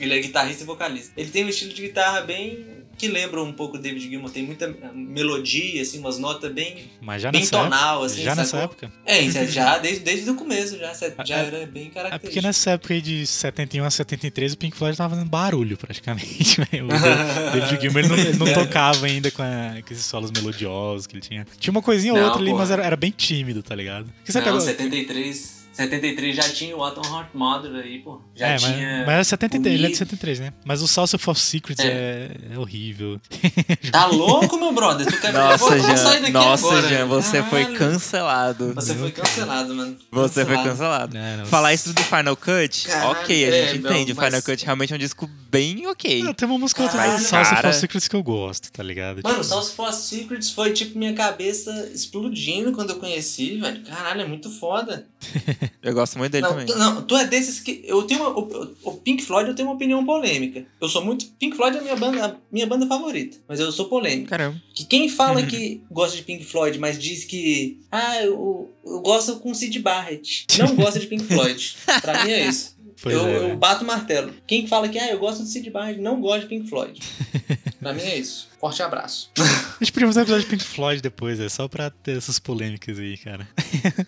Ele 0.00 0.14
é 0.14 0.18
guitarrista 0.20 0.62
e 0.62 0.66
vocalista. 0.66 1.12
Ele 1.16 1.30
tem 1.30 1.44
um 1.44 1.48
estilo 1.48 1.72
de 1.72 1.82
guitarra 1.82 2.20
bem 2.22 2.82
que 2.96 3.08
lembra 3.08 3.42
um 3.42 3.52
pouco 3.52 3.76
o 3.76 3.80
David 3.80 4.08
Gilmour. 4.08 4.30
Tem 4.30 4.44
muita 4.44 4.68
melodia, 4.94 5.82
assim, 5.82 5.98
umas 5.98 6.16
notas 6.18 6.52
bem, 6.52 6.90
Mas 7.00 7.22
já 7.22 7.30
bem 7.32 7.40
nessa 7.40 7.50
tonal, 7.58 7.96
época, 7.96 8.06
assim. 8.06 8.22
Já 8.22 8.30
sacou? 8.36 8.42
nessa 8.44 8.56
época? 8.58 8.92
É, 9.04 9.46
já 9.48 9.78
desde, 9.78 10.00
desde 10.04 10.30
o 10.30 10.34
começo, 10.36 10.78
já, 10.78 10.92
já 11.24 11.38
É- 11.38 11.46
era 11.46 11.66
bem 11.66 11.86
É 11.86 11.90
característico. 11.90 12.20
porque 12.20 12.40
nessa 12.40 12.70
época 12.72 12.94
aí 12.94 13.00
de 13.00 13.26
71 13.26 13.84
a 13.84 13.90
73 13.90 14.52
o 14.52 14.56
Pink 14.58 14.76
Floyd 14.76 14.96
tava 14.96 15.14
fazendo 15.14 15.28
barulho 15.28 15.76
praticamente. 15.76 16.60
né? 16.62 16.66
O 16.82 17.52
David 17.60 17.80
Gilmour 17.82 18.00
ele 18.00 18.32
não, 18.38 18.46
não 18.46 18.52
tocava 18.54 19.06
ainda 19.06 19.30
com, 19.30 19.42
a- 19.42 19.76
com 19.86 19.92
esses 19.92 20.04
solos 20.06 20.30
melodiosos 20.30 21.06
que 21.06 21.14
ele 21.14 21.22
tinha. 21.22 21.46
Tinha 21.58 21.70
uma 21.72 21.82
coisinha 21.82 22.14
ou 22.14 22.20
outra 22.20 22.40
ali, 22.40 22.52
mas 22.52 22.70
era, 22.70 22.84
era 22.84 22.96
bem 22.96 23.10
tímido, 23.10 23.62
tá 23.62 23.74
ligado? 23.74 24.06
Porque 24.18 24.30
você 24.32 24.38
Não, 24.38 24.44
pegou- 24.44 24.60
73, 24.60 25.53
73 25.74 26.36
já 26.36 26.42
tinha 26.44 26.76
o 26.76 26.84
Atom 26.84 27.02
Heart 27.02 27.28
Mother 27.34 27.72
aí, 27.74 27.98
pô. 27.98 28.20
Já 28.34 28.46
é, 28.46 28.52
mas, 28.52 28.62
tinha. 28.62 28.98
mas 29.04 29.14
era 29.14 29.24
73, 29.24 29.74
ele 29.74 29.84
é 29.84 29.88
de 29.88 29.94
o 29.94 29.98
73, 29.98 30.40
né? 30.40 30.52
Mas 30.64 30.82
o 30.82 30.88
Salsa 30.88 31.18
for 31.18 31.36
Secrets 31.36 31.84
é, 31.84 32.30
é 32.52 32.58
horrível. 32.58 33.20
Tá 33.90 34.06
louco, 34.06 34.56
meu 34.56 34.72
brother? 34.72 35.06
Tu 35.06 35.20
quer 35.20 35.32
Nossa, 35.32 35.58
vou 35.76 35.96
sair 35.96 35.96
Jean. 35.96 36.20
daqui 36.20 36.30
Nossa, 36.32 36.66
agora. 36.66 36.88
Jean, 36.88 37.06
você 37.06 37.42
foi 37.42 37.60
Caralho. 37.62 37.78
cancelado. 37.78 38.74
Você 38.74 38.94
foi 38.94 39.10
cancelado, 39.12 39.74
mano. 39.74 39.96
Você 40.10 40.44
foi 40.44 40.56
cancelado. 40.56 41.16
É, 41.16 41.36
não, 41.36 41.46
Falar 41.46 41.74
isso 41.74 41.92
do 41.92 42.02
Final 42.02 42.36
Cut, 42.36 42.86
Caralho, 42.88 43.10
ok, 43.20 43.44
a 43.44 43.48
é, 43.48 43.68
gente 43.68 43.82
não, 43.82 43.90
entende. 43.90 44.12
O 44.12 44.14
Final 44.14 44.30
mas- 44.32 44.44
Cut 44.44 44.64
realmente 44.64 44.92
é 44.92 44.96
um 44.96 44.98
disco 44.98 45.30
bem 45.54 45.86
ok. 45.86 46.24
Ah, 46.28 46.34
Tem 46.34 46.48
uma 46.48 46.58
música 46.58 46.82
outra 46.82 47.16
do 47.16 47.22
Salsa 47.22 47.54
cara. 47.54 47.72
for 47.72 47.78
Secrets 47.80 48.08
que 48.08 48.16
eu 48.16 48.22
gosto, 48.22 48.70
tá 48.72 48.82
ligado? 48.82 49.20
Mano, 49.22 49.34
Tipo, 49.40 49.44
South 49.44 49.70
for 49.74 49.92
Secrets 49.92 50.50
foi 50.50 50.72
tipo 50.72 50.98
minha 50.98 51.12
cabeça 51.14 51.90
explodindo 51.94 52.72
quando 52.72 52.90
eu 52.90 52.96
conheci, 52.96 53.58
velho. 53.58 53.82
Caralho, 53.84 54.22
é 54.22 54.26
muito 54.26 54.50
foda. 54.50 55.06
Eu 55.82 55.92
gosto 55.92 56.16
muito 56.18 56.32
dele 56.32 56.42
Não, 56.44 56.50
também. 56.52 56.66
tu, 56.66 56.78
não, 56.78 57.02
tu 57.02 57.14
é 57.16 57.26
desses 57.26 57.60
que. 57.60 57.82
Eu 57.84 58.02
tenho 58.04 58.20
uma, 58.22 58.30
o, 58.38 58.74
o 58.84 58.92
Pink 58.92 59.22
Floyd 59.22 59.50
eu 59.50 59.54
tenho 59.54 59.68
uma 59.68 59.74
opinião 59.74 60.02
polêmica. 60.04 60.64
Eu 60.80 60.88
sou 60.88 61.04
muito. 61.04 61.26
Pink 61.38 61.54
Floyd 61.56 61.76
é 61.76 61.80
a 61.80 61.82
minha 61.82 61.96
banda, 61.96 62.24
a 62.26 62.36
minha 62.50 62.66
banda 62.66 62.86
favorita. 62.86 63.36
Mas 63.46 63.60
eu 63.60 63.70
sou 63.70 63.86
polêmico. 63.86 64.30
Caramba. 64.30 64.58
Que 64.74 64.84
quem 64.86 65.10
fala 65.10 65.42
que 65.46 65.82
gosta 65.90 66.16
de 66.16 66.22
Pink 66.22 66.42
Floyd, 66.44 66.78
mas 66.78 66.98
diz 66.98 67.24
que. 67.24 67.78
Ah, 67.92 68.22
eu, 68.22 68.70
eu 68.84 69.00
gosto 69.00 69.36
com 69.40 69.52
Sid 69.54 69.78
Barrett. 69.80 70.46
Não 70.58 70.74
gosta 70.74 70.98
de 70.98 71.06
Pink 71.06 71.24
Floyd. 71.24 71.76
pra 72.00 72.24
mim 72.24 72.30
é 72.32 72.48
isso. 72.48 72.73
Pois 73.04 73.14
eu, 73.14 73.26
é, 73.26 73.36
eu 73.36 73.48
né? 73.48 73.56
bato 73.56 73.84
o 73.84 73.86
martelo. 73.86 74.32
Quem 74.46 74.66
fala 74.66 74.88
que 74.88 74.98
ah, 74.98 75.10
eu 75.10 75.18
gosto 75.18 75.44
de 75.44 75.50
Sid 75.50 75.68
Barrett, 75.68 76.00
não 76.00 76.22
gosta 76.22 76.40
de 76.40 76.46
Pink 76.46 76.70
Floyd. 76.70 76.98
pra 77.78 77.92
mim 77.92 78.00
é 78.00 78.16
isso. 78.16 78.48
Forte 78.58 78.82
abraço. 78.82 79.30
A 79.38 79.84
gente 79.84 79.92
podia 79.92 80.06
fazer 80.06 80.20
um 80.20 80.22
episódio 80.22 80.44
de 80.44 80.50
Pink 80.50 80.64
Floyd 80.64 81.02
depois, 81.02 81.38
é 81.38 81.50
só 81.50 81.68
pra 81.68 81.90
ter 81.90 82.16
essas 82.16 82.38
polêmicas 82.38 82.98
aí, 82.98 83.18
cara. 83.18 83.46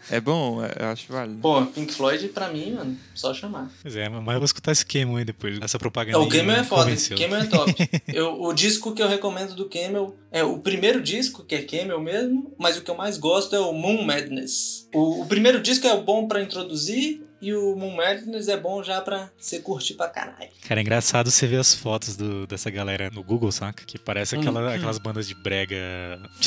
É 0.09 0.21
bom, 0.21 0.63
eu 0.63 0.87
acho 0.87 1.13
válido. 1.13 1.41
Pô, 1.41 1.67
Pink 1.67 1.93
Floyd 1.93 2.29
pra 2.29 2.49
mim, 2.49 2.73
mano, 2.73 2.97
só 3.15 3.35
chamar. 3.35 3.71
Pois 3.83 3.97
é, 3.97 4.09
mas 4.09 4.21
eu 4.21 4.41
vou 4.41 4.45
escutar 4.45 4.73
esse 4.73 4.87
Camel 4.87 5.17
aí 5.17 5.25
depois. 5.25 5.59
Essa 5.61 5.79
propaganda 5.79 6.19
o 6.19 6.23
aí 6.23 6.29
Camel 6.31 6.57
me 6.57 6.63
é 6.63 6.65
foda, 6.65 6.85
convenceu. 6.85 7.19
Camel 7.19 7.41
é 7.41 7.45
top. 7.45 7.91
Eu, 8.09 8.41
o 8.41 8.53
disco 8.55 8.95
que 8.95 9.03
eu 9.03 9.09
recomendo 9.09 9.55
do 9.55 9.69
Camel 9.69 10.17
é 10.31 10.43
o 10.43 10.59
primeiro 10.59 11.03
disco, 11.03 11.45
que 11.45 11.55
é 11.55 11.63
Camel 11.63 12.01
mesmo, 12.01 12.55
mas 12.57 12.77
o 12.77 12.83
que 12.83 12.91
eu 12.91 12.95
mais 12.95 13.19
gosto 13.19 13.55
é 13.55 13.61
o 13.61 13.73
Moon 13.73 14.03
Madness. 14.05 14.89
O, 14.95 15.23
o 15.23 15.27
primeiro 15.27 15.61
disco 15.61 15.87
é 15.87 16.01
bom 16.01 16.27
pra 16.27 16.41
introduzir 16.41 17.23
e 17.41 17.53
o 17.55 17.77
Moon 17.77 17.95
Madness 17.95 18.49
é 18.49 18.57
bom 18.57 18.83
já 18.83 19.01
pra 19.01 19.31
você 19.39 19.59
curtir 19.61 19.95
pra 19.95 20.09
caralho. 20.09 20.49
Cara, 20.69 20.81
é 20.81 20.83
engraçado 20.83 21.31
você 21.31 21.47
ver 21.47 21.57
as 21.61 21.75
fotos 21.75 22.17
do- 22.17 22.47
dessa 22.47 22.71
galera 22.71 23.11
no 23.13 23.23
Google, 23.23 23.53
saca? 23.53 23.85
Que 23.87 23.99
parece 23.99 24.37
aquela- 24.37 24.75
aquelas 24.75 24.99
bandas 24.99 25.27
de 25.29 25.35
brega 25.35 25.77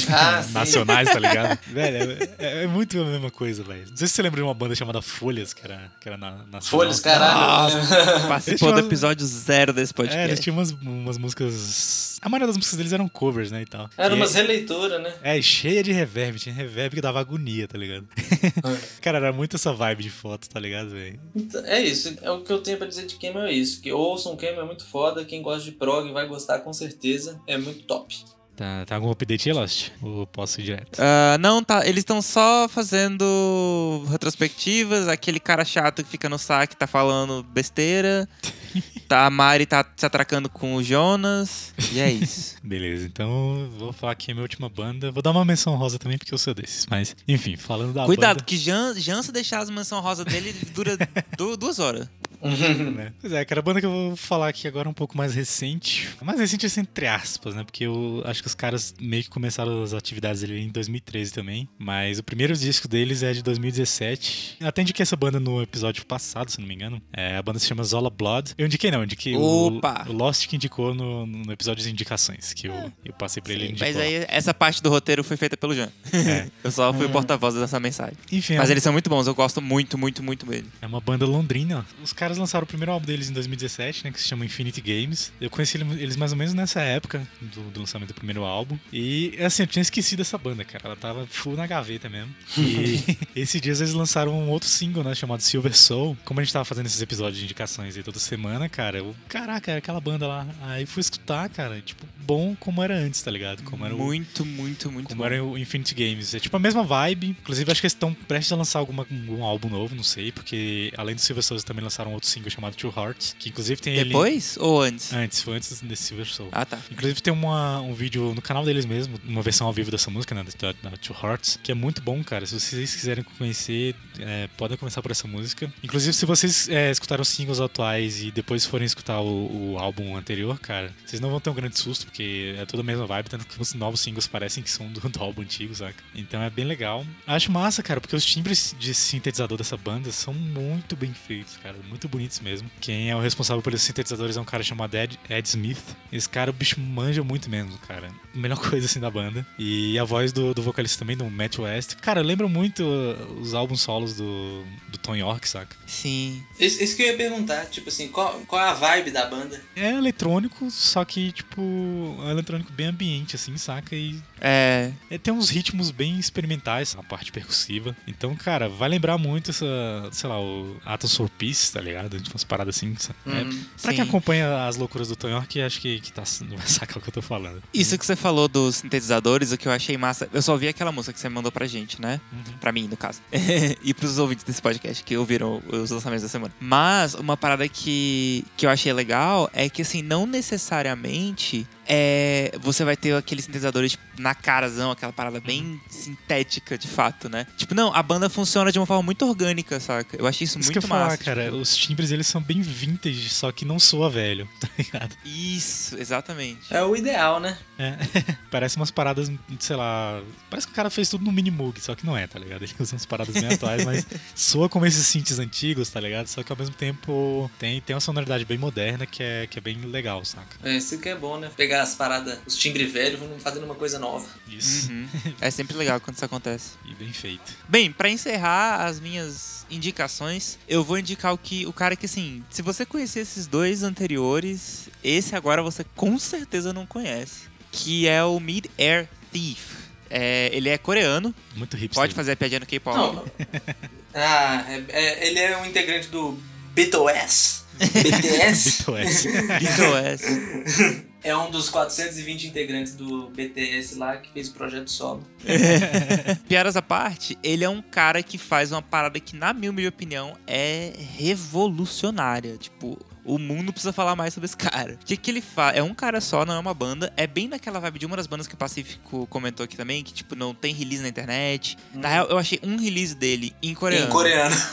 Ah, 0.09 0.41
sim. 0.43 0.53
nacionais, 0.53 1.09
tá 1.09 1.19
ligado? 1.19 1.57
velho, 1.67 2.17
é, 2.37 2.63
é 2.63 2.67
muito 2.67 2.99
a 3.01 3.05
mesma 3.05 3.31
coisa, 3.31 3.63
velho. 3.63 3.85
Não 3.89 3.97
sei 3.97 4.07
se 4.07 4.13
você 4.13 4.21
lembra 4.21 4.37
de 4.41 4.43
uma 4.43 4.53
banda 4.53 4.75
chamada 4.75 5.01
Folhas, 5.01 5.53
que 5.53 5.63
era, 5.63 5.91
que 6.01 6.07
era 6.09 6.17
na, 6.17 6.31
nacional. 6.31 6.61
Folhas, 6.63 6.99
caralho. 6.99 7.75
Participou 8.27 8.73
do 8.73 8.79
episódio 8.79 9.25
zero 9.25 9.71
desse 9.73 9.91
É, 9.93 9.95
podcast. 9.95 10.27
eles 10.27 10.39
tinham 10.39 10.57
umas, 10.57 10.71
umas 10.71 11.17
músicas. 11.17 12.19
A 12.21 12.27
maioria 12.29 12.47
das 12.47 12.57
músicas 12.57 12.77
deles 12.77 12.91
eram 12.93 13.07
covers, 13.07 13.51
né? 13.51 13.61
E 13.61 13.65
tal. 13.65 13.89
Era 13.97 14.13
E- 14.13 14.17
umas 14.17 14.33
releituras, 14.33 15.01
né? 15.01 15.13
É, 15.23 15.37
e 15.37 15.43
cheia 15.43 15.81
de 15.83 15.91
reverb. 15.91 16.37
Tinha 16.39 16.53
reverb 16.53 16.95
que 16.95 17.01
dava 17.01 17.19
agonia, 17.19 17.67
tá 17.67 17.77
ligado? 17.77 18.07
Cara, 19.01 19.17
era 19.17 19.31
muito 19.31 19.55
essa 19.55 19.71
vibe 19.73 20.03
de 20.03 20.09
foto, 20.09 20.49
tá 20.49 20.59
ligado, 20.59 20.88
velho? 20.89 21.19
Então, 21.35 21.63
é 21.65 21.81
isso, 21.81 22.17
é 22.21 22.31
o 22.31 22.41
que 22.41 22.51
eu 22.51 22.61
tenho 22.61 22.77
pra 22.77 22.87
dizer 22.87 23.05
de 23.05 23.15
Camel 23.15 23.43
é 23.43 23.53
isso. 23.53 23.81
Que 23.81 23.91
ouçam 23.91 24.35
Camel 24.35 24.61
é 24.61 24.65
muito 24.65 24.85
foda, 24.85 25.25
quem 25.25 25.41
gosta 25.41 25.63
de 25.63 25.71
prog 25.71 26.11
vai 26.11 26.27
gostar 26.27 26.59
com 26.59 26.73
certeza, 26.73 27.39
é 27.47 27.57
muito 27.57 27.83
top. 27.83 28.23
Tá, 28.59 28.85
tá 28.85 28.95
algum 28.95 29.09
update 29.09 29.47
aí, 29.47 29.55
Lost? 29.55 29.89
Ou 30.01 30.27
posso 30.27 30.59
ir 30.59 30.65
direto? 30.65 30.99
Ah, 30.99 31.37
não, 31.39 31.63
tá. 31.63 31.87
Eles 31.87 31.99
estão 31.99 32.21
só 32.21 32.67
fazendo 32.67 34.03
retrospectivas. 34.09 35.07
Aquele 35.07 35.39
cara 35.39 35.63
chato 35.63 36.03
que 36.03 36.09
fica 36.09 36.27
no 36.27 36.37
saque 36.37 36.75
tá 36.75 36.85
falando 36.85 37.41
besteira. 37.41 38.27
tá, 39.07 39.25
a 39.25 39.29
Mari 39.29 39.65
tá 39.65 39.85
se 39.95 40.05
atracando 40.05 40.49
com 40.49 40.75
o 40.75 40.83
Jonas. 40.83 41.73
E 41.91 41.99
é 41.99 42.11
isso. 42.11 42.55
Beleza, 42.63 43.05
então 43.05 43.69
vou 43.77 43.91
falar 43.93 44.13
aqui 44.13 44.31
a 44.31 44.33
minha 44.33 44.43
última 44.43 44.69
banda. 44.69 45.11
Vou 45.11 45.21
dar 45.23 45.31
uma 45.31 45.45
menção 45.45 45.75
rosa 45.75 45.97
também, 45.97 46.17
porque 46.17 46.33
eu 46.33 46.37
sou 46.37 46.53
desses. 46.53 46.85
Mas, 46.89 47.15
enfim, 47.27 47.55
falando 47.57 47.93
da 47.93 48.05
Cuidado, 48.05 48.37
banda... 48.37 48.45
que 48.45 48.57
Jan, 48.57 48.93
deixar 49.31 49.59
as 49.59 49.69
mansão 49.69 49.99
rosa 50.01 50.23
dele, 50.25 50.53
dura 50.73 50.97
du- 51.37 51.57
duas 51.57 51.79
horas. 51.79 52.07
Né? 52.41 53.13
Pois 53.19 53.33
é, 53.33 53.43
cara, 53.45 53.59
a 53.59 53.63
banda 53.63 53.79
que 53.79 53.85
eu 53.85 53.91
vou 53.91 54.15
falar 54.15 54.49
aqui 54.49 54.67
agora 54.67 54.87
é 54.87 54.91
um 54.91 54.93
pouco 54.93 55.17
mais 55.17 55.35
recente. 55.35 56.09
Mais 56.21 56.39
recente, 56.39 56.65
assim, 56.65 56.81
entre 56.81 57.07
aspas, 57.07 57.55
né? 57.55 57.63
Porque 57.63 57.85
eu 57.85 58.21
acho 58.25 58.41
que 58.41 58.47
os 58.47 58.55
caras 58.55 58.93
meio 58.99 59.23
que 59.23 59.29
começaram 59.29 59.83
as 59.83 59.93
atividades 59.93 60.43
ali 60.43 60.61
em 60.61 60.69
2013 60.69 61.33
também. 61.33 61.67
Mas 61.77 62.19
o 62.19 62.23
primeiro 62.23 62.55
disco 62.55 62.87
deles 62.87 63.23
é 63.23 63.33
de 63.33 63.43
2017. 63.43 64.57
Eu 64.59 64.67
até 64.67 64.81
indiquei 64.81 65.03
essa 65.03 65.15
banda 65.15 65.39
no 65.39 65.61
episódio 65.61 66.05
passado, 66.05 66.49
se 66.49 66.59
não 66.59 66.67
me 66.67 66.75
engano. 66.75 67.01
É, 67.13 67.37
a 67.37 67.41
banda 67.41 67.59
se 67.59 67.67
chama 67.67 67.83
Zola 67.83 68.09
Blood. 68.09 68.53
Eu 68.57 68.65
indiquei 68.65 68.91
não, 68.91 68.99
eu 68.99 69.05
indiquei 69.05 69.35
o, 69.35 69.67
Opa! 69.67 70.05
o 70.07 70.13
Lost 70.13 70.47
que 70.47 70.55
indicou 70.55 70.93
no, 70.93 71.25
no 71.25 71.51
episódio 71.51 71.83
de 71.83 71.89
indicações, 71.89 72.53
que 72.53 72.67
eu, 72.67 72.91
eu 73.03 73.13
passei 73.13 73.41
pra 73.41 73.53
ele. 73.53 73.65
ele 73.65 73.77
Sim, 73.77 73.79
mas 73.79 73.97
aí 73.97 74.25
essa 74.27 74.53
parte 74.53 74.81
do 74.81 74.89
roteiro 74.89 75.23
foi 75.23 75.37
feita 75.37 75.57
pelo 75.57 75.73
Jan. 75.73 75.89
É. 76.13 76.47
eu 76.63 76.71
só 76.71 76.93
fui 76.93 77.07
porta-voz 77.09 77.55
dessa 77.55 77.79
mensagem. 77.79 78.15
Enfim, 78.31 78.55
é 78.55 78.57
Mas 78.57 78.69
eles 78.69 78.83
são 78.83 78.93
muito 78.93 79.09
bons, 79.09 79.27
eu 79.27 79.35
gosto 79.35 79.61
muito, 79.61 79.97
muito, 79.97 80.23
muito 80.23 80.45
dele. 80.45 80.67
É 80.81 80.87
uma 80.87 81.01
banda 81.01 81.25
londrina. 81.25 81.85
Os 82.03 82.13
caras 82.13 82.28
lançaram 82.37 82.63
o 82.63 82.67
primeiro 82.67 82.91
álbum 82.91 83.05
deles 83.05 83.29
em 83.29 83.33
2017, 83.33 84.03
né? 84.05 84.11
Que 84.11 84.21
se 84.21 84.27
chama 84.27 84.45
Infinity 84.45 84.81
Games. 84.81 85.31
Eu 85.39 85.49
conheci 85.49 85.77
ele- 85.77 86.01
eles 86.01 86.15
mais 86.15 86.31
ou 86.31 86.37
menos 86.37 86.53
nessa 86.53 86.81
época 86.81 87.27
do, 87.41 87.61
do 87.71 87.79
lançamento 87.79 88.09
do 88.09 88.13
primeiro 88.13 88.43
álbum. 88.43 88.77
E, 88.93 89.35
assim, 89.43 89.63
eu 89.63 89.67
tinha 89.67 89.81
esquecido 89.81 90.21
essa 90.21 90.37
banda, 90.37 90.63
cara. 90.63 90.85
Ela 90.85 90.95
tava 90.95 91.25
full 91.27 91.55
na 91.55 91.65
gaveta 91.67 92.09
mesmo. 92.09 92.33
E 92.57 93.17
esses 93.35 93.61
dias 93.61 93.81
eles 93.81 93.93
lançaram 93.93 94.33
um 94.33 94.49
outro 94.49 94.67
single, 94.69 95.03
né? 95.03 95.13
Chamado 95.15 95.41
Silver 95.41 95.75
Soul. 95.75 96.17
Como 96.25 96.39
a 96.39 96.43
gente 96.43 96.53
tava 96.53 96.65
fazendo 96.65 96.85
esses 96.85 97.01
episódios 97.01 97.37
de 97.37 97.43
indicações 97.45 97.95
aí 97.97 98.03
toda 98.03 98.19
semana, 98.19 98.67
cara, 98.69 98.97
eu, 98.99 99.15
caraca, 99.27 99.71
era 99.71 99.79
aquela 99.79 99.99
banda 99.99 100.27
lá. 100.27 100.47
Aí 100.63 100.85
fui 100.85 101.01
escutar, 101.01 101.49
cara, 101.49 101.81
tipo, 101.81 102.05
bom 102.25 102.55
como 102.59 102.83
era 102.83 102.95
antes, 102.95 103.21
tá 103.21 103.31
ligado? 103.31 103.63
Como 103.63 103.85
era 103.85 103.95
o, 103.95 103.97
Muito, 103.97 104.45
muito, 104.45 104.91
muito 104.91 105.07
como 105.07 105.19
bom. 105.19 105.25
era 105.25 105.43
o 105.43 105.57
Infinity 105.57 105.95
Games. 105.95 106.33
É 106.33 106.39
tipo 106.39 106.55
a 106.55 106.59
mesma 106.59 106.83
vibe. 106.83 107.29
Inclusive, 107.41 107.71
acho 107.71 107.81
que 107.81 107.85
eles 107.87 107.93
estão 107.93 108.13
prestes 108.13 108.51
a 108.51 108.55
lançar 108.55 108.79
alguma, 108.79 109.03
algum 109.09 109.43
álbum 109.43 109.69
novo, 109.69 109.95
não 109.95 110.03
sei, 110.03 110.31
porque 110.31 110.91
além 110.97 111.15
do 111.15 111.21
Silver 111.21 111.43
Soul, 111.43 111.55
eles 111.57 111.63
também 111.63 111.83
lançaram 111.83 112.11
outro 112.19 112.29
single 112.29 112.49
chamado 112.51 112.75
Two 112.75 112.93
Hearts, 112.95 113.35
que 113.39 113.49
inclusive 113.49 113.81
tem 113.81 113.95
ele. 113.95 114.05
Depois 114.05 114.57
ou 114.59 114.81
antes? 114.81 115.11
Antes, 115.13 115.41
foi 115.41 115.55
antes 115.55 115.81
desse 115.81 116.03
Silver 116.03 116.27
Soul. 116.27 116.49
Ah, 116.51 116.65
tá. 116.65 116.77
Inclusive 116.91 117.21
tem 117.21 117.33
uma, 117.33 117.81
um 117.81 117.93
vídeo 117.93 118.33
no 118.35 118.41
canal 118.41 118.63
deles 118.63 118.85
mesmo, 118.85 119.19
uma 119.25 119.41
versão 119.41 119.65
ao 119.65 119.73
vivo 119.73 119.89
dessa 119.89 120.11
música, 120.11 120.35
né, 120.35 120.43
da, 120.59 120.89
da 120.89 120.97
Two 120.97 121.15
Hearts, 121.21 121.59
que 121.63 121.71
é 121.71 121.75
muito 121.75 122.01
bom, 122.01 122.23
cara. 122.23 122.45
Se 122.45 122.59
vocês 122.59 122.95
quiserem 122.95 123.23
conhecer, 123.37 123.95
é, 124.19 124.47
podem 124.57 124.77
começar 124.77 125.01
por 125.01 125.11
essa 125.11 125.27
música. 125.27 125.71
Inclusive, 125.81 126.13
se 126.13 126.25
vocês 126.25 126.67
é, 126.69 126.91
escutaram 126.91 127.21
os 127.21 127.29
singles 127.29 127.59
atuais 127.59 128.21
e 128.21 128.31
depois 128.31 128.65
forem 128.65 128.85
escutar 128.85 129.21
o, 129.21 129.73
o 129.73 129.79
álbum 129.79 130.15
anterior, 130.15 130.59
cara, 130.59 130.93
vocês 131.05 131.21
não 131.21 131.29
vão 131.29 131.39
ter 131.39 131.49
um 131.49 131.53
grande 131.53 131.79
susto, 131.79 132.05
porque 132.05 132.55
é 132.57 132.65
toda 132.65 132.81
a 132.81 132.85
mesma 132.85 133.07
vibe, 133.07 133.29
tanto 133.29 133.47
que 133.47 133.61
os 133.61 133.73
novos 133.73 134.01
singles 134.01 134.27
parecem 134.27 134.61
que 134.61 134.69
são 134.69 134.91
do, 134.91 134.99
do 134.99 135.23
álbum 135.23 135.41
antigo, 135.41 135.73
saca? 135.73 136.03
Então 136.13 136.41
é 136.41 136.49
bem 136.49 136.65
legal. 136.65 137.05
Acho 137.25 137.51
massa, 137.51 137.81
cara, 137.81 138.01
porque 138.01 138.15
os 138.15 138.25
timbres 138.25 138.75
de 138.77 138.93
sintetizador 138.93 139.57
dessa 139.57 139.77
banda 139.77 140.11
são 140.11 140.33
muito 140.33 140.95
bem 140.95 141.13
feitos, 141.13 141.57
cara, 141.57 141.77
muito 141.87 142.07
bonitos 142.09 142.39
mesmo. 142.39 142.69
Quem 142.81 143.09
é 143.09 143.15
o 143.15 143.19
responsável 143.19 143.61
pelos 143.61 143.81
sintetizadores 143.81 144.37
é 144.37 144.41
um 144.41 144.45
cara 144.45 144.63
chamado 144.63 144.95
Ed, 144.95 145.19
Ed 145.29 145.47
Smith. 145.47 145.79
Esse 146.11 146.27
cara, 146.27 146.49
o 146.51 146.53
bicho 146.53 146.79
manja 146.79 147.23
muito 147.23 147.49
mesmo, 147.49 147.77
cara. 147.87 148.09
Melhor 148.33 148.57
coisa 148.69 148.85
assim 148.85 148.99
da 148.99 149.09
banda. 149.09 149.45
E 149.57 149.97
a 149.99 150.03
voz 150.03 150.31
do, 150.31 150.53
do 150.53 150.61
vocalista 150.61 150.99
também, 150.99 151.15
do 151.17 151.25
Matt 151.29 151.59
West. 151.59 151.95
Cara, 151.95 152.21
lembra 152.21 152.47
muito 152.47 152.83
uh, 152.83 153.39
os 153.39 153.53
álbuns 153.53 153.81
solos 153.81 154.15
do, 154.15 154.63
do 154.89 154.97
Tom 154.97 155.15
York, 155.15 155.47
saca? 155.47 155.75
Sim. 155.85 156.43
Isso, 156.59 156.83
isso 156.83 156.95
que 156.95 157.03
eu 157.03 157.07
ia 157.07 157.17
perguntar, 157.17 157.65
tipo 157.67 157.89
assim, 157.89 158.07
qual, 158.07 158.39
qual 158.47 158.61
é 158.61 158.69
a 158.69 158.73
vibe 158.73 159.11
da 159.11 159.25
banda? 159.25 159.61
É 159.75 159.91
eletrônico, 159.91 160.69
só 160.71 161.03
que, 161.05 161.31
tipo, 161.31 161.61
é 161.61 162.23
um 162.23 162.31
eletrônico 162.31 162.71
bem 162.73 162.87
ambiente, 162.87 163.35
assim, 163.35 163.55
saca? 163.57 163.95
E 163.95 164.19
É. 164.41 164.91
é, 165.09 165.17
tem 165.17 165.33
uns 165.33 165.49
ritmos 165.49 165.91
bem 165.91 166.17
experimentais, 166.19 166.95
a 166.97 167.03
parte 167.03 167.31
percussiva. 167.31 167.95
Então, 168.07 168.35
cara, 168.35 168.69
vai 168.69 168.89
lembrar 168.89 169.17
muito 169.17 169.51
essa, 169.51 169.65
sei 170.11 170.29
lá, 170.29 170.39
o 170.39 170.77
Atom 170.85 171.07
for 171.07 171.29
Peace, 171.29 171.71
tá 171.71 171.81
ligado? 171.81 171.98
Tipo, 172.07 172.31
umas 172.35 172.43
paradas 172.43 172.75
assim. 172.77 172.95
sa- 172.97 173.13
É, 173.25 173.41
Uhum. 173.41 173.63
pra 173.81 173.93
quem 173.93 174.03
Sim. 174.03 174.09
acompanha 174.09 174.67
as 174.67 174.75
loucuras 174.77 175.07
do 175.07 175.15
Tom 175.15 175.27
York, 175.29 175.61
acho 175.61 175.81
que, 175.81 175.99
que 175.99 176.13
tá, 176.13 176.23
vai 176.47 176.59
sacar 176.67 176.97
o 176.97 177.01
que 177.01 177.09
eu 177.09 177.13
tô 177.13 177.21
falando. 177.21 177.61
Isso 177.73 177.97
que 177.97 178.05
você 178.05 178.15
falou 178.15 178.47
dos 178.47 178.77
sintetizadores, 178.77 179.51
o 179.51 179.57
que 179.57 179.67
eu 179.67 179.71
achei 179.71 179.97
massa. 179.97 180.29
Eu 180.31 180.41
só 180.41 180.55
vi 180.55 180.67
aquela 180.67 180.91
música 180.91 181.13
que 181.13 181.19
você 181.19 181.27
mandou 181.29 181.51
pra 181.51 181.65
gente, 181.65 181.99
né? 182.01 182.21
Uhum. 182.31 182.57
Pra 182.59 182.71
mim, 182.71 182.87
no 182.87 182.95
caso. 182.95 183.19
e 183.83 183.93
pros 183.93 184.17
ouvintes 184.19 184.43
desse 184.43 184.61
podcast 184.61 185.03
que 185.03 185.17
ouviram 185.17 185.61
os 185.67 185.89
lançamentos 185.89 186.23
da 186.23 186.29
semana. 186.29 186.53
Mas 186.59 187.13
uma 187.15 187.35
parada 187.35 187.67
que, 187.67 188.45
que 188.55 188.65
eu 188.65 188.69
achei 188.69 188.93
legal 188.93 189.49
é 189.53 189.67
que, 189.69 189.81
assim, 189.81 190.01
não 190.01 190.25
necessariamente 190.25 191.67
é, 191.91 192.51
você 192.61 192.83
vai 192.85 192.95
ter 192.95 193.15
aqueles 193.15 193.45
sintetizadores 193.45 193.93
tipo, 193.93 194.03
na 194.19 194.35
carazão, 194.35 194.91
aquela 194.91 195.11
parada 195.11 195.39
bem 195.39 195.81
sintética 195.89 196.77
de 196.77 196.87
fato, 196.87 197.27
né? 197.27 197.47
Tipo, 197.57 197.73
não, 197.73 197.91
a 197.95 198.03
banda 198.03 198.29
funciona 198.29 198.71
de 198.71 198.77
uma 198.77 198.85
forma 198.85 199.01
muito 199.01 199.25
orgânica, 199.25 199.79
saca? 199.79 200.15
Eu 200.15 200.27
achei 200.27 200.45
isso, 200.45 200.59
Isso 200.59 200.67
muito 200.67 200.71
que 200.71 200.77
eu 200.77 200.83
ia 200.83 200.87
falar, 200.87 201.05
massa. 201.05 201.17
cara, 201.23 201.45
tipo, 201.45 201.57
os 201.57 201.75
timbres 201.75 202.11
eles 202.11 202.27
são 202.27 202.39
bem 202.41 202.61
vintage, 202.61 203.29
só 203.29 203.51
que 203.51 203.65
não 203.65 203.79
soa 203.79 204.07
velho, 204.07 204.47
tá 204.61 204.69
ligado? 204.77 205.15
Isso, 205.25 205.97
exatamente. 205.97 206.61
É 206.69 206.83
o 206.83 206.95
ideal, 206.95 207.39
né? 207.39 207.57
É. 207.79 207.97
Parece 208.51 208.75
umas 208.75 208.91
paradas, 208.91 209.31
sei 209.59 209.75
lá. 209.75 210.21
Parece 210.49 210.67
que 210.67 210.73
o 210.73 210.75
cara 210.75 210.91
fez 210.91 211.09
tudo 211.09 211.25
no 211.25 211.31
Minimoog, 211.31 211.79
só 211.81 211.95
que 211.95 212.05
não 212.05 212.15
é, 212.15 212.27
tá 212.27 212.37
ligado? 212.37 212.61
Ele 212.63 212.73
usa 212.79 212.93
umas 212.93 213.05
paradas 213.07 213.33
bem 213.33 213.51
atuais, 213.51 213.83
mas 213.83 214.05
soa 214.35 214.69
como 214.69 214.85
esses 214.85 215.07
synths 215.07 215.39
antigos, 215.39 215.89
tá 215.89 215.99
ligado? 215.99 216.27
Só 216.27 216.43
que 216.43 216.51
ao 216.51 216.57
mesmo 216.57 216.75
tempo 216.75 217.49
tem, 217.57 217.81
tem 217.81 217.95
uma 217.95 217.99
sonoridade 217.99 218.45
bem 218.45 218.59
moderna 218.59 219.07
que 219.07 219.23
é, 219.23 219.47
que 219.47 219.57
é 219.57 219.61
bem 219.61 219.77
legal, 219.81 220.23
saca? 220.23 220.57
É, 220.61 220.75
isso 220.75 220.99
que 220.99 221.09
é 221.09 221.15
bom, 221.15 221.39
né? 221.39 221.49
Pegar 221.55 221.78
as 221.81 221.95
paradas, 221.95 222.39
os 222.45 222.55
timbres 222.57 222.91
velhos, 222.91 223.19
vamos 223.19 223.41
fazendo 223.41 223.63
uma 223.65 223.75
coisa 223.75 223.97
nova. 223.99 224.27
Isso. 224.47 224.91
Uhum. 224.91 225.07
É 225.41 225.49
sempre 225.51 225.75
legal 225.77 225.99
quando 225.99 226.15
isso 226.15 226.25
acontece. 226.25 226.71
E 226.85 226.93
bem 226.95 227.11
feito. 227.13 227.53
Bem, 227.67 227.91
pra 227.91 228.09
encerrar 228.09 228.85
as 228.85 228.99
minhas 228.99 229.65
indicações, 229.71 230.57
eu 230.67 230.83
vou 230.83 230.97
indicar 230.97 231.33
o 231.33 231.37
que 231.37 231.65
o 231.65 231.73
cara 231.73 231.95
que 231.95 232.05
assim, 232.05 232.43
se 232.49 232.61
você 232.61 232.85
conhecer 232.85 233.19
esses 233.21 233.47
dois 233.47 233.83
anteriores, 233.83 234.89
esse 235.03 235.35
agora 235.35 235.61
você 235.61 235.85
com 235.95 236.17
certeza 236.19 236.73
não 236.73 236.85
conhece, 236.85 237.41
que 237.71 238.07
é 238.07 238.23
o 238.23 238.39
Mid 238.39 238.65
Air 238.77 239.07
Thief. 239.31 239.77
É, 240.09 240.49
ele 240.51 240.69
é 240.69 240.77
coreano, 240.77 241.33
Muito 241.55 241.77
hipster. 241.77 242.01
pode 242.01 242.15
fazer 242.15 242.31
a 242.31 242.35
piadinha 242.35 242.59
no 242.61 242.65
K-pop. 242.65 242.97
Não. 242.97 243.25
Ah, 244.11 244.65
é- 244.67 244.83
é- 244.89 245.27
ele 245.27 245.39
é 245.39 245.55
um 245.59 245.65
integrante 245.67 246.07
do 246.07 246.35
BTS. 246.73 247.61
BTS 247.77 248.83
BTS. 248.83 249.27
BTS. 249.59 251.05
É 251.23 251.35
um 251.35 251.51
dos 251.51 251.69
420 251.69 252.47
integrantes 252.47 252.95
do 252.95 253.29
BTS 253.29 253.97
lá 253.97 254.17
que 254.17 254.31
fez 254.31 254.49
o 254.49 254.53
projeto 254.53 254.89
solo. 254.89 255.23
Piadas 256.47 256.77
à 256.77 256.81
parte, 256.81 257.37
ele 257.43 257.63
é 257.63 257.69
um 257.69 257.81
cara 257.81 258.23
que 258.23 258.37
faz 258.37 258.71
uma 258.71 258.81
parada 258.81 259.19
que, 259.19 259.35
na 259.35 259.53
minha 259.53 259.89
opinião, 259.89 260.37
é 260.47 260.93
revolucionária. 261.17 262.57
Tipo, 262.57 262.97
o 263.25 263.37
mundo 263.37 263.71
precisa 263.71 263.91
falar 263.93 264.15
mais 264.15 264.33
sobre 264.33 264.45
esse 264.45 264.57
cara. 264.57 264.93
O 264.93 265.05
que, 265.05 265.15
que 265.17 265.31
ele 265.31 265.41
faz? 265.41 265.77
É 265.77 265.83
um 265.83 265.93
cara 265.93 266.19
só, 266.21 266.45
não 266.45 266.55
é 266.55 266.59
uma 266.59 266.73
banda. 266.73 267.11
É 267.17 267.25
bem 267.27 267.47
naquela 267.47 267.79
vibe 267.79 267.99
de 267.99 268.05
uma 268.05 268.15
das 268.17 268.27
bandas 268.27 268.47
que 268.47 268.53
o 268.53 268.57
Pacífico 268.57 269.25
comentou 269.27 269.63
aqui 269.63 269.75
também, 269.77 270.03
que, 270.03 270.13
tipo, 270.13 270.35
não 270.35 270.53
tem 270.53 270.73
release 270.73 271.01
na 271.03 271.09
internet. 271.09 271.77
Na 271.93 272.07
real, 272.09 272.27
eu 272.27 272.37
achei 272.37 272.59
um 272.63 272.77
release 272.77 273.15
dele 273.15 273.53
em 273.61 273.73
coreano. 273.73 274.07
Em 274.07 274.09
coreano. 274.09 274.55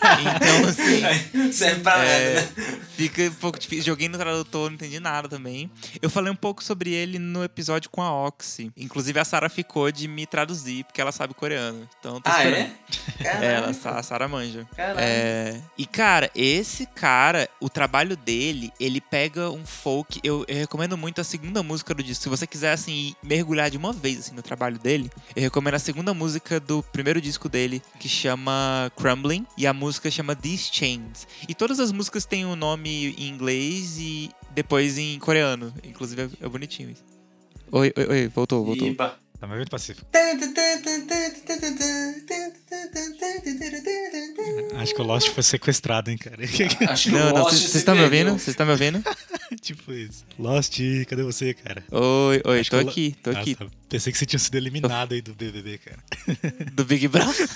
Então, 0.00 0.68
assim. 0.68 1.52
Serve 1.52 1.80
pra 1.80 2.04
É, 2.04 2.34
nada, 2.34 2.40
né? 2.56 2.80
fica 2.96 3.22
um 3.22 3.32
pouco 3.34 3.58
difícil. 3.58 3.84
Joguei 3.84 4.08
no 4.08 4.18
tradutor, 4.18 4.68
não 4.70 4.74
entendi 4.74 5.00
nada 5.00 5.28
também. 5.28 5.70
Eu 6.00 6.10
falei 6.10 6.30
um 6.32 6.36
pouco 6.36 6.62
sobre 6.62 6.90
ele 6.92 7.18
no 7.18 7.42
episódio 7.44 7.90
com 7.90 8.02
a 8.02 8.12
Oxy. 8.26 8.70
Inclusive, 8.76 9.18
a 9.18 9.24
Sara 9.24 9.48
ficou 9.48 9.90
de 9.90 10.06
me 10.08 10.26
traduzir, 10.26 10.84
porque 10.84 11.00
ela 11.00 11.12
sabe 11.12 11.34
coreano. 11.34 11.88
Então, 11.98 12.20
Ah, 12.24 12.38
esperando. 12.44 12.60
é? 12.60 13.22
Caralho. 13.24 13.44
É, 13.44 13.54
ela, 13.54 13.98
a 13.98 14.02
Sara 14.02 14.28
manja. 14.28 14.66
Caralho. 14.76 14.98
É, 15.00 15.60
e, 15.76 15.86
cara, 15.86 16.30
esse 16.34 16.86
cara, 16.86 17.48
o 17.60 17.68
trabalho 17.68 17.89
dele, 18.24 18.72
ele 18.78 19.00
pega 19.00 19.50
um 19.50 19.66
folk. 19.66 20.20
Eu, 20.22 20.44
eu 20.48 20.56
recomendo 20.56 20.96
muito 20.96 21.20
a 21.20 21.24
segunda 21.24 21.62
música 21.62 21.94
do 21.94 22.02
disco. 22.02 22.22
Se 22.22 22.28
você 22.28 22.46
quiser, 22.46 22.72
assim, 22.72 23.14
mergulhar 23.22 23.70
de 23.70 23.76
uma 23.76 23.92
vez, 23.92 24.20
assim, 24.20 24.34
no 24.34 24.42
trabalho 24.42 24.78
dele, 24.78 25.10
eu 25.34 25.42
recomendo 25.42 25.74
a 25.74 25.78
segunda 25.78 26.14
música 26.14 26.60
do 26.60 26.82
primeiro 26.82 27.20
disco 27.20 27.48
dele, 27.48 27.82
que 27.98 28.08
chama 28.08 28.90
Crumbling. 28.96 29.46
E 29.58 29.66
a 29.66 29.72
música 29.72 30.10
chama 30.10 30.34
These 30.34 30.70
Chains. 30.72 31.26
E 31.48 31.54
todas 31.54 31.80
as 31.80 31.92
músicas 31.92 32.24
têm 32.24 32.46
um 32.46 32.56
nome 32.56 33.14
em 33.18 33.28
inglês 33.28 33.98
e 33.98 34.30
depois 34.50 34.96
em 34.98 35.18
coreano. 35.18 35.72
Inclusive, 35.84 36.22
é, 36.22 36.46
é 36.46 36.48
bonitinho 36.48 36.90
isso. 36.90 37.04
Oi, 37.72 37.92
oi, 37.96 38.06
oi, 38.06 38.28
voltou, 38.28 38.64
voltou. 38.64 38.86
Iba. 38.86 39.16
Tá 39.40 39.46
me 39.46 39.54
ouvindo, 39.54 39.70
Pacífico? 39.70 40.06
Acho 44.76 44.94
que 44.94 45.00
o 45.00 45.04
Lost 45.04 45.28
foi 45.30 45.42
sequestrado, 45.42 46.10
hein, 46.10 46.18
cara? 46.18 46.36
Acho 46.92 47.04
que 47.10 47.16
Não, 47.16 47.30
o 47.30 47.32
não, 47.34 47.42
Lost 47.44 47.54
vocês 47.56 47.74
estão 47.76 47.94
me 47.94 48.02
perdeu. 48.02 48.18
ouvindo? 48.20 48.38
Vocês 48.38 48.48
estão 48.48 48.66
me 48.66 48.72
ouvindo? 48.72 49.02
tipo 49.60 49.92
isso. 49.92 50.24
Lost, 50.38 50.78
cadê 51.08 51.22
você, 51.22 51.54
cara? 51.54 51.82
Oi, 51.90 52.40
oi, 52.44 52.60
Acho 52.60 52.70
tô 52.70 52.76
aqui, 52.78 53.16
tô 53.22 53.30
Ah, 53.30 53.40
aqui. 53.40 53.54
tá. 53.54 53.66
Pensei 53.88 54.12
que 54.12 54.18
você 54.18 54.26
tinha 54.26 54.38
sido 54.38 54.54
eliminado 54.56 55.12
aí 55.12 55.20
do 55.20 55.34
BBB, 55.34 55.78
cara. 55.78 55.98
Do 56.72 56.84
Big 56.84 57.08
Brother. 57.08 57.48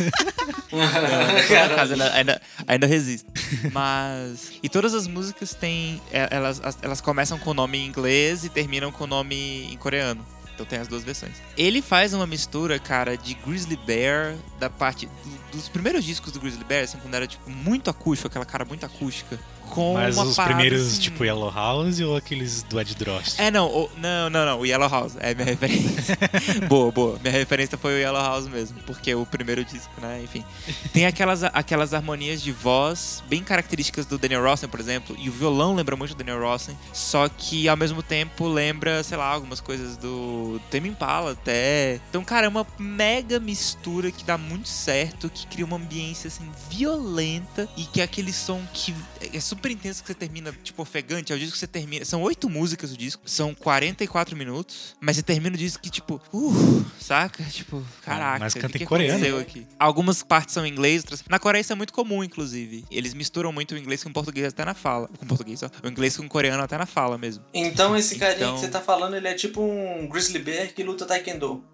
Caso, 1.77 1.95
ainda, 2.13 2.43
ainda, 2.67 2.87
resisto. 2.87 3.31
Mas. 3.73 4.53
E 4.63 4.69
todas 4.69 4.95
as 4.95 5.07
músicas 5.07 5.55
têm. 5.55 6.01
é, 6.11 6.29
Elas, 6.31 6.61
as- 6.65 6.79
elas 6.83 7.01
começam 7.01 7.39
com 7.39 7.51
o 7.51 7.55
nome 7.55 7.79
em 7.79 7.87
inglês 7.87 8.45
e 8.45 8.49
terminam 8.49 8.91
com 8.91 9.05
o 9.05 9.07
nome 9.07 9.69
em 9.73 9.77
coreano. 9.77 10.27
Então 10.55 10.65
tem 10.65 10.79
as 10.79 10.87
duas 10.89 11.03
versões. 11.03 11.33
Ele 11.57 11.83
faz 11.83 12.15
uma 12.15 12.27
mistura, 12.27 12.79
cara, 12.79 13.17
de 13.17 13.35
Grizzly 13.35 13.77
Bear, 13.77 14.37
da 14.59 14.71
parte. 14.71 15.07
do- 15.07 15.45
dos 15.57 15.69
primeiros 15.69 16.05
discos 16.05 16.33
do 16.33 16.41
Grizzly 16.41 16.65
Bear, 16.65 16.85
assim, 16.85 16.99
quando 16.99 17.15
era, 17.15 17.27
tipo, 17.27 17.49
muito 17.51 17.91
acústico, 17.91 18.29
aquela 18.29 18.45
cara 18.45 18.65
muito 18.65 18.85
acústica. 18.87 19.39
Com 19.75 19.95
Mas 19.95 20.17
uma 20.17 20.27
os 20.27 20.37
parada, 20.37 20.55
primeiros, 20.55 20.87
assim, 20.87 21.01
tipo, 21.01 21.25
Yellow 21.25 21.51
House 21.53 21.99
ou 21.99 22.17
aqueles 22.17 22.63
do 22.63 22.81
Ed 22.81 22.95
Drost? 22.95 23.41
É, 23.41 23.51
não, 23.51 23.67
o- 23.67 23.91
não, 23.97 24.31
não, 24.31 24.47
não, 24.47 24.61
o 24.61 24.65
Yellow 24.67 24.89
House 24.89 25.17
é 25.19 25.35
minha 25.35 25.47
referência. 25.51 26.17
boa, 26.69 26.93
boa. 26.93 27.19
Minha 27.21 27.33
referência 27.33 27.77
foi 27.77 27.95
o 27.95 27.99
Yellow 27.99 28.23
House 28.23 28.47
mesmo, 28.47 28.79
porque 28.87 29.13
o 29.17 29.27
primeiro 29.27 29.65
disco, 29.65 29.91
né? 30.01 30.21
Enfim. 30.23 30.45
Tem 30.93 31.07
aquelas, 31.07 31.43
aquelas 31.43 31.93
harmonias 31.93 32.41
de 32.41 32.53
voz 32.53 33.21
bem 33.29 33.43
características 33.43 34.07
do 34.07 34.17
Daniel 34.17 34.45
Rossen, 34.45 34.69
por 34.69 34.79
exemplo, 34.79 35.17
e 35.19 35.29
o 35.29 35.33
violão 35.33 35.75
lembra 35.75 35.97
muito 35.97 36.15
do 36.15 36.19
Daniel 36.19 36.41
Rossen, 36.41 36.77
só 36.93 37.29
que 37.29 37.69
ao 37.69 37.77
mesmo 37.77 38.01
tempo 38.01 38.47
lembra, 38.47 39.03
sei 39.03 39.19
lá, 39.19 39.27
algumas 39.27 39.61
coisas 39.61 39.97
do 39.97 40.61
Tame 40.71 40.89
Impala 40.89 41.33
até. 41.33 42.01
Então, 42.11 42.23
cara, 42.23 42.47
é 42.47 42.49
uma 42.49 42.65
mega 42.79 43.41
mistura 43.41 44.13
que 44.13 44.23
dá 44.23 44.39
muito 44.39 44.69
certo, 44.69 45.29
que 45.29 45.49
cria 45.49 45.65
uma 45.65 45.77
ambiência 45.79 46.29
assim 46.29 46.49
violenta 46.71 47.69
e 47.77 47.85
que 47.85 48.01
é 48.01 48.05
aquele 48.05 48.33
som 48.33 48.63
que 48.73 48.95
é 49.33 49.41
super 49.41 49.64
intenso 49.71 50.03
que 50.03 50.09
você 50.09 50.15
termina, 50.15 50.53
tipo, 50.63 50.83
ofegante. 50.83 51.33
É 51.33 51.37
o 51.37 51.39
disco 51.39 51.53
que 51.55 51.59
você 51.59 51.67
termina. 51.67 52.05
São 52.05 52.23
oito 52.23 52.49
músicas 52.49 52.93
o 52.93 52.97
disco, 52.97 53.23
são 53.27 53.55
44 53.55 54.37
minutos, 54.37 54.95
mas 55.01 55.17
você 55.17 55.23
termina 55.23 55.55
o 55.55 55.59
disco 55.59 55.83
que, 55.83 55.91
tipo, 55.91 56.21
uh, 56.33 56.85
saca? 57.01 57.43
Tipo, 57.45 57.83
caraca. 58.03 58.39
mas 58.41 58.55
canta 58.55 58.69
que 58.69 58.77
em 58.77 58.79
que 58.81 58.87
coreano. 58.87 59.15
aconteceu 59.15 59.39
Aqui? 59.39 59.67
Algumas 59.79 60.23
partes 60.23 60.55
são 60.55 60.65
em 60.67 60.71
inglês, 60.71 61.03
outras. 61.03 61.23
Na 61.29 61.39
Coreia 61.39 61.61
isso 61.61 61.73
é 61.73 61.77
muito 61.77 61.93
comum, 61.93 62.23
inclusive. 62.25 62.85
Eles 62.91 63.15
misturam 63.15 63.53
muito 63.53 63.75
o 63.75 63.79
inglês 63.79 64.03
com 64.03 64.11
o 64.11 64.13
português 64.13 64.47
até 64.49 64.65
na 64.65 64.75
fala. 64.75 65.09
Com 65.19 65.27
português, 65.27 65.63
ó. 65.63 65.71
O 65.83 65.89
inglês 65.89 66.17
com 66.17 66.25
o 66.25 66.29
coreano 66.29 66.63
até 66.63 66.77
na 66.79 66.87
fala 66.87 67.17
mesmo. 67.19 67.45
Então 67.53 67.97
esse 67.97 68.17
carinha 68.19 68.37
Então- 68.47 68.55
que 68.55 68.61
você 68.61 68.69
tá 68.69 68.81
falando, 68.81 69.15
ele 69.17 69.29
é 69.29 69.35
tipo 69.35 69.61
um 69.63 70.07
Grizzly 70.09 70.39
Bear 70.39 70.69
que 70.75 70.83
luta 70.83 71.05
Taekwondo. 71.07 71.65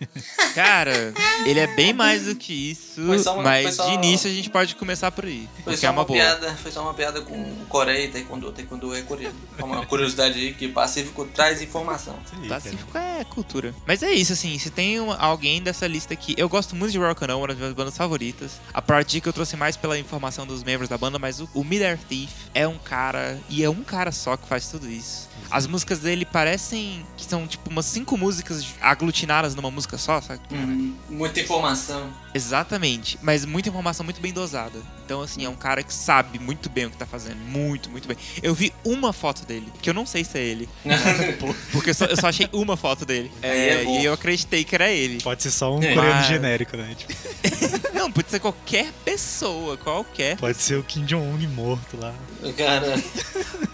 Cara, 0.54 1.12
ele 1.44 1.60
é 1.60 1.66
bem 1.76 1.92
mais 1.92 2.24
do 2.24 2.34
que 2.34 2.52
isso. 2.70 3.04
Foi 3.06 3.18
só 3.18 3.34
uma- 3.34 3.42
mas 3.42 3.62
foi 3.62 3.72
só- 3.72 3.86
de 3.88 3.94
início 3.94 4.30
a 4.30 4.32
gente 4.34 4.50
pode 4.50 4.74
começar 4.74 5.10
por 5.10 5.24
aí. 5.24 5.48
Foi 5.56 5.62
porque 5.64 5.76
só 5.78 5.86
é 5.86 5.90
uma, 5.90 6.00
uma 6.00 6.04
boa. 6.06 6.18
piada, 6.18 6.56
foi 6.56 6.72
só 6.72 6.82
uma 6.82 6.94
piada 6.94 7.20
com 7.22 7.54
Coreia 7.68 8.04
e 8.04 8.08
Taekwondo. 8.08 8.50
Taekwondo 8.52 8.94
é 8.94 9.02
coreano. 9.02 9.36
É 9.58 9.62
uma 9.64 9.84
curiosidade 9.86 10.38
aí 10.38 10.54
que 10.54 10.68
Pacífico 10.68 11.24
traz 11.26 11.60
informação. 11.62 12.18
Cara. 12.30 12.48
Pacífico 12.48 12.96
é 12.98 13.24
cultura. 13.24 13.74
Mas 13.86 14.02
é 14.02 14.10
isso, 14.12 14.32
assim, 14.32 14.58
se 14.58 14.70
tem 14.70 14.98
uma- 15.00 15.16
alguém 15.16 15.62
dessa 15.62 15.86
lista 15.86 16.14
aqui. 16.14 16.34
Eu 16.36 16.48
gosto 16.48 16.74
muito 16.74 16.92
de 16.92 16.98
Rock 16.98 17.24
and 17.24 17.28
Roll, 17.28 17.40
uma 17.42 17.48
das 17.48 17.56
minhas 17.58 17.72
bandas 17.74 17.96
favoritas. 17.96 18.52
A 18.72 18.82
parte 18.82 19.20
que 19.20 19.28
eu 19.28 19.32
trouxe 19.32 19.56
mais 19.56 19.76
pela 19.76 19.98
informação 19.98 20.46
dos 20.46 20.62
membros 20.62 20.88
da 20.88 20.96
banda, 20.98 21.18
mas 21.18 21.40
o, 21.40 21.48
o 21.54 21.62
Miller 21.64 21.98
Thief 22.08 22.30
é 22.54 22.66
um 22.66 22.78
cara, 22.78 23.38
e 23.48 23.62
é 23.62 23.70
um 23.70 23.82
cara 23.82 24.10
só 24.12 24.36
que 24.36 24.48
faz 24.48 24.68
tudo 24.68 24.90
isso. 24.90 25.28
As 25.50 25.66
músicas 25.66 25.98
dele 25.98 26.24
parecem 26.24 27.04
que 27.16 27.24
são 27.24 27.46
tipo 27.46 27.68
umas 27.70 27.86
cinco 27.86 28.16
músicas 28.16 28.66
aglutinadas 28.80 29.54
numa 29.54 29.70
música 29.70 29.98
só, 29.98 30.20
sabe? 30.20 30.40
Uhum. 30.50 30.94
Muita 31.08 31.40
informação. 31.40 32.10
Exatamente, 32.32 33.18
mas 33.22 33.44
muita 33.44 33.68
informação 33.68 34.04
muito 34.04 34.20
bem 34.20 34.32
dosada. 34.32 34.78
Então, 35.04 35.20
assim, 35.22 35.44
é 35.44 35.48
um 35.48 35.56
cara 35.56 35.82
que 35.82 35.92
sabe 35.92 36.38
muito 36.38 36.70
bem 36.70 36.86
o 36.86 36.90
que 36.90 36.96
tá 36.96 37.04
fazendo. 37.06 37.38
Muito, 37.38 37.90
muito 37.90 38.06
bem. 38.06 38.16
Eu 38.40 38.54
vi 38.54 38.72
uma 38.84 39.12
foto 39.12 39.44
dele, 39.44 39.66
que 39.82 39.90
eu 39.90 39.94
não 39.94 40.06
sei 40.06 40.22
se 40.22 40.38
é 40.38 40.42
ele. 40.42 40.68
Porque 41.72 41.90
eu 41.90 41.94
só, 41.94 42.04
eu 42.04 42.16
só 42.16 42.28
achei 42.28 42.48
uma 42.52 42.76
foto 42.76 43.04
dele. 43.04 43.30
É, 43.42 43.82
é 43.82 43.84
e 43.84 44.04
eu 44.04 44.12
acreditei 44.12 44.62
que 44.64 44.74
era 44.74 44.88
ele. 44.90 45.20
Pode 45.22 45.42
ser 45.42 45.50
só 45.50 45.74
um 45.76 45.82
É. 45.82 45.92
coreano 45.94 46.16
Mas- 46.16 46.26
genérico, 46.26 46.76
né? 46.76 46.94
Tipo, 46.96 47.12
Não, 47.94 48.10
pode 48.12 48.30
ser 48.30 48.38
qualquer 48.38 48.92
pessoa, 49.04 49.76
qualquer. 49.76 50.36
pode 50.36 50.56
ser 50.58 50.76
o 50.76 50.82
Kim 50.84 51.04
Jong-un 51.04 51.48
morto 51.48 51.96
lá. 51.98 52.14
Cara, 52.56 52.94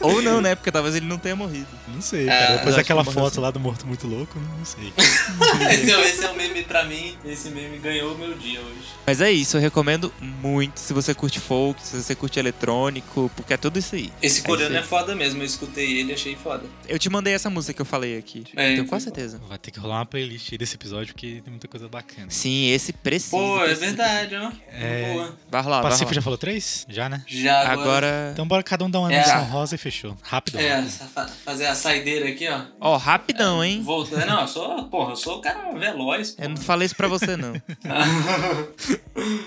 Ou 0.01 0.23
não, 0.23 0.41
né? 0.41 0.55
Porque 0.55 0.71
talvez 0.73 0.95
ele 0.95 1.07
não 1.07 1.19
tenha 1.19 1.37
morrido. 1.37 1.66
Não 1.89 2.01
sei, 2.03 2.27
cara. 2.27 2.47
Depois 2.57 2.69
acho 2.69 2.77
daquela 2.79 3.05
foto 3.05 3.27
assim. 3.29 3.41
lá 3.41 3.51
do 3.51 3.61
morto 3.61 3.87
muito 3.87 4.07
louco, 4.09 4.39
não 4.59 4.65
sei. 4.65 4.93
esse, 5.71 5.93
é, 5.93 6.09
esse 6.09 6.25
é 6.25 6.31
o 6.31 6.37
meme 6.37 6.65
pra 6.65 6.85
mim. 6.85 7.17
Esse 7.25 7.49
meme 7.51 7.79
ganhou 7.79 8.15
o 8.15 8.19
meu 8.19 8.35
dia 8.35 8.61
hoje. 8.61 8.89
Mas 9.07 9.21
é 9.21 9.31
isso, 9.31 9.57
eu 9.57 9.61
recomendo 9.61 10.13
muito 10.21 10.79
se 10.81 10.93
você 10.93 11.15
curte 11.15 11.39
folk, 11.39 11.81
se 11.81 12.03
você 12.03 12.15
curte 12.15 12.39
eletrônico, 12.41 13.31
porque 13.37 13.55
é 13.55 13.57
tudo 13.57 13.79
isso 13.79 13.95
aí. 13.95 14.13
Esse 14.21 14.41
É 14.41 14.45
coreano 14.45 14.77
é 14.77 14.83
foda 14.83 15.15
mesmo. 15.15 15.41
Eu 15.43 15.47
escutei 15.47 15.99
ele 16.01 16.11
e 16.11 16.15
achei 16.15 16.35
foda. 16.37 16.65
Eu 16.89 16.99
te 16.99 17.09
mandei 17.09 17.35
essa 17.35 17.49
música 17.49 17.73
que 17.73 17.81
eu 17.83 17.87
falei 17.87 18.19
aqui. 18.19 18.45
É, 18.57 18.65
Tenho 18.71 18.79
foi 18.79 18.87
quase 18.89 19.07
bom. 19.09 19.15
certeza. 19.15 19.41
Vai 19.49 19.59
ter 19.59 19.71
que 19.71 19.79
rolar 19.79 19.97
uma 19.99 20.07
playlist 20.07 20.51
aí 20.53 20.59
desse 20.59 20.75
episódio 20.75 21.15
porque 21.15 21.41
tem 21.43 21.51
muita 21.51 21.69
coisa 21.69 21.89
bacana. 21.89 22.27
Sim, 22.31 22.69
esse 22.71 22.93
precisa. 22.93 23.31
Pô, 23.37 23.59
é 23.59 23.67
precisa. 23.67 23.87
verdade, 23.87 24.35
ó. 24.37 24.51
É. 24.73 25.13
Boa. 25.15 25.37
Vai 25.49 25.63
rolar, 25.63 25.83
vai 25.83 25.91
Pacífico 25.93 26.11
rolar. 26.11 26.15
já 26.15 26.23
falou 26.23 26.39
três? 26.39 26.85
Já, 26.89 27.09
né? 27.09 27.23
Já 27.29 27.61
agora. 27.61 27.81
Agora. 27.81 28.31
Então 28.33 28.47
bora 28.49 28.63
cada 28.65 28.85
um 28.85 28.91
dar 28.91 29.01
uma 29.01 29.13
É. 29.13 29.37
rosa 29.45 29.77
e 29.77 29.79
fechou. 29.79 30.17
Rápido. 30.23 30.59
É, 30.59 30.83
fa- 30.83 31.29
fazer 31.57 31.67
a 31.67 31.75
saideira 31.75 32.29
aqui, 32.29 32.47
ó. 32.49 32.61
Ó, 32.79 32.97
rapidão, 32.97 33.65
hein? 33.65 33.81
Voltando. 33.83 34.27
Não, 34.27 34.43
eu 34.43 34.49
sou. 34.49 34.85
Porra, 34.85 35.13
eu 35.13 35.17
sou 35.17 35.39
o 35.39 35.41
cara 35.41 35.73
veloz. 35.73 36.33
pô. 36.33 36.43
Eu 36.43 36.51
não 36.51 36.57
falei 36.59 36.85
isso 36.85 36.95
pra 36.95 37.09
você, 37.09 37.37
não. 37.37 37.55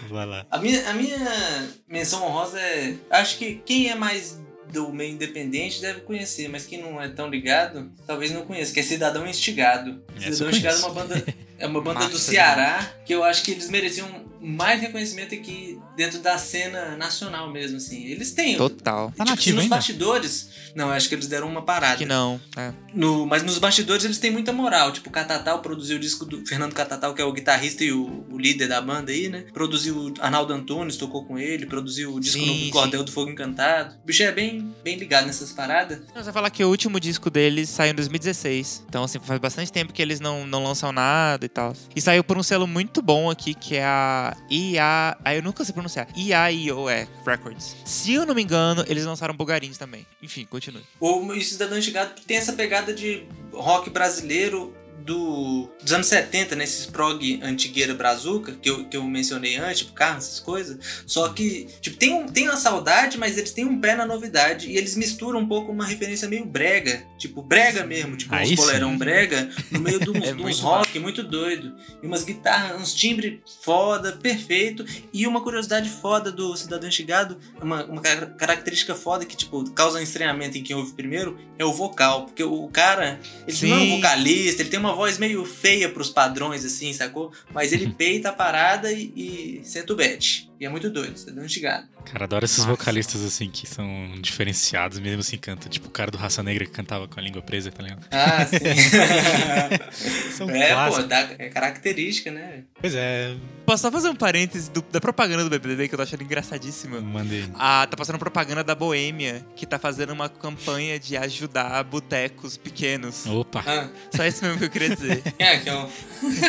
Vai 0.10 0.26
lá. 0.26 0.45
A 0.49 0.57
minha, 0.57 0.89
a 0.89 0.93
minha 0.93 1.70
menção 1.88 2.26
honrosa 2.26 2.60
é. 2.60 2.95
Acho 3.12 3.38
que 3.38 3.62
quem 3.64 3.89
é 3.89 3.95
mais 3.95 4.39
do 4.72 4.91
meio 4.91 5.14
independente 5.14 5.82
deve 5.82 6.01
conhecer, 6.01 6.47
mas 6.47 6.66
quem 6.66 6.82
não 6.82 7.01
é 7.01 7.07
tão 7.07 7.30
ligado, 7.30 7.91
talvez 8.05 8.32
não 8.32 8.45
conheça, 8.45 8.74
que 8.74 8.80
é 8.80 8.84
Cidadão 8.84 9.28
Instigado. 9.28 10.03
Cidadão 10.20 10.49
Instigado 10.49 10.78
é 10.78 10.80
uma 10.80 10.93
banda, 10.93 11.26
é 11.60 11.68
uma 11.68 11.82
banda 11.82 11.99
do 11.99 12.05
Massa 12.05 12.18
Ceará 12.18 12.91
que 13.05 13.14
eu 13.14 13.24
acho 13.24 13.43
que 13.43 13.51
eles 13.51 13.70
mereciam 13.70 14.07
mais 14.41 14.80
reconhecimento 14.80 15.36
aqui 15.36 15.80
dentro 15.95 16.20
da 16.20 16.38
cena 16.38 16.95
nacional 16.95 17.51
mesmo, 17.51 17.78
assim. 17.78 18.05
Eles 18.05 18.32
têm. 18.32 18.55
Total. 18.55 19.07
Tá 19.07 19.26
tipo, 19.26 19.36
nativo 19.36 19.55
nos 19.55 19.64
ainda? 19.64 19.76
bastidores. 19.76 20.49
Não, 20.74 20.89
acho 20.91 21.10
que 21.10 21.16
eles 21.16 21.28
deram 21.28 21.47
uma 21.47 21.62
parada. 21.62 21.97
Que 21.97 22.05
não. 22.05 22.39
É. 22.55 22.72
No, 22.93 23.26
mas 23.26 23.43
nos 23.43 23.57
bastidores 23.57 24.05
eles 24.05 24.18
têm 24.18 24.32
muita 24.32 24.53
moral. 24.53 24.93
Tipo, 24.93 25.10
o 25.10 25.12
Catatal 25.12 25.62
produziu 25.62 25.97
o 25.97 25.99
disco 25.99 26.24
do 26.24 26.45
Fernando 26.45 26.74
Catatal, 26.74 27.14
que 27.14 27.22
é 27.22 27.26
o 27.26 27.34
guitarrista 27.34 27.84
e 27.84 27.91
o, 27.91 28.26
o 28.30 28.38
líder 28.38 28.68
da 28.68 28.82
banda 28.82 29.12
aí, 29.12 29.28
né? 29.28 29.45
Produziu 29.53 29.97
o 29.97 30.14
Arnaldo 30.20 30.53
Antunes, 30.53 30.95
tocou 30.95 31.26
com 31.26 31.38
ele, 31.38 31.66
produziu 31.66 32.14
o 32.14 32.20
disco 32.20 32.39
Sim, 32.39 32.47
novo 32.47 32.66
do 32.66 32.72
Cordel 32.72 33.03
do 33.03 33.12
Fogo 33.12 33.30
Encantado. 33.32 33.95
O 34.01 34.05
bicho 34.05 34.24
é 34.24 34.32
bem, 34.32 34.74
bem 34.84 34.97
ligado 34.97 35.26
nessas 35.26 35.51
paradas. 35.51 35.99
Você 36.16 36.32
falar 36.32 36.49
que 36.49 36.64
o 36.64 36.70
último 36.70 36.99
disco 36.99 37.30
deles 37.30 37.70
saiu 37.70 37.91
em 37.91 37.95
2016. 37.95 38.86
Então, 38.88 39.03
assim, 39.03 39.20
faz 39.20 39.39
bastante 39.39 39.72
tempo 39.72 39.91
que 39.91 40.01
eles 40.01 40.20
não, 40.20 40.47
não 40.47 40.64
lançam 40.64 40.91
nada 40.93 41.48
e 41.49 41.53
tal. 41.53 41.73
E 41.95 41.99
saiu 41.99 42.23
por 42.23 42.37
um 42.37 42.43
selo 42.43 42.67
muito 42.67 43.01
bom 43.01 43.29
aqui, 43.29 43.53
que 43.53 43.75
é 43.75 43.83
a 43.83 44.37
IA. 44.49 45.17
Ah, 45.25 45.35
eu 45.35 45.41
nunca 45.41 45.65
sei 45.65 45.73
pronunciar. 45.73 46.07
IAIOE 46.15 47.07
Records. 47.25 47.75
Se 47.83 48.13
eu 48.13 48.25
não 48.25 48.35
me 48.35 48.43
engano, 48.43 48.85
eles 48.87 49.05
lançaram 49.05 49.33
Bugarins 49.33 49.77
também. 49.77 50.05
Enfim, 50.21 50.45
continue. 50.45 50.83
O 50.99 51.33
Cidadão 51.41 51.77
Instigado 51.77 52.13
tem 52.25 52.37
essa 52.37 52.53
pegada 52.53 52.93
de 52.93 53.23
rock 53.51 53.89
brasileiro 53.89 54.73
do, 55.05 55.69
dos 55.81 55.91
anos 55.93 56.07
70, 56.07 56.55
né? 56.55 56.63
Esses 56.63 56.85
prog 56.85 57.39
antigueira 57.43 57.93
brazuca, 57.93 58.53
que 58.53 58.69
eu, 58.69 58.85
que 58.85 58.97
eu 58.97 59.03
mencionei 59.03 59.57
antes, 59.57 59.79
tipo 59.79 59.93
carro, 59.93 60.17
essas 60.17 60.39
coisas. 60.39 61.03
Só 61.05 61.29
que, 61.29 61.67
tipo, 61.81 61.97
tem, 61.97 62.13
um, 62.13 62.27
tem 62.27 62.47
uma 62.47 62.57
saudade, 62.57 63.17
mas 63.17 63.37
eles 63.37 63.51
têm 63.51 63.65
um 63.65 63.79
pé 63.79 63.95
na 63.95 64.05
novidade. 64.05 64.69
E 64.69 64.77
eles 64.77 64.95
misturam 64.95 65.39
um 65.39 65.47
pouco 65.47 65.71
uma 65.71 65.85
referência 65.85 66.27
meio 66.27 66.45
brega. 66.45 67.03
Tipo, 67.17 67.41
brega 67.41 67.85
mesmo. 67.85 68.15
Tipo, 68.17 68.35
Aí 68.35 68.43
uns 68.43 68.49
sim. 68.49 68.55
boleirão 68.55 68.97
brega, 68.97 69.49
no 69.71 69.79
meio 69.79 69.99
de 69.99 70.09
uns, 70.11 70.23
É 70.27 70.33
muito 70.33 70.59
rock 70.61 70.99
muito 70.99 71.23
doido. 71.23 71.75
E 72.01 72.07
umas 72.07 72.23
guitarras, 72.23 72.79
uns 72.81 72.93
timbres 72.93 73.39
foda, 73.63 74.13
perfeito. 74.13 74.85
E 75.13 75.25
uma 75.27 75.41
curiosidade 75.41 75.89
foda 75.89 76.31
do 76.31 76.55
Cidadão 76.55 76.89
Instigado, 76.89 77.37
uma, 77.61 77.85
uma 77.85 78.01
car- 78.01 78.35
característica 78.35 78.95
foda 78.95 79.25
que, 79.25 79.35
tipo, 79.35 79.69
causa 79.71 79.99
um 79.99 80.01
estranhamento 80.01 80.57
em 80.57 80.63
quem 80.63 80.75
ouve 80.75 80.93
primeiro, 80.93 81.37
é 81.57 81.65
o 81.65 81.73
vocal. 81.73 82.25
Porque 82.25 82.43
o 82.43 82.67
cara, 82.67 83.19
ele 83.47 83.67
não 83.67 83.77
é 83.77 83.79
um 83.79 83.83
Sim. 83.85 83.95
vocalista, 83.97 84.61
ele 84.61 84.69
tem 84.69 84.79
uma 84.79 84.93
voz 84.99 85.17
meio 85.17 85.45
feia 85.45 85.87
pros 85.87 86.09
padrões, 86.09 86.65
assim, 86.65 86.91
sacou? 86.91 87.31
Mas 87.53 87.71
ele 87.71 87.89
peita 87.97 88.29
a 88.29 88.33
parada 88.33 88.91
e, 88.91 89.13
e 89.15 89.61
senta 89.63 89.93
o 89.93 89.95
bet. 89.95 90.48
E 90.60 90.66
é 90.66 90.70
muito 90.70 90.89
doido, 90.89 91.18
Cidadão 91.18 91.45
Instigado. 91.45 91.88
Cara, 92.03 92.26
adoro 92.26 92.43
esses 92.43 92.57
Nossa. 92.57 92.70
vocalistas 92.72 93.24
assim 93.24 93.49
que 93.49 93.66
são 93.66 93.88
diferenciados, 94.20 94.99
mesmo 94.99 95.22
assim 95.22 95.38
cantam. 95.38 95.70
Tipo 95.70 95.88
o 95.88 95.91
cara 95.91 96.12
do 96.12 96.18
Raça 96.18 96.43
Negra 96.43 96.66
que 96.66 96.72
cantava 96.72 97.07
com 97.07 97.18
a 97.18 97.24
língua 97.24 97.41
presa, 97.41 97.72
tá 97.72 97.82
ligado? 97.82 98.05
Ah, 98.12 98.45
sim. 98.45 98.57
São 100.36 100.49
é, 100.49 100.70
pô, 100.70 100.74
clássicos. 100.76 101.07
dá, 101.07 101.30
é 101.38 101.49
característica, 101.49 102.32
né? 102.32 102.64
Pois 102.82 102.93
é, 102.95 103.36
Posso 103.66 103.84
só 103.84 103.91
fazer 103.91 104.10
um 104.10 104.16
parêntese 104.16 104.72
do- 104.72 104.82
da 104.82 104.99
propaganda 104.99 105.43
do 105.43 105.49
BBB 105.49 105.88
que 105.88 105.93
eu 105.93 105.97
tô 105.97 106.03
achando 106.03 106.24
engraçadíssima? 106.24 106.99
mandei. 106.99 107.45
Ah, 107.53 107.86
tá 107.89 107.95
passando 107.95 108.18
propaganda 108.18 108.64
da 108.64 108.74
Boêmia, 108.74 109.45
que 109.55 109.66
tá 109.66 109.78
fazendo 109.78 110.12
uma 110.12 110.28
campanha 110.28 110.99
de 110.99 111.16
ajudar 111.16 111.84
botecos 111.84 112.57
pequenos. 112.57 113.26
Opa! 113.28 113.64
Ah, 113.68 113.88
Só 114.16 114.26
isso 114.26 114.43
mesmo 114.43 114.57
que 114.60 114.66
eu 114.66 114.70
queria 114.72 114.95
dizer. 114.95 115.22
é, 115.38 115.53
aqui 115.53 115.70
é 115.70 115.76
um, 115.76 115.89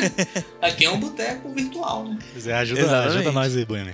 aqui 0.62 0.84
é 0.86 0.90
um 0.90 0.98
boteco 0.98 1.52
virtual, 1.52 2.08
né? 2.08 2.18
Pois 2.32 2.46
é, 2.46 2.54
ajuda, 2.54 2.80
Exatamente. 2.80 3.14
ajuda 3.16 3.32
nós 3.32 3.54
aí, 3.56 3.64
Bueno. 3.66 3.92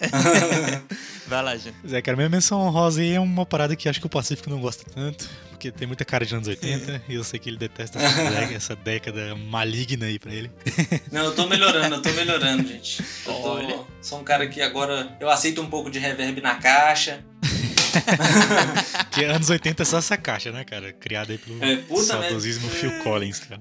Vai 1.26 1.42
lá, 1.42 1.56
Jean. 1.56 1.72
Pois 1.80 1.92
é, 1.92 2.00
cara, 2.00 2.16
minha 2.16 2.28
menção 2.28 2.60
honrosa 2.60 3.00
aí 3.00 3.14
é 3.14 3.20
uma 3.20 3.44
parada 3.44 3.76
que 3.76 3.88
acho 3.88 4.00
que 4.00 4.06
o 4.06 4.10
Pacífico 4.10 4.48
não 4.48 4.60
gosta 4.60 4.84
tanto, 4.90 5.28
porque 5.50 5.70
tem 5.70 5.86
muita 5.86 6.04
cara 6.04 6.24
de 6.24 6.34
anos 6.34 6.48
80 6.48 7.02
e 7.08 7.14
eu 7.14 7.24
sei 7.24 7.38
que 7.38 7.50
ele 7.50 7.58
detesta 7.58 7.98
essa 7.98 8.30
década, 8.30 8.54
essa 8.54 8.76
década 8.76 9.34
maligna 9.34 10.06
aí 10.06 10.18
pra 10.18 10.32
ele. 10.32 10.50
Não, 11.12 11.24
eu 11.24 11.34
tô 11.34 11.46
melhorando, 11.46 11.96
eu 11.96 12.02
tô 12.02 12.10
melhorando, 12.12 12.66
gente. 12.66 13.02
Eu 13.26 13.34
tô, 13.34 13.48
Olha. 13.54 13.80
sou 14.00 14.20
um 14.20 14.24
cara 14.24 14.46
que 14.46 14.62
agora 14.62 15.16
eu 15.20 15.28
aceito 15.28 15.60
um 15.60 15.68
pouco 15.68 15.90
de 15.90 15.98
reverb 15.98 16.40
na 16.40 16.54
caixa. 16.54 17.22
Que 19.10 19.24
anos 19.24 19.50
80 19.50 19.82
é 19.82 19.84
só 19.84 19.98
essa 19.98 20.16
caixa, 20.16 20.52
né, 20.52 20.64
cara? 20.64 20.92
Criada 20.92 21.32
aí 21.32 21.38
pelo 21.38 21.62
É, 21.64 21.76
puta 21.76 22.02
saudosismo. 22.04 22.68
Phil 22.68 23.02
Collins, 23.02 23.40
cara. 23.40 23.60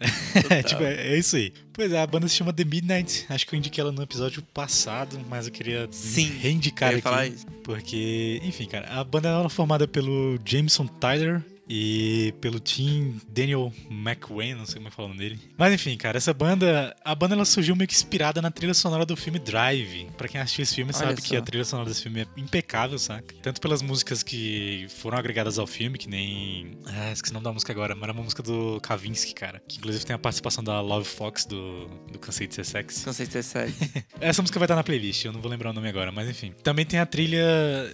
É, 0.50 0.62
tipo, 0.62 0.82
é, 0.82 1.14
é 1.14 1.18
isso 1.18 1.36
aí. 1.36 1.52
Pois 1.72 1.92
é, 1.92 2.00
a 2.00 2.06
banda 2.06 2.28
se 2.28 2.34
chama 2.34 2.52
The 2.52 2.64
Midnight. 2.64 3.26
Acho 3.28 3.46
que 3.46 3.54
eu 3.54 3.58
indiquei 3.58 3.82
ela 3.82 3.92
no 3.92 4.02
episódio 4.02 4.42
passado, 4.42 5.18
mas 5.28 5.46
eu 5.46 5.52
queria 5.52 5.88
Sim, 5.90 6.30
reindicar 6.38 6.90
eu 6.90 6.98
aqui. 6.98 7.02
falar 7.02 7.26
isso. 7.26 7.46
Porque, 7.64 8.40
enfim, 8.44 8.66
cara, 8.66 8.88
a 8.88 9.04
banda 9.04 9.28
ela 9.28 9.46
é 9.46 9.48
formada 9.48 9.86
pelo 9.86 10.38
Jameson 10.44 10.86
Tyler 10.86 11.42
e 11.68 12.34
pelo 12.40 12.58
Tim 12.58 13.20
Daniel 13.28 13.72
McWayne, 13.90 14.54
não 14.54 14.66
sei 14.66 14.76
como 14.76 14.88
é 14.88 14.90
que 14.90 14.96
fala 14.96 15.08
o 15.08 15.12
nome 15.12 15.20
dele. 15.20 15.38
Mas 15.56 15.72
enfim, 15.72 15.96
cara, 15.96 16.16
essa 16.16 16.32
banda, 16.32 16.96
a 17.04 17.14
banda 17.14 17.34
ela 17.34 17.44
surgiu 17.44 17.76
meio 17.76 17.86
que 17.86 17.94
inspirada 17.94 18.40
na 18.40 18.50
trilha 18.50 18.74
sonora 18.74 19.04
do 19.04 19.16
filme 19.16 19.38
Drive. 19.38 20.08
Pra 20.16 20.28
quem 20.28 20.40
assistiu 20.40 20.62
esse 20.62 20.74
filme 20.74 20.92
Olha 20.94 21.06
sabe 21.06 21.22
que 21.22 21.28
só. 21.28 21.38
a 21.38 21.42
trilha 21.42 21.64
sonora 21.64 21.88
desse 21.88 22.02
filme 22.02 22.22
é 22.22 22.26
impecável, 22.36 22.98
saca? 22.98 23.34
Tanto 23.42 23.60
pelas 23.60 23.82
músicas 23.82 24.22
que 24.22 24.86
foram 24.88 25.18
agregadas 25.18 25.58
ao 25.58 25.66
filme, 25.66 25.98
que 25.98 26.08
nem. 26.08 26.78
Ah, 26.86 27.12
esqueci 27.12 27.32
o 27.32 27.34
nome 27.34 27.44
da 27.44 27.52
música 27.52 27.72
agora, 27.72 27.94
mas 27.94 28.04
era 28.04 28.12
uma 28.12 28.22
música 28.22 28.42
do 28.42 28.80
Kavinsky, 28.80 29.34
cara. 29.34 29.62
Que 29.68 29.78
inclusive 29.78 30.04
tem 30.06 30.14
a 30.14 30.18
participação 30.18 30.64
da 30.64 30.80
Love 30.80 31.06
Fox 31.06 31.44
do, 31.44 31.86
do 32.10 32.18
Cansei 32.18 32.46
de 32.46 32.54
Ser 32.54 32.64
Sexy. 32.64 33.06
Não 33.06 33.12
sei 33.12 33.26
se 33.26 33.32
você 33.32 33.42
segue. 33.42 33.74
Essa 34.20 34.40
música 34.42 34.58
vai 34.58 34.66
estar 34.66 34.76
na 34.76 34.84
playlist, 34.84 35.24
eu 35.24 35.32
não 35.32 35.40
vou 35.40 35.50
lembrar 35.50 35.70
o 35.70 35.72
nome 35.72 35.88
agora, 35.88 36.10
mas 36.10 36.28
enfim. 36.28 36.52
Também 36.62 36.86
tem 36.86 36.98
a 36.98 37.06
trilha 37.06 37.38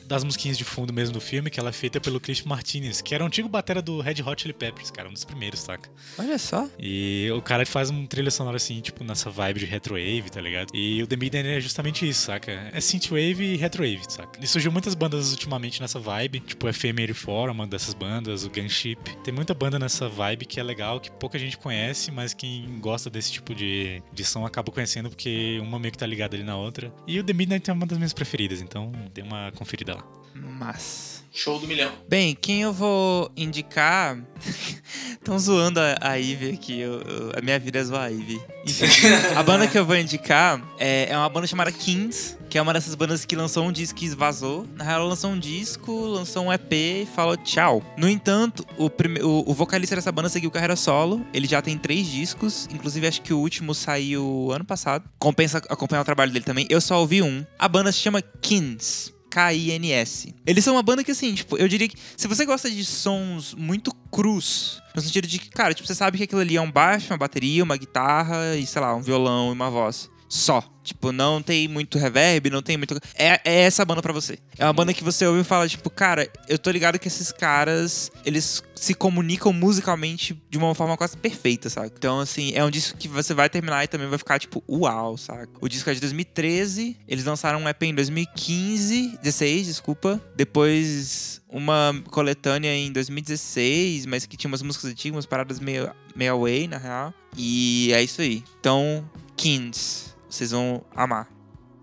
das 0.06 0.22
musiquinhas 0.24 0.56
de 0.56 0.64
fundo 0.64 0.92
mesmo 0.92 1.14
do 1.14 1.20
filme, 1.20 1.50
que 1.50 1.58
ela 1.58 1.70
é 1.70 1.72
feita 1.72 2.00
pelo 2.00 2.20
Chris 2.20 2.42
Martinez, 2.42 3.00
que 3.00 3.14
era 3.14 3.24
o 3.24 3.26
antigo 3.26 3.48
batera 3.64 3.80
do 3.80 4.02
Red 4.02 4.22
Hot 4.22 4.42
Chili 4.42 4.52
Peppers, 4.52 4.90
cara, 4.90 5.08
um 5.08 5.12
dos 5.12 5.24
primeiros, 5.24 5.60
saca? 5.60 5.88
Olha 6.18 6.38
só. 6.38 6.68
E 6.78 7.30
o 7.34 7.40
cara 7.40 7.64
faz 7.64 7.88
uma 7.88 8.06
trilha 8.06 8.30
sonora 8.30 8.58
assim, 8.58 8.78
tipo, 8.82 9.02
nessa 9.02 9.30
vibe 9.30 9.60
de 9.60 9.66
retrowave, 9.66 10.30
tá 10.30 10.40
ligado? 10.40 10.68
E 10.74 11.02
o 11.02 11.06
The 11.06 11.16
Midnight 11.16 11.48
é 11.48 11.60
justamente 11.60 12.06
isso, 12.06 12.26
saca? 12.26 12.52
É 12.72 12.80
synthwave 12.80 13.42
e 13.42 13.56
retrowave, 13.56 14.02
saca? 14.06 14.38
E 14.38 14.46
surgiu 14.46 14.70
muitas 14.70 14.94
bandas 14.94 15.32
ultimamente 15.32 15.80
nessa 15.80 15.98
vibe, 15.98 16.40
tipo 16.40 16.66
o 16.66 16.70
FM84, 16.70 17.50
uma 17.50 17.66
dessas 17.66 17.94
bandas, 17.94 18.44
o 18.44 18.50
Gunship. 18.50 18.98
Tem 19.24 19.32
muita 19.32 19.54
banda 19.54 19.78
nessa 19.78 20.08
vibe 20.08 20.44
que 20.44 20.60
é 20.60 20.62
legal, 20.62 21.00
que 21.00 21.10
pouca 21.10 21.38
gente 21.38 21.56
conhece, 21.56 22.10
mas 22.10 22.34
quem 22.34 22.78
gosta 22.80 23.08
desse 23.08 23.32
tipo 23.32 23.54
de, 23.54 24.02
de 24.12 24.24
som 24.24 24.44
acaba 24.44 24.70
conhecendo 24.70 25.08
porque 25.08 25.58
uma 25.62 25.78
meio 25.78 25.92
que 25.92 25.98
tá 25.98 26.06
ligada 26.06 26.36
ali 26.36 26.44
na 26.44 26.56
outra. 26.56 26.92
E 27.06 27.18
o 27.18 27.24
The 27.24 27.32
Midnight 27.32 27.70
é 27.70 27.72
uma 27.72 27.86
das 27.86 27.96
minhas 27.96 28.12
preferidas, 28.12 28.60
então 28.60 28.92
dê 29.14 29.22
uma 29.22 29.50
conferida 29.52 29.94
lá. 29.94 30.04
Mas. 30.34 31.13
Show 31.34 31.58
do 31.58 31.66
milhão. 31.66 31.90
Bem, 32.08 32.32
quem 32.40 32.62
eu 32.62 32.72
vou 32.72 33.28
indicar. 33.36 34.16
Estão 35.10 35.38
zoando 35.38 35.80
a, 35.80 35.96
a 36.00 36.14
Ivy 36.16 36.50
aqui. 36.52 36.78
eu- 36.78 37.00
eu- 37.00 37.32
a 37.36 37.40
minha 37.40 37.58
vida 37.58 37.78
é 37.78 37.84
zoar 37.84 38.02
a 38.04 38.08
Ivy. 38.08 38.40
Enfim, 38.66 39.08
a 39.34 39.42
banda 39.42 39.66
que 39.66 39.76
eu 39.76 39.84
vou 39.84 39.96
indicar 39.96 40.62
é, 40.78 41.08
é 41.10 41.16
uma 41.16 41.28
banda 41.28 41.46
chamada 41.46 41.72
Kings, 41.72 42.36
que 42.48 42.56
é 42.58 42.62
uma 42.62 42.72
dessas 42.72 42.94
bandas 42.94 43.24
que 43.24 43.34
lançou 43.34 43.64
um 43.66 43.72
disco 43.72 43.98
e 44.04 44.08
vazou. 44.10 44.66
Na 44.76 44.84
real, 44.84 45.08
lançou 45.08 45.30
um 45.30 45.38
disco, 45.38 45.92
lançou 46.06 46.44
um 46.44 46.52
EP 46.52 46.72
e 46.72 47.08
falou 47.16 47.36
tchau. 47.38 47.82
No 47.96 48.08
entanto, 48.08 48.64
o, 48.76 48.88
prime- 48.88 49.22
o, 49.22 49.42
o 49.46 49.54
vocalista 49.54 49.96
dessa 49.96 50.12
banda 50.12 50.28
seguiu 50.28 50.50
carreira 50.52 50.76
solo. 50.76 51.26
Ele 51.32 51.48
já 51.48 51.60
tem 51.62 51.76
três 51.78 52.06
discos. 52.06 52.68
Inclusive, 52.72 53.08
acho 53.08 53.22
que 53.22 53.32
o 53.32 53.38
último 53.38 53.74
saiu 53.74 54.50
ano 54.52 54.64
passado. 54.64 55.08
Compensa 55.18 55.58
acompanhar 55.68 56.02
o 56.02 56.04
trabalho 56.04 56.30
dele 56.30 56.44
também. 56.44 56.66
Eu 56.70 56.80
só 56.80 57.00
ouvi 57.00 57.22
um. 57.22 57.44
A 57.58 57.66
banda 57.66 57.90
se 57.90 57.98
chama 57.98 58.20
Kings. 58.22 59.13
K-I-N-S. 59.34 60.32
Eles 60.46 60.62
são 60.62 60.76
uma 60.76 60.82
banda 60.82 61.02
que, 61.02 61.10
assim, 61.10 61.34
tipo, 61.34 61.56
eu 61.56 61.66
diria 61.66 61.88
que 61.88 61.96
se 62.16 62.28
você 62.28 62.46
gosta 62.46 62.70
de 62.70 62.84
sons 62.84 63.52
muito 63.52 63.92
crus, 64.12 64.80
no 64.94 65.02
sentido 65.02 65.26
de 65.26 65.40
que, 65.40 65.50
cara, 65.50 65.74
tipo, 65.74 65.88
você 65.88 65.94
sabe 65.94 66.18
que 66.18 66.22
aquilo 66.22 66.40
ali 66.40 66.56
é 66.56 66.60
um 66.60 66.70
baixo, 66.70 67.12
uma 67.12 67.18
bateria, 67.18 67.64
uma 67.64 67.76
guitarra 67.76 68.54
e, 68.54 68.64
sei 68.64 68.80
lá, 68.80 68.94
um 68.94 69.02
violão 69.02 69.48
e 69.50 69.52
uma 69.52 69.68
voz. 69.68 70.08
Só. 70.34 70.68
Tipo, 70.82 71.12
não 71.12 71.40
tem 71.40 71.68
muito 71.68 71.96
reverb, 71.96 72.50
não 72.50 72.60
tem 72.60 72.76
muito. 72.76 72.98
É, 73.14 73.40
é 73.44 73.60
essa 73.60 73.84
banda 73.84 74.02
pra 74.02 74.12
você. 74.12 74.36
É 74.58 74.64
uma 74.64 74.72
banda 74.72 74.92
que 74.92 75.04
você 75.04 75.24
ouve 75.24 75.42
e 75.42 75.44
fala, 75.44 75.68
tipo, 75.68 75.88
cara, 75.88 76.28
eu 76.48 76.58
tô 76.58 76.72
ligado 76.72 76.98
que 76.98 77.06
esses 77.06 77.30
caras, 77.30 78.10
eles 78.26 78.60
se 78.74 78.94
comunicam 78.94 79.52
musicalmente 79.52 80.36
de 80.50 80.58
uma 80.58 80.74
forma 80.74 80.96
quase 80.96 81.16
perfeita, 81.16 81.70
sabe? 81.70 81.92
Então, 81.96 82.18
assim, 82.18 82.52
é 82.52 82.64
um 82.64 82.70
disco 82.70 82.98
que 82.98 83.06
você 83.06 83.32
vai 83.32 83.48
terminar 83.48 83.84
e 83.84 83.86
também 83.86 84.08
vai 84.08 84.18
ficar, 84.18 84.40
tipo, 84.40 84.62
uau, 84.68 85.16
saca? 85.16 85.52
O 85.60 85.68
disco 85.68 85.88
é 85.88 85.94
de 85.94 86.00
2013, 86.00 86.98
eles 87.06 87.24
lançaram 87.24 87.60
um 87.60 87.68
EP 87.68 87.82
em 87.84 87.94
2015, 87.94 89.18
16, 89.22 89.66
desculpa. 89.66 90.20
Depois 90.36 91.40
uma 91.48 91.94
coletânea 92.10 92.74
em 92.74 92.90
2016, 92.90 94.04
mas 94.06 94.26
que 94.26 94.36
tinha 94.36 94.50
umas 94.50 94.62
músicas 94.62 94.90
antigas, 94.90 95.14
umas 95.14 95.26
paradas 95.26 95.60
meio, 95.60 95.90
meio 96.16 96.32
away, 96.32 96.66
na 96.66 96.76
real. 96.76 97.14
E 97.36 97.92
é 97.94 98.02
isso 98.02 98.20
aí. 98.20 98.42
Então, 98.60 99.08
Kings, 99.36 100.13
vocês 100.34 100.50
vão 100.50 100.82
amar. 100.94 101.28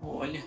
Olha. 0.02 0.44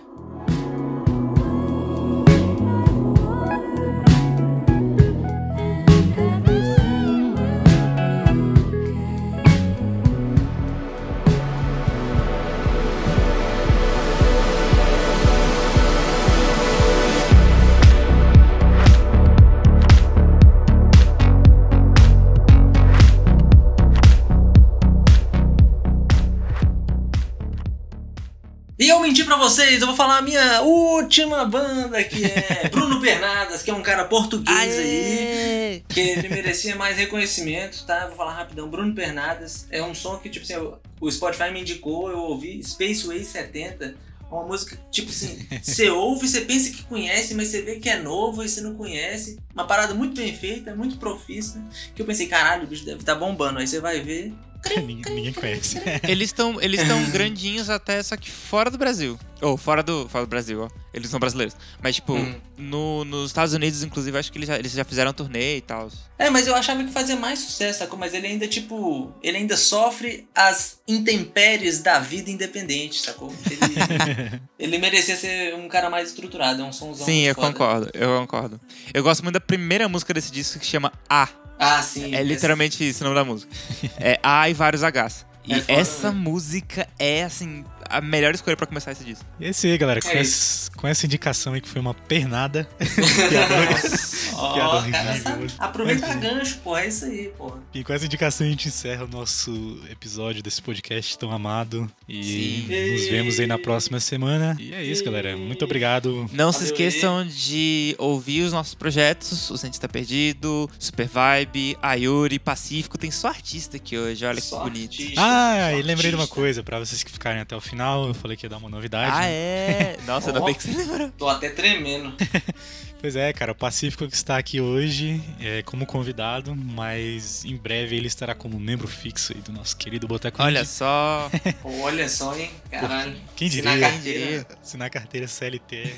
Menti 29.06 29.22
pra 29.22 29.36
vocês, 29.36 29.80
eu 29.80 29.86
vou 29.86 29.94
falar 29.94 30.18
a 30.18 30.22
minha 30.22 30.62
última 30.62 31.44
banda, 31.44 32.02
que 32.02 32.24
é 32.24 32.68
Bruno 32.74 32.98
Bernadas, 32.98 33.62
que 33.62 33.70
é 33.70 33.72
um 33.72 33.80
cara 33.80 34.04
português 34.04 34.78
aí. 34.78 35.84
Que 35.88 36.00
ele 36.00 36.28
merecia 36.28 36.74
mais 36.74 36.96
reconhecimento, 36.96 37.86
tá? 37.86 38.08
Vou 38.08 38.16
falar 38.16 38.34
rapidão. 38.34 38.68
Bruno 38.68 38.92
Bernadas 38.92 39.68
é 39.70 39.80
um 39.80 39.94
som 39.94 40.18
que, 40.18 40.28
tipo 40.28 40.44
assim, 40.44 40.56
o 41.00 41.08
Spotify 41.08 41.52
me 41.52 41.60
indicou, 41.60 42.10
eu 42.10 42.18
ouvi 42.18 42.60
Spaceway 42.60 43.24
70. 43.24 43.94
Uma 44.28 44.42
música, 44.42 44.76
tipo 44.90 45.08
assim, 45.08 45.46
você 45.62 45.88
ouve, 45.88 46.26
você 46.26 46.40
pensa 46.40 46.72
que 46.72 46.82
conhece, 46.82 47.32
mas 47.34 47.46
você 47.46 47.62
vê 47.62 47.76
que 47.76 47.88
é 47.88 48.00
novo 48.00 48.42
e 48.42 48.48
você 48.48 48.60
não 48.60 48.74
conhece. 48.74 49.38
Uma 49.54 49.68
parada 49.68 49.94
muito 49.94 50.16
bem 50.16 50.36
feita, 50.36 50.74
muito 50.74 50.96
profissa. 50.96 51.64
Que 51.94 52.02
eu 52.02 52.06
pensei, 52.06 52.26
caralho, 52.26 52.64
o 52.64 52.66
bicho 52.66 52.84
deve 52.84 52.98
estar 52.98 53.14
bombando. 53.14 53.60
Aí 53.60 53.68
você 53.68 53.78
vai 53.78 54.00
ver. 54.00 54.34
ninguém, 54.76 55.14
ninguém 55.14 55.32
conhece. 55.32 55.80
Eles 56.02 56.28
estão 56.30 56.60
eles 56.60 56.86
tão 56.86 57.02
grandinhos 57.10 57.70
até, 57.70 58.02
só 58.02 58.16
que 58.16 58.30
fora 58.30 58.70
do 58.70 58.78
Brasil. 58.78 59.18
Ou 59.42 59.56
fora 59.58 59.82
do, 59.82 60.08
fora 60.08 60.24
do 60.24 60.28
Brasil, 60.30 60.62
ó. 60.62 60.68
Eles 60.94 61.10
são 61.10 61.20
brasileiros. 61.20 61.54
Mas, 61.82 61.96
tipo, 61.96 62.14
Hum. 62.14 62.34
no, 62.56 63.04
nos 63.04 63.26
Estados 63.30 63.52
Unidos, 63.52 63.82
inclusive, 63.82 64.16
acho 64.16 64.32
que 64.32 64.38
eles 64.38 64.48
já, 64.48 64.58
eles 64.58 64.72
já 64.72 64.82
fizeram 64.82 65.12
turnê 65.12 65.58
e 65.58 65.60
tal. 65.60 65.90
É, 66.18 66.30
mas 66.30 66.46
eu 66.46 66.54
achava 66.54 66.82
que 66.82 66.90
fazia 66.90 67.16
mais 67.16 67.38
sucesso, 67.40 67.80
sacou? 67.80 67.98
Mas 67.98 68.14
ele 68.14 68.26
ainda, 68.26 68.48
tipo, 68.48 69.12
ele 69.22 69.36
ainda 69.36 69.54
sofre 69.58 70.26
as 70.34 70.78
intempéries 70.88 71.80
da 71.80 71.98
vida 72.00 72.30
independente, 72.30 73.02
sacou? 73.02 73.30
Ele, 73.50 74.40
ele 74.58 74.78
merecia 74.78 75.16
ser 75.16 75.54
um 75.54 75.68
cara 75.68 75.90
mais 75.90 76.08
estruturado, 76.08 76.62
é 76.62 76.64
um 76.64 76.72
somzão 76.72 77.04
Sim, 77.04 77.22
eu 77.24 77.34
foda. 77.34 77.48
concordo, 77.48 77.90
eu 77.92 78.18
concordo. 78.20 78.60
Eu 78.94 79.02
gosto 79.02 79.22
muito 79.22 79.34
da 79.34 79.40
primeira 79.40 79.86
música 79.90 80.14
desse 80.14 80.32
disco 80.32 80.58
que 80.58 80.64
chama 80.66 80.90
A. 81.10 81.28
Ah, 81.58 81.82
sim. 81.82 82.14
É 82.14 82.22
literalmente 82.22 82.86
isso 82.88 83.02
o 83.02 83.04
nome 83.08 83.14
da 83.16 83.24
música. 83.24 83.50
É 83.98 84.18
A 84.22 84.48
e 84.50 84.54
vários 84.54 84.82
Hs. 84.82 85.24
E 85.48 85.52
É 85.54 85.60
foda, 85.60 85.72
essa 85.80 86.10
né? 86.12 86.18
música 86.18 86.88
é, 86.98 87.22
assim, 87.22 87.64
a 87.88 88.00
melhor 88.00 88.34
escolha 88.34 88.56
pra 88.56 88.66
começar 88.66 88.90
esse 88.92 89.04
disco. 89.04 89.24
E 89.38 89.46
é 89.46 89.50
isso 89.50 89.64
aí, 89.66 89.78
galera. 89.78 90.00
Com, 90.02 90.08
É 90.08 90.20
esse- 90.20 90.70
com 90.72 90.88
essa 90.88 91.06
indicação 91.06 91.52
aí 91.54 91.60
que 91.60 91.68
foi 91.68 91.80
uma 91.80 91.94
pernada. 91.94 92.68
Piada- 94.36 94.68
Ó, 94.68 94.82
Piada 94.82 94.88
o 94.88 94.90
cara 94.92 95.10
horrível. 95.10 95.22
sabe. 95.22 95.46
Aproveita 95.58 96.06
Mas, 96.06 96.20
gancho, 96.20 96.58
porra, 96.58 96.80
é 96.82 96.88
isso 96.88 97.04
aí, 97.04 97.28
porra. 97.36 97.58
E 97.74 97.82
com 97.84 97.92
essa 97.92 98.04
indicação 98.06 98.46
a 98.46 98.50
gente 98.50 98.68
encerra 98.68 99.04
o 99.04 99.08
nosso 99.08 99.78
episódio 99.90 100.42
desse 100.42 100.60
podcast 100.62 101.18
tão 101.18 101.30
amado. 101.32 101.90
E 102.08 102.22
Sim. 102.24 102.92
nos 102.92 103.08
vemos 103.08 103.40
aí 103.40 103.46
na 103.46 103.58
próxima 103.58 104.00
semana. 104.00 104.56
E 104.60 104.72
é 104.74 104.82
isso, 104.84 105.04
galera. 105.04 105.36
Muito 105.36 105.64
obrigado. 105.64 106.28
Não 106.32 106.52
se 106.52 106.58
Valeu 106.60 106.72
esqueçam 106.72 107.26
de 107.26 107.94
ouvir 107.98 108.42
os 108.42 108.52
nossos 108.52 108.74
projetos, 108.74 109.50
o 109.50 109.56
Cientista 109.58 109.88
Perdido, 109.88 110.68
Super 110.78 111.06
Vibe, 111.08 111.76
Ayuri, 111.82 112.38
Pacífico. 112.38 112.98
Tem 112.98 113.10
só 113.10 113.28
artista 113.28 113.76
aqui 113.76 113.96
hoje, 113.98 114.24
olha 114.24 114.40
que 114.40 114.46
Só 114.46 114.62
bonito. 114.62 114.92
artista, 114.92 115.20
Ah, 115.22 115.72
e 115.72 115.82
lembrei 115.82 116.10
de 116.10 116.16
uma 116.16 116.26
coisa, 116.28 116.62
pra 116.62 116.78
vocês 116.78 117.02
que 117.02 117.10
ficarem 117.10 117.40
até 117.40 117.56
o 117.56 117.60
final, 117.60 118.08
eu 118.08 118.14
falei 118.14 118.36
que 118.36 118.46
ia 118.46 118.50
dar 118.50 118.58
uma 118.58 118.68
novidade. 118.68 119.10
Ah, 119.12 119.20
né? 119.20 119.26
é? 119.32 119.98
Nossa, 120.06 120.28
ainda 120.30 120.40
Ó. 120.40 120.44
bem 120.44 120.54
que 120.54 120.62
você 120.62 120.72
lembrou. 120.76 121.10
Tô 121.16 121.28
até 121.28 121.48
tremendo. 121.50 122.12
Pois 123.00 123.14
é, 123.14 123.32
cara, 123.32 123.52
o 123.52 123.54
Pacífico 123.54 124.08
que 124.08 124.14
está 124.14 124.36
aqui 124.38 124.60
hoje 124.60 125.22
é 125.40 125.62
como 125.62 125.86
convidado, 125.86 126.56
mas 126.56 127.44
em 127.44 127.54
breve 127.56 127.94
ele 127.94 128.06
estará 128.08 128.34
como 128.34 128.58
membro 128.58 128.88
fixo 128.88 129.32
aí 129.34 129.40
do 129.42 129.52
nosso 129.52 129.76
querido 129.76 130.08
Boteco 130.08 130.42
Olha 130.42 130.60
Indie. 130.60 130.68
só. 130.70 131.30
Olha 131.62 132.08
só, 132.08 132.36
hein? 132.36 132.50
Caralho. 132.70 133.14
Quem 133.36 133.48
Se 133.48 133.56
diria? 133.56 133.76
na 133.76 133.90
carteira. 133.90 134.46
Se 134.62 134.76
na 134.76 134.90
carteira 134.90 135.28
CLT. 135.28 135.92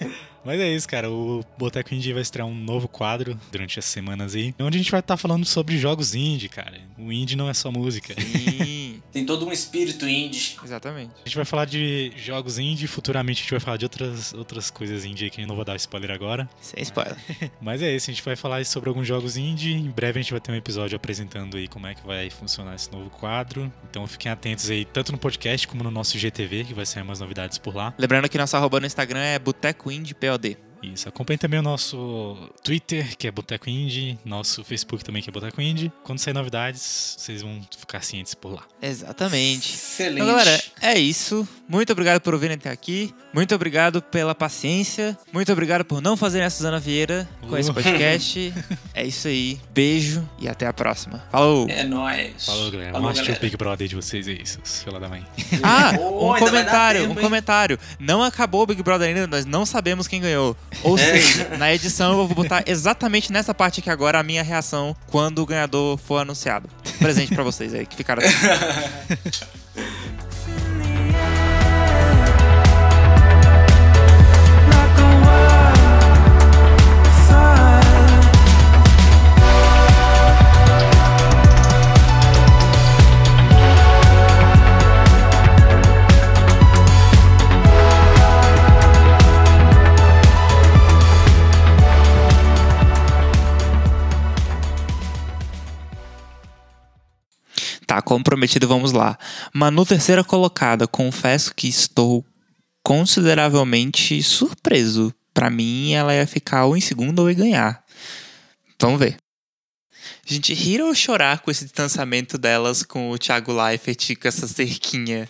Mas 0.44 0.60
é 0.60 0.68
isso, 0.68 0.88
cara. 0.88 1.10
O 1.10 1.44
Boteco 1.58 1.94
Indie 1.94 2.12
vai 2.12 2.22
estrear 2.22 2.46
um 2.46 2.54
novo 2.54 2.88
quadro 2.88 3.38
durante 3.50 3.78
as 3.78 3.84
semanas 3.84 4.34
aí, 4.34 4.54
onde 4.58 4.76
a 4.76 4.80
gente 4.80 4.90
vai 4.90 5.00
estar 5.00 5.16
falando 5.16 5.44
sobre 5.44 5.76
jogos 5.78 6.14
indie, 6.14 6.48
cara. 6.48 6.80
O 6.98 7.12
indie 7.12 7.36
não 7.36 7.48
é 7.48 7.54
só 7.54 7.70
música. 7.70 8.14
Sim, 8.20 9.02
Tem 9.12 9.24
todo 9.24 9.46
um 9.46 9.52
espírito 9.52 10.06
indie. 10.08 10.56
exatamente. 10.62 11.10
A 11.24 11.28
gente 11.28 11.36
vai 11.36 11.44
falar 11.44 11.64
de 11.64 12.12
jogos 12.16 12.58
indie, 12.58 12.86
futuramente 12.86 13.40
a 13.40 13.42
gente 13.42 13.50
vai 13.50 13.60
falar 13.60 13.76
de 13.76 13.84
outras, 13.84 14.32
outras 14.34 14.70
coisas 14.70 15.04
indie 15.04 15.24
aí 15.24 15.30
que 15.30 15.42
eu 15.42 15.46
não 15.46 15.56
vou 15.56 15.64
dar 15.64 15.76
spoiler 15.76 16.10
agora. 16.10 16.48
Sem 16.60 16.82
spoiler. 16.82 17.16
Mas 17.60 17.82
é 17.82 17.94
isso, 17.94 18.10
a 18.10 18.14
gente 18.14 18.22
vai 18.22 18.36
falar 18.36 18.64
sobre 18.64 18.88
alguns 18.88 19.06
jogos 19.06 19.36
indie. 19.36 19.72
Em 19.72 19.90
breve 19.90 20.20
a 20.20 20.22
gente 20.22 20.32
vai 20.32 20.40
ter 20.40 20.52
um 20.52 20.54
episódio 20.54 20.96
apresentando 20.96 21.56
aí 21.56 21.66
como 21.66 21.86
é 21.86 21.94
que 21.94 22.06
vai 22.06 22.30
funcionar 22.30 22.74
esse 22.74 22.90
novo 22.92 23.10
quadro. 23.10 23.72
Então 23.88 24.06
fiquem 24.06 24.30
atentos 24.30 24.70
aí, 24.70 24.84
tanto 24.84 25.12
no 25.12 25.18
podcast 25.18 25.66
como 25.66 25.82
no 25.82 25.90
nosso 25.90 26.18
GTV, 26.18 26.64
que 26.64 26.74
vai 26.74 26.86
sair 26.86 27.02
umas 27.02 27.20
novidades 27.20 27.58
por 27.58 27.74
lá. 27.74 27.92
Lembrando 27.98 28.28
que 28.28 28.38
nossa 28.38 28.56
arroba 28.56 28.78
no 28.80 28.86
Instagram 28.86 29.20
é 29.20 29.38
Boteco 29.38 29.90
Indie 29.90 30.14
POD. 30.30 30.69
Isso, 30.82 31.08
acompanhe 31.08 31.36
também 31.38 31.60
o 31.60 31.62
nosso 31.62 32.36
Twitter, 32.64 33.16
que 33.16 33.26
é 33.28 33.30
Boteco 33.30 33.68
Indie, 33.68 34.18
nosso 34.24 34.64
Facebook 34.64 35.04
também, 35.04 35.22
que 35.22 35.28
é 35.28 35.32
Boteco 35.32 35.60
Indie. 35.60 35.92
Quando 36.02 36.18
sair 36.18 36.32
novidades, 36.32 37.16
vocês 37.18 37.42
vão 37.42 37.60
ficar 37.78 38.02
cientes 38.02 38.34
por 38.34 38.54
lá. 38.54 38.62
Exatamente. 38.80 39.74
Excelente. 39.74 40.22
Então, 40.22 40.26
galera, 40.36 40.62
é 40.80 40.98
isso. 40.98 41.46
Muito 41.68 41.92
obrigado 41.92 42.20
por 42.20 42.32
ouvirem 42.34 42.56
até 42.56 42.70
aqui. 42.70 43.14
Muito 43.32 43.54
obrigado 43.54 44.00
pela 44.02 44.34
paciência. 44.34 45.16
Muito 45.32 45.52
obrigado 45.52 45.84
por 45.84 46.00
não 46.00 46.16
fazerem 46.16 46.46
a 46.46 46.50
Suzana 46.50 46.80
Vieira 46.80 47.28
com 47.48 47.56
esse 47.56 47.70
Uh. 47.70 47.74
podcast. 47.74 48.54
é 48.94 49.06
isso 49.06 49.28
aí. 49.28 49.60
Beijo 49.72 50.26
e 50.38 50.48
até 50.48 50.66
a 50.66 50.72
próxima. 50.72 51.22
Falou! 51.30 51.66
É 51.68 51.84
nóis. 51.84 52.44
Falou, 52.46 52.70
galera. 52.70 52.92
Falou, 52.92 53.08
assistir 53.10 53.32
o. 53.36 53.40
Big 53.40 53.56
Brother 53.56 53.86
de 53.86 53.96
vocês 53.96 54.26
aí, 54.26 54.44
seus 54.46 54.82
fila 54.82 54.98
da 54.98 55.08
mãe. 55.08 55.24
Ah, 55.62 55.92
um 56.00 56.38
comentário, 56.38 57.00
tempo, 57.02 57.12
um 57.14 57.16
hein? 57.16 57.22
comentário. 57.22 57.78
Não 57.98 58.22
acabou 58.22 58.62
o 58.62 58.66
Big 58.66 58.82
Brother 58.82 59.08
ainda, 59.08 59.26
nós 59.26 59.44
não 59.44 59.64
sabemos 59.66 60.08
quem 60.08 60.20
ganhou. 60.20 60.56
Ou 60.82 60.96
É. 60.98 61.00
seja, 61.20 61.56
na 61.58 61.72
edição 61.74 62.12
eu 62.18 62.26
vou 62.26 62.34
botar 62.34 62.62
exatamente 62.66 63.32
nessa 63.32 63.52
parte 63.54 63.80
aqui 63.80 63.90
agora 63.90 64.18
a 64.18 64.22
minha 64.22 64.42
reação 64.42 64.94
quando 65.08 65.40
o 65.40 65.46
ganhador 65.46 65.98
for 65.98 66.18
anunciado. 66.18 66.68
Presente 66.98 67.34
pra 67.34 67.42
vocês 67.44 67.74
aí 67.74 67.86
que 67.86 67.96
ficaram. 67.96 68.22
like 68.22 69.46
Tá, 97.90 98.00
comprometido, 98.00 98.68
vamos 98.68 98.92
lá. 98.92 99.18
Manu, 99.52 99.84
terceira 99.84 100.22
colocada. 100.22 100.86
Confesso 100.86 101.52
que 101.52 101.66
estou 101.66 102.24
consideravelmente 102.84 104.22
surpreso. 104.22 105.12
Pra 105.34 105.50
mim, 105.50 105.90
ela 105.90 106.14
ia 106.14 106.24
ficar 106.24 106.66
ou 106.66 106.76
em 106.76 106.80
segundo 106.80 107.18
ou 107.18 107.28
ia 107.28 107.34
ganhar. 107.34 107.84
Vamos 108.80 109.00
ver. 109.00 109.16
Gente, 110.24 110.54
rir 110.54 110.80
ou 110.80 110.94
chorar 110.94 111.40
com 111.40 111.50
esse 111.50 111.64
distanciamento 111.64 112.38
delas 112.38 112.84
com 112.84 113.10
o 113.10 113.18
Thiago 113.18 113.52
Leifert 113.52 114.14
com 114.22 114.28
essa 114.28 114.46
cerquinha? 114.46 115.28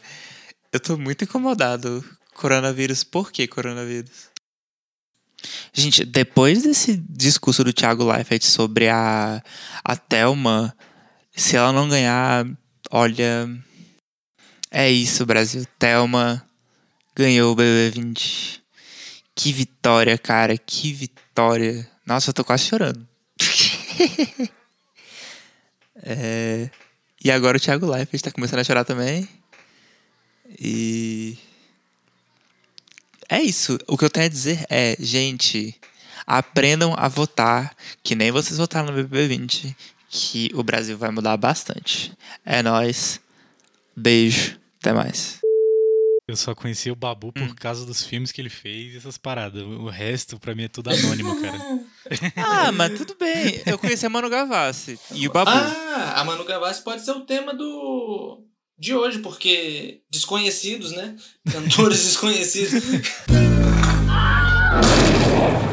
Eu 0.71 0.81
tô 0.81 0.99
muito 0.99 1.25
incomodado. 1.25 2.05
Coronavírus, 2.35 3.03
por 3.03 3.33
que 3.33 3.49
coronavírus? 3.49 4.29
Gente, 5.73 6.05
depois 6.05 6.63
desse 6.63 7.03
discurso 7.09 7.65
do 7.65 7.73
Thiago 7.73 8.05
Leifert 8.05 8.45
sobre 8.45 8.91
a, 8.91 9.43
a 9.83 9.97
Thelma, 9.97 10.77
se 11.41 11.57
ela 11.57 11.73
não 11.73 11.89
ganhar, 11.89 12.47
olha. 12.91 13.49
É 14.71 14.91
isso, 14.91 15.25
Brasil. 15.25 15.67
Thelma 15.79 16.47
ganhou 17.17 17.53
o 17.53 17.57
BB20. 17.57 18.61
Que 19.35 19.51
vitória, 19.51 20.19
cara. 20.19 20.57
Que 20.59 20.93
vitória. 20.93 21.89
Nossa, 22.07 22.31
eu 22.31 22.35
tô 22.35 22.45
quase 22.45 22.65
chorando. 22.65 23.07
É, 26.03 26.71
E 27.23 27.31
agora 27.31 27.59
o 27.59 27.61
Thiago 27.61 27.85
Leifert 27.85 28.23
tá 28.23 28.31
começando 28.31 28.61
a 28.61 28.65
chorar 28.65 28.87
também. 28.87 29.29
E. 30.59 31.37
É 33.29 33.43
isso. 33.43 33.79
O 33.87 33.99
que 33.99 34.07
eu 34.07 34.09
tenho 34.09 34.25
a 34.25 34.31
dizer 34.31 34.65
é, 34.71 34.97
gente, 34.99 35.79
aprendam 36.27 36.95
a 36.97 37.07
votar, 37.07 37.77
que 38.03 38.15
nem 38.15 38.31
vocês 38.31 38.57
votaram 38.57 38.91
no 38.91 39.05
BBB20, 39.05 39.77
que 40.13 40.51
o 40.55 40.63
Brasil 40.65 40.99
vai 40.99 41.11
mudar 41.11 41.37
bastante. 41.37 42.13
É 42.45 42.63
nóis. 42.63 43.21
Beijo. 43.97 44.59
Até 44.81 44.93
mais. 44.93 45.39
Eu 46.27 46.37
só 46.37 46.53
conheci 46.55 46.91
o 46.91 46.97
Babu 46.97 47.33
por 47.33 47.43
Hum. 47.43 47.55
causa 47.55 47.85
dos 47.87 48.05
filmes 48.05 48.33
que 48.33 48.41
ele 48.41 48.49
fez 48.51 48.95
e 48.95 48.97
essas 48.97 49.17
paradas. 49.19 49.63
O 49.63 49.89
resto, 49.89 50.39
pra 50.39 50.55
mim, 50.55 50.65
é 50.65 50.69
tudo 50.69 50.91
anônimo, 50.91 51.41
cara. 51.41 51.59
Ah, 52.37 52.73
mas 52.73 52.99
tudo 52.99 53.15
bem. 53.19 53.63
Eu 53.67 53.79
conheci 53.79 54.05
a 54.05 54.09
Manu 54.11 54.29
Gavassi 54.29 54.99
e 55.13 55.29
o 55.29 55.33
Babu. 55.33 55.49
Ah, 55.51 56.15
a 56.21 56.25
Manu 56.25 56.45
Gavassi 56.45 56.83
pode 56.83 57.05
ser 57.05 57.13
o 57.13 57.21
tema 57.21 57.55
do 57.55 58.43
de 58.77 58.95
hoje, 58.95 59.21
porque 59.21 60.01
desconhecidos, 60.11 60.91
né? 60.93 61.15
Cantores 61.53 62.03
desconhecidos. 62.11 62.83